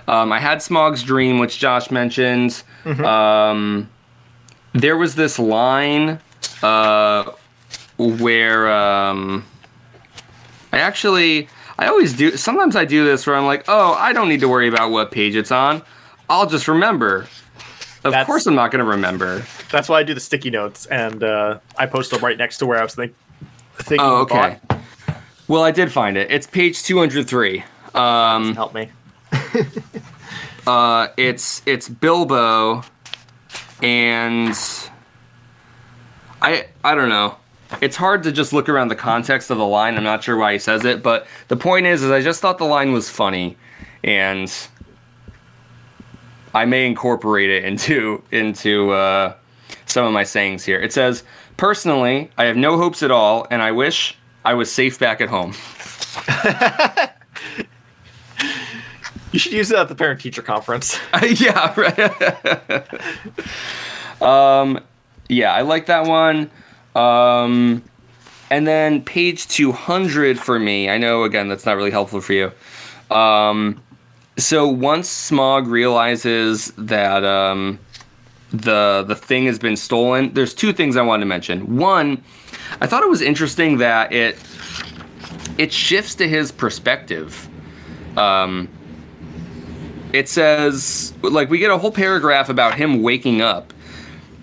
[0.07, 2.63] Um, I had Smaug's Dream, which Josh mentioned.
[2.85, 3.89] Um,
[4.73, 6.19] there was this line
[6.61, 7.31] uh,
[7.97, 9.45] where um,
[10.71, 11.47] I actually,
[11.77, 14.49] I always do, sometimes I do this where I'm like, oh, I don't need to
[14.49, 15.83] worry about what page it's on.
[16.29, 17.27] I'll just remember.
[18.03, 19.45] Of That's- course, I'm not going to remember.
[19.71, 22.65] That's why I do the sticky notes, and uh, I post them right next to
[22.65, 23.15] where I was think,
[23.75, 24.05] thinking.
[24.05, 24.59] Oh, okay.
[25.47, 26.31] Well, I did find it.
[26.31, 27.63] It's page 203.
[27.95, 28.89] Um, Help me.
[30.67, 32.83] uh, it's it's Bilbo,
[33.81, 34.55] and
[36.41, 37.37] I I don't know.
[37.81, 39.97] It's hard to just look around the context of the line.
[39.97, 42.57] I'm not sure why he says it, but the point is, is I just thought
[42.57, 43.57] the line was funny,
[44.03, 44.51] and
[46.53, 49.35] I may incorporate it into into uh,
[49.85, 50.79] some of my sayings here.
[50.79, 51.23] It says,
[51.57, 55.29] "Personally, I have no hopes at all, and I wish I was safe back at
[55.29, 55.53] home."
[59.33, 60.99] You should use it at the parent teacher conference.
[61.41, 62.87] yeah, right.
[64.21, 64.79] um,
[65.27, 66.51] yeah, I like that one.
[66.95, 67.83] Um,
[68.51, 70.87] and then page 200 for me.
[70.87, 72.51] I know, again, that's not really helpful for you.
[73.09, 73.81] Um,
[74.37, 77.79] so once Smaug realizes that um,
[78.51, 81.77] the the thing has been stolen, there's two things I wanted to mention.
[81.77, 82.23] One,
[82.81, 84.37] I thought it was interesting that it
[85.57, 87.47] it shifts to his perspective.
[88.17, 88.69] Um,
[90.13, 93.73] it says like we get a whole paragraph about him waking up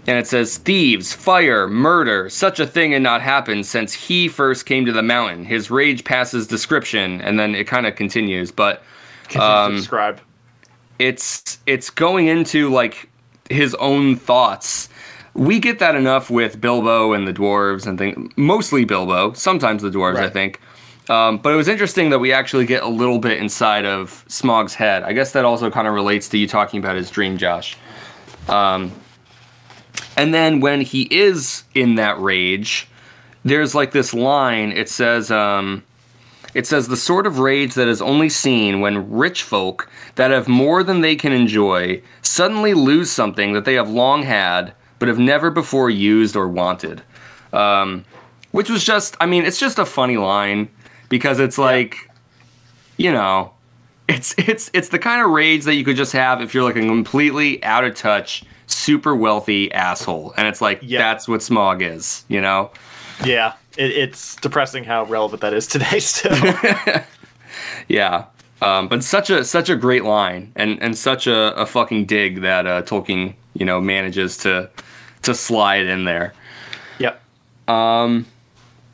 [0.06, 4.66] and it says thieves fire murder such a thing had not happened since he first
[4.66, 8.82] came to the mountain his rage passes description and then it kind of continues but
[9.36, 10.20] Um, to describe.
[10.98, 13.08] it's it's going into like
[13.48, 14.88] his own thoughts.
[15.34, 19.90] We get that enough with bilbo and the dwarves and things mostly bilbo sometimes the
[19.90, 20.60] dwarves i think.
[21.08, 24.74] Um, but it was interesting that we actually get a little bit inside of Smaug's
[24.74, 25.02] head.
[25.02, 27.76] I guess that also kind of relates to you talking about his dream josh.
[28.48, 28.92] Um,
[30.16, 32.86] and then when he is in that rage
[33.44, 35.82] there's like this line it says um,
[36.54, 40.48] it says the sort of rage that is only seen when rich folk that have
[40.48, 45.18] more than they can enjoy suddenly lose something that they have long had but have
[45.18, 47.02] never before used or wanted.
[47.52, 48.04] Um,
[48.52, 50.68] which was just, I mean, it's just a funny line
[51.08, 51.96] because it's like,
[52.96, 53.52] you know,
[54.08, 56.76] it's it's it's the kind of rage that you could just have if you're like
[56.76, 60.98] a completely out of touch, super wealthy asshole, and it's like Yeah.
[60.98, 62.70] that's what Smaug is, you know.
[63.24, 66.00] Yeah, it, it's depressing how relevant that is today.
[66.00, 66.36] Still,
[67.88, 68.26] Yeah.
[68.62, 72.42] Um, but such a such a great line and and such a, a fucking dig
[72.42, 74.68] that uh, Tolkien you know manages to
[75.22, 76.34] to slide in there.
[76.98, 77.22] yep.
[77.68, 78.26] Um,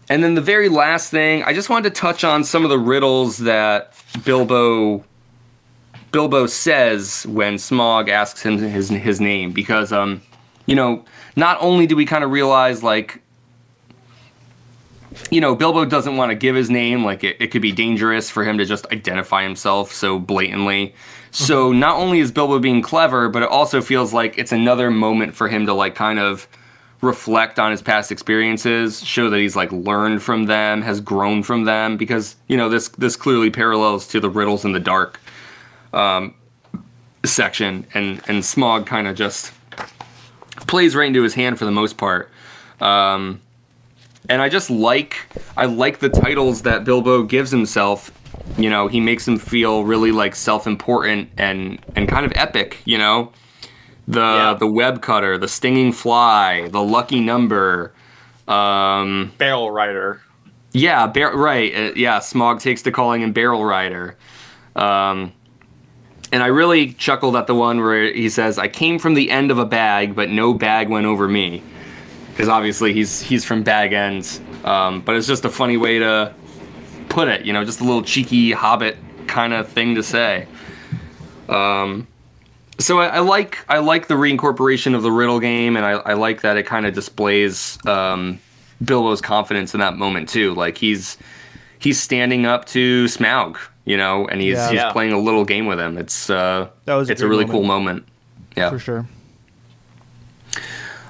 [0.09, 2.79] and then the very last thing, I just wanted to touch on some of the
[2.79, 3.93] riddles that
[4.25, 5.05] Bilbo
[6.13, 10.23] Bilbo says when Smaug asks him his his name because um
[10.67, 11.05] you know,
[11.35, 13.21] not only do we kind of realize like
[15.30, 17.05] you know, Bilbo doesn't want to give his name.
[17.05, 20.94] Like, it, it could be dangerous for him to just identify himself so blatantly.
[21.30, 25.34] So, not only is Bilbo being clever, but it also feels like it's another moment
[25.34, 26.48] for him to, like, kind of
[27.02, 31.64] reflect on his past experiences, show that he's, like, learned from them, has grown from
[31.64, 35.20] them, because, you know, this, this clearly parallels to the Riddles in the Dark
[35.93, 36.34] um,
[37.24, 37.86] section.
[37.93, 39.52] And, and Smaug kind of just
[40.66, 42.30] plays right into his hand for the most part.
[42.80, 43.40] Um,
[44.28, 45.16] and I just like
[45.57, 48.11] I like the titles that Bilbo gives himself.
[48.59, 52.78] You know, he makes him feel really like self-important and and kind of epic.
[52.85, 53.32] You know,
[54.09, 54.55] the Yeah.
[54.59, 57.93] the web cutter, the stinging fly, the lucky number.
[58.48, 60.20] Um, Barrel Rider.
[60.73, 61.74] yeah, bar- right.
[61.74, 64.16] Uh, yeah, Smaug takes to calling him Barrel Rider.
[64.77, 65.32] Um,
[66.32, 69.51] and I really chuckled at the one where he says, "I came from the end
[69.51, 71.62] of a bag, but no bag went over me,"
[72.37, 74.41] because obviously he's he's from Bag Ends.
[74.65, 76.35] Um, but it's just a funny way to
[77.09, 80.47] put it, you know, just a little cheeky Hobbit kind of thing to say.
[81.49, 82.07] Um,
[82.79, 86.13] so I, I like I like the reincorporation of the riddle game, and I, I
[86.15, 88.39] like that it kind of displays um,
[88.85, 90.53] Bilbo's confidence in that moment too.
[90.55, 91.17] Like he's
[91.79, 94.67] he's standing up to Smaug, you know, and he's Yeah.
[94.71, 94.93] he's Yeah.
[94.93, 95.97] playing a little game with him.
[95.97, 97.53] It's uh, That was a it's a really moment.
[97.53, 98.09] cool moment.
[98.57, 98.71] Yeah.
[98.71, 99.07] for sure.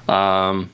[0.08, 0.70] Um,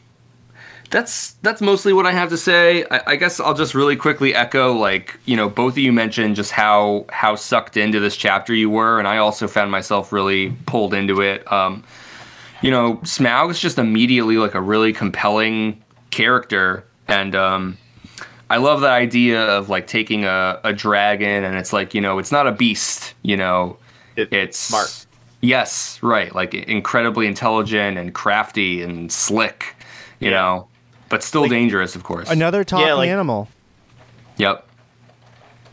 [0.92, 2.84] that's that's mostly what I have to say.
[2.90, 6.36] I, I guess I'll just really quickly echo, like you know, both of you mentioned
[6.36, 10.50] just how how sucked into this chapter you were, and I also found myself really
[10.66, 11.50] pulled into it.
[11.50, 11.82] Um,
[12.60, 17.76] you know, Smaug is just immediately like a really compelling character, and um,
[18.50, 22.18] I love that idea of like taking a, a dragon, and it's like you know,
[22.18, 23.78] it's not a beast, you know,
[24.14, 25.06] It- it's smart.
[25.40, 26.32] Yes, right.
[26.32, 29.74] Like incredibly intelligent and crafty and slick,
[30.20, 30.36] you Yeah.
[30.36, 30.68] know,
[31.12, 32.30] but still Like- dangerous, of course.
[32.30, 33.46] Another talking like- animal.
[34.38, 34.66] Yep.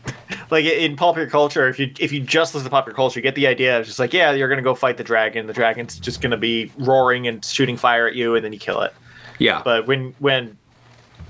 [0.50, 3.34] like in popular culture, if you if you just listen to popular culture, you get
[3.34, 3.78] the idea.
[3.78, 5.46] It's just like, yeah, you're gonna go fight the dragon.
[5.46, 8.82] The dragon's just gonna be roaring and shooting fire at you, and then you kill
[8.82, 8.92] it.
[9.38, 9.62] Yeah.
[9.64, 10.58] But when when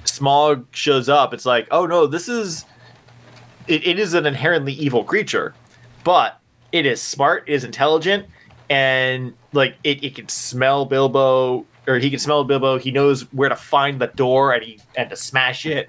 [0.05, 2.65] Smaug shows up, it's like, oh no, this is
[3.69, 5.55] it, it is an inherently evil creature,
[6.03, 6.41] but
[6.73, 8.27] it is smart, it is intelligent,
[8.69, 12.79] and like it, it can smell Bilbo or he can smell Bilbo.
[12.79, 15.89] He knows where to find the door and he and to smash it.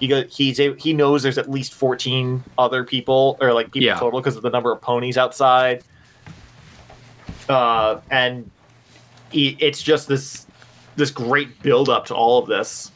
[0.00, 3.82] He go, he's a, he knows there's at least 14 other people or like people
[3.86, 3.98] Yeah.
[3.98, 5.84] total because of the number of ponies outside.
[7.48, 8.50] Uh, and
[9.30, 10.46] he, it's just this
[10.96, 12.90] this great build up to all of this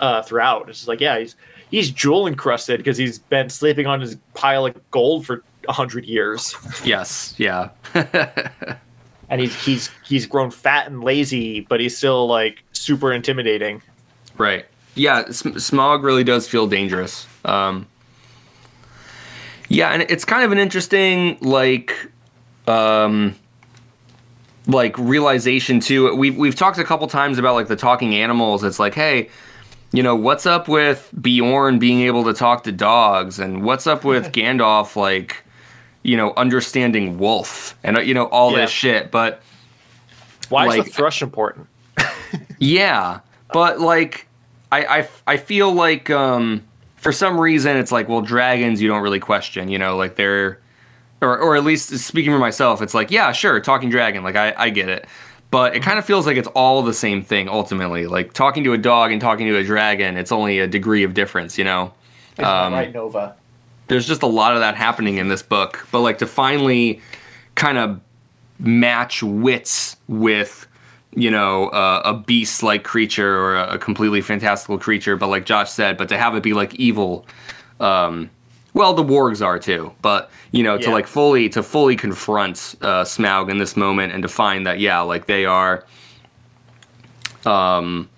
[0.00, 0.68] uh, throughout.
[0.68, 1.36] It's just like, yeah, he's
[1.70, 6.04] he's jewel encrusted because he's been sleeping on his pile of gold for a hundred
[6.04, 6.54] years,
[6.84, 7.34] yes.
[7.38, 7.70] Yeah.
[9.28, 13.82] and he's he's he's grown fat and lazy, but he's still like super intimidating.
[14.38, 14.66] right.
[14.94, 15.24] Yeah.
[15.24, 17.26] Smaug really does feel dangerous.
[17.44, 17.86] Um,
[19.68, 21.94] yeah, and it's kind of an interesting like
[22.66, 23.34] um
[24.66, 26.14] like realization too.
[26.14, 28.64] We've we've talked a couple times about like the talking animals.
[28.64, 29.28] It's like, hey,
[29.92, 34.04] you know, what's up with Beorn being able to talk to dogs, and what's up
[34.04, 35.44] with Gandalf like,
[36.06, 38.62] you know, understanding wolf, and uh, you know all Yeah.
[38.62, 39.10] this shit.
[39.10, 39.42] But
[40.48, 41.66] Why is Like- the thrush important?
[42.58, 43.20] yeah,
[43.52, 44.26] but like,
[44.72, 46.62] I I, I feel like um
[46.96, 50.58] for some reason it's like well dragons you don't really question you know like they're
[51.20, 54.54] or or at least speaking for myself it's like yeah sure talking dragon like I
[54.56, 55.06] I get it.
[55.52, 58.08] But it kind of feels like it's all the same thing ultimately.
[58.08, 61.14] Like talking to a dog and talking to a dragon, it's only a degree of
[61.14, 61.92] difference, you know.
[62.40, 63.36] Um, right, Nova.
[63.88, 65.86] There's just a lot of that happening in this book.
[65.90, 67.00] But like to finally
[67.54, 68.00] kind of
[68.58, 70.66] match wits with,
[71.14, 75.46] you know, uh, a beast like creature or a, a completely fantastical creature, but like
[75.46, 77.26] Josh said, but to have it be like evil.
[77.80, 78.30] Um,
[78.74, 83.04] well, the wargs are too, but you know, to like fully to fully confront uh,
[83.04, 85.84] Smaug in this moment and to find that yeah, like they are.
[87.46, 88.10] Um,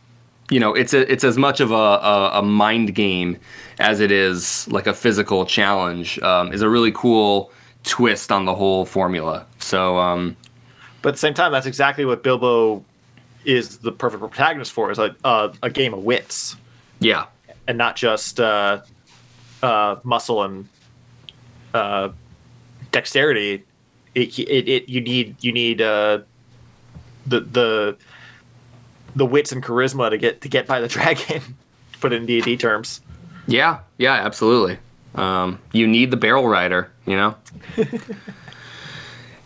[0.50, 3.38] you know, it's a, it's as much of a, a, a mind game
[3.78, 6.18] as it is like a physical challenge.
[6.20, 7.52] Um, is a really cool
[7.84, 9.46] twist on the whole formula.
[9.59, 10.36] So um,
[11.02, 12.84] But at the same time, that's exactly what Bilbo
[13.44, 16.56] is the perfect protagonist for is a uh, a game of wits
[17.00, 17.26] yeah,
[17.66, 18.80] and not just uh,
[19.62, 20.68] uh, muscle and
[21.74, 22.10] uh,
[22.90, 23.64] dexterity.
[24.14, 26.20] It, it, it you need you need uh,
[27.26, 27.96] the the
[29.14, 31.40] the wits and charisma to get to get by the dragon.
[31.92, 33.00] to put it in D and D terms.
[33.48, 34.78] Yeah, yeah, absolutely.
[35.16, 37.34] Um, you need the barrel rider, you know.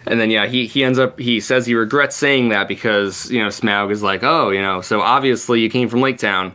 [0.06, 3.40] and then yeah, he he ends up he says he regrets saying that because you
[3.40, 6.54] know Smaug is like, oh, you know, so obviously you came from Lake Town.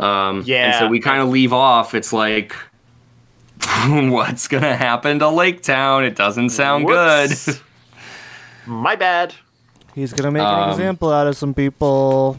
[0.00, 0.78] Um, And Yeah.
[0.80, 1.94] so we kind of leave off.
[1.94, 2.54] It's like,
[3.88, 6.04] what's gonna happen to Lake Town?
[6.04, 7.46] It doesn't sound Whoops.
[7.46, 7.60] good.
[8.66, 9.34] My bad.
[9.94, 12.38] He's gonna make Um, an example out of some people.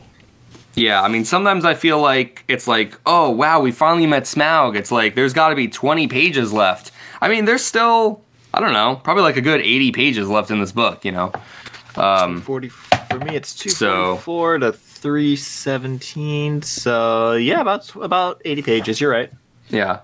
[0.78, 4.76] Yeah, I mean, sometimes I feel like it's like, oh wow, we finally met Smaug.
[4.78, 6.92] It's like there's got to be 20 pages left.
[7.20, 8.22] I mean, there's still,
[8.54, 11.04] I don't know, probably like a good 80 pages left in this book.
[11.04, 11.32] You know,
[11.96, 19.00] um, 40 for me it's So- 244 to 317 so yeah about about 80 pages
[19.02, 19.32] you're right
[19.70, 20.00] yeah.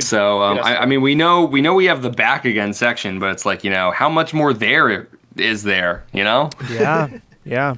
[0.00, 3.18] So um, I, I mean, we know we know we have the back again section,
[3.20, 6.02] but it's like you know, how much more there is there?
[6.12, 6.50] You know?
[6.70, 7.08] Yeah,
[7.44, 7.74] yeah.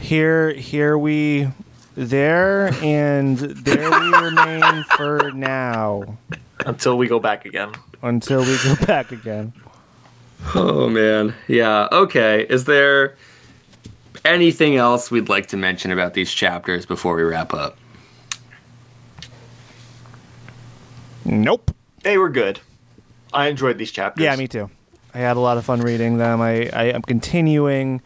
[0.00, 1.48] Here, here we,
[1.94, 6.18] there and there we remain for now
[6.66, 7.72] until we go back again
[8.02, 9.52] until we go back again.
[10.54, 11.88] Oh man, yeah.
[11.90, 13.16] Okay, is there
[14.24, 17.78] anything else we'd like to mention about these chapters before we wrap up?
[21.24, 21.70] Nope.
[22.02, 22.60] they were good
[23.32, 24.70] i enjoyed these chapters Yeah, me too.
[25.14, 26.40] I had a lot of fun reading them.
[26.40, 28.02] I, I am continuing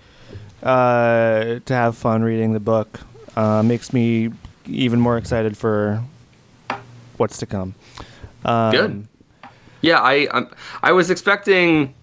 [0.63, 3.01] uh, to have fun reading the book.
[3.37, 4.31] Uh, makes me
[4.67, 6.03] even more excited for
[7.17, 7.75] what's to come.
[8.45, 9.09] Um, Good.
[9.81, 10.47] Yeah, I I,
[10.83, 11.95] I was expecting,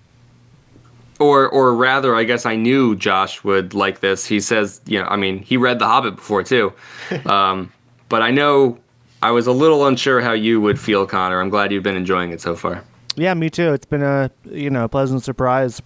[1.19, 4.25] or or rather, I guess I knew Josh would like this.
[4.25, 6.71] He says, you know, I mean, he read The Hobbit before too,
[7.25, 7.71] um,
[8.07, 8.79] but I know
[9.21, 11.41] I was a little unsure how you would feel, Connor.
[11.41, 12.83] I'm glad you've been enjoying it so far.
[13.15, 13.73] Yeah, me too.
[13.73, 15.81] It's been a you know pleasant surprise.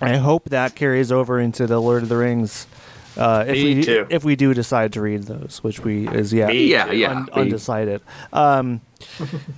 [0.00, 2.66] I hope that carries over into the Lord of the Rings.
[3.16, 4.06] Uh, if Me we too.
[4.08, 7.10] if we do decide to read those, which we is yeah Me Yeah, yeah.
[7.10, 8.00] un- undecided.
[8.32, 8.80] Um,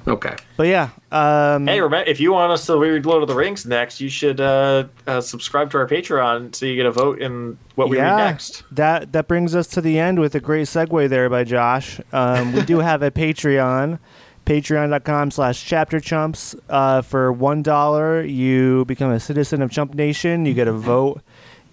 [0.08, 0.34] okay.
[0.56, 3.66] but yeah, um, Hey, remember, if you want us to read Lord of the Rings
[3.66, 7.58] next, you should uh, uh, subscribe to our Patreon so you get a vote in
[7.74, 8.64] what we yeah, read next.
[8.72, 12.00] that that brings us to the end with a great segue there by Josh.
[12.12, 13.98] Um, we do have a Patreon,
[14.46, 16.54] patreon.com slash chapter chumps.
[16.68, 20.46] Uh, for one dollar, you become a citizen of Chump Nation.
[20.46, 21.22] You get a vote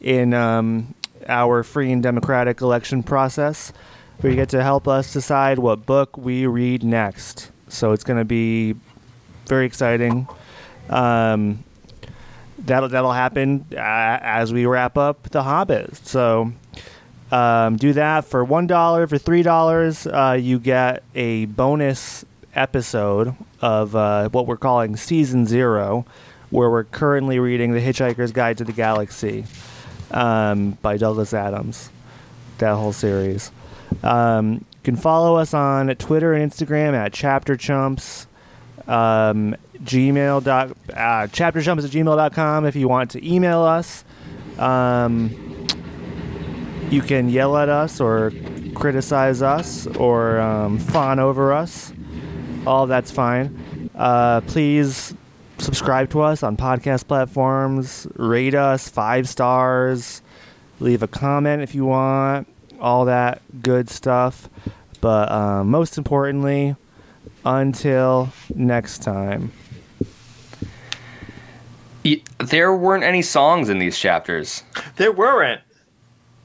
[0.02, 0.94] in um,
[1.28, 3.74] our free and democratic election process,
[4.20, 7.52] where you get to help us decide what book we read next.
[7.68, 8.76] So it's going to be
[9.46, 10.28] very exciting.
[10.90, 11.64] Um,
[12.58, 15.96] that'll that'll happen uh, as we wrap up the Hobbit.
[15.98, 16.52] So
[17.32, 19.08] um, do that for one dollar.
[19.08, 25.46] For three dollars, uh, you get a bonus episode of uh, what we're calling Season
[25.46, 26.06] Zero,
[26.50, 29.46] where we're currently reading The Hitchhiker's Guide to the Galaxy
[30.12, 31.90] um, by Douglas Adams.
[32.58, 33.52] That whole series.
[34.04, 38.28] Um, you can follow us on Twitter and Instagram at Chapter Chumps
[38.90, 44.04] um, gmail dot uh, chapterchumps at gmail.com if you want to email us
[44.58, 45.68] um,
[46.90, 48.34] you can yell at us or
[48.74, 51.94] criticize us or um, fawn over us
[52.66, 55.14] all that's fine uh, please
[55.58, 60.22] subscribe to us on podcast platforms rate us five stars
[60.80, 62.48] leave a comment if you want
[62.80, 64.50] all that good stuff
[65.02, 66.76] but uh, most importantly
[67.46, 69.52] until next time.
[72.40, 74.64] There weren't any songs in these chapters.
[74.98, 75.62] There weren't.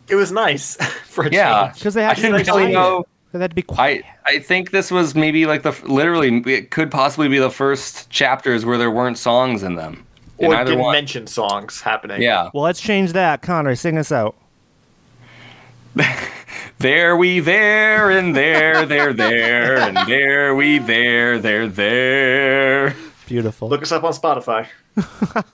[0.08, 1.66] It was nice for a Yeah.
[1.66, 1.78] change.
[1.78, 2.72] Because they had I to didn't really quiet.
[2.72, 3.06] know.
[3.34, 4.04] They had to be quiet.
[4.24, 8.08] I I think this was maybe like the literally it could possibly be the first
[8.08, 10.06] chapters where there weren't songs in them.
[10.38, 10.92] In Or either didn't one.
[10.92, 12.22] mention songs happening.
[12.22, 12.50] Yeah.
[12.54, 13.42] well, let's change that.
[13.42, 14.36] Connor, sing us out.
[16.78, 22.96] There we there and there there there and there we there there there.
[23.26, 23.68] Beautiful.
[23.68, 24.66] Look us up on Spotify.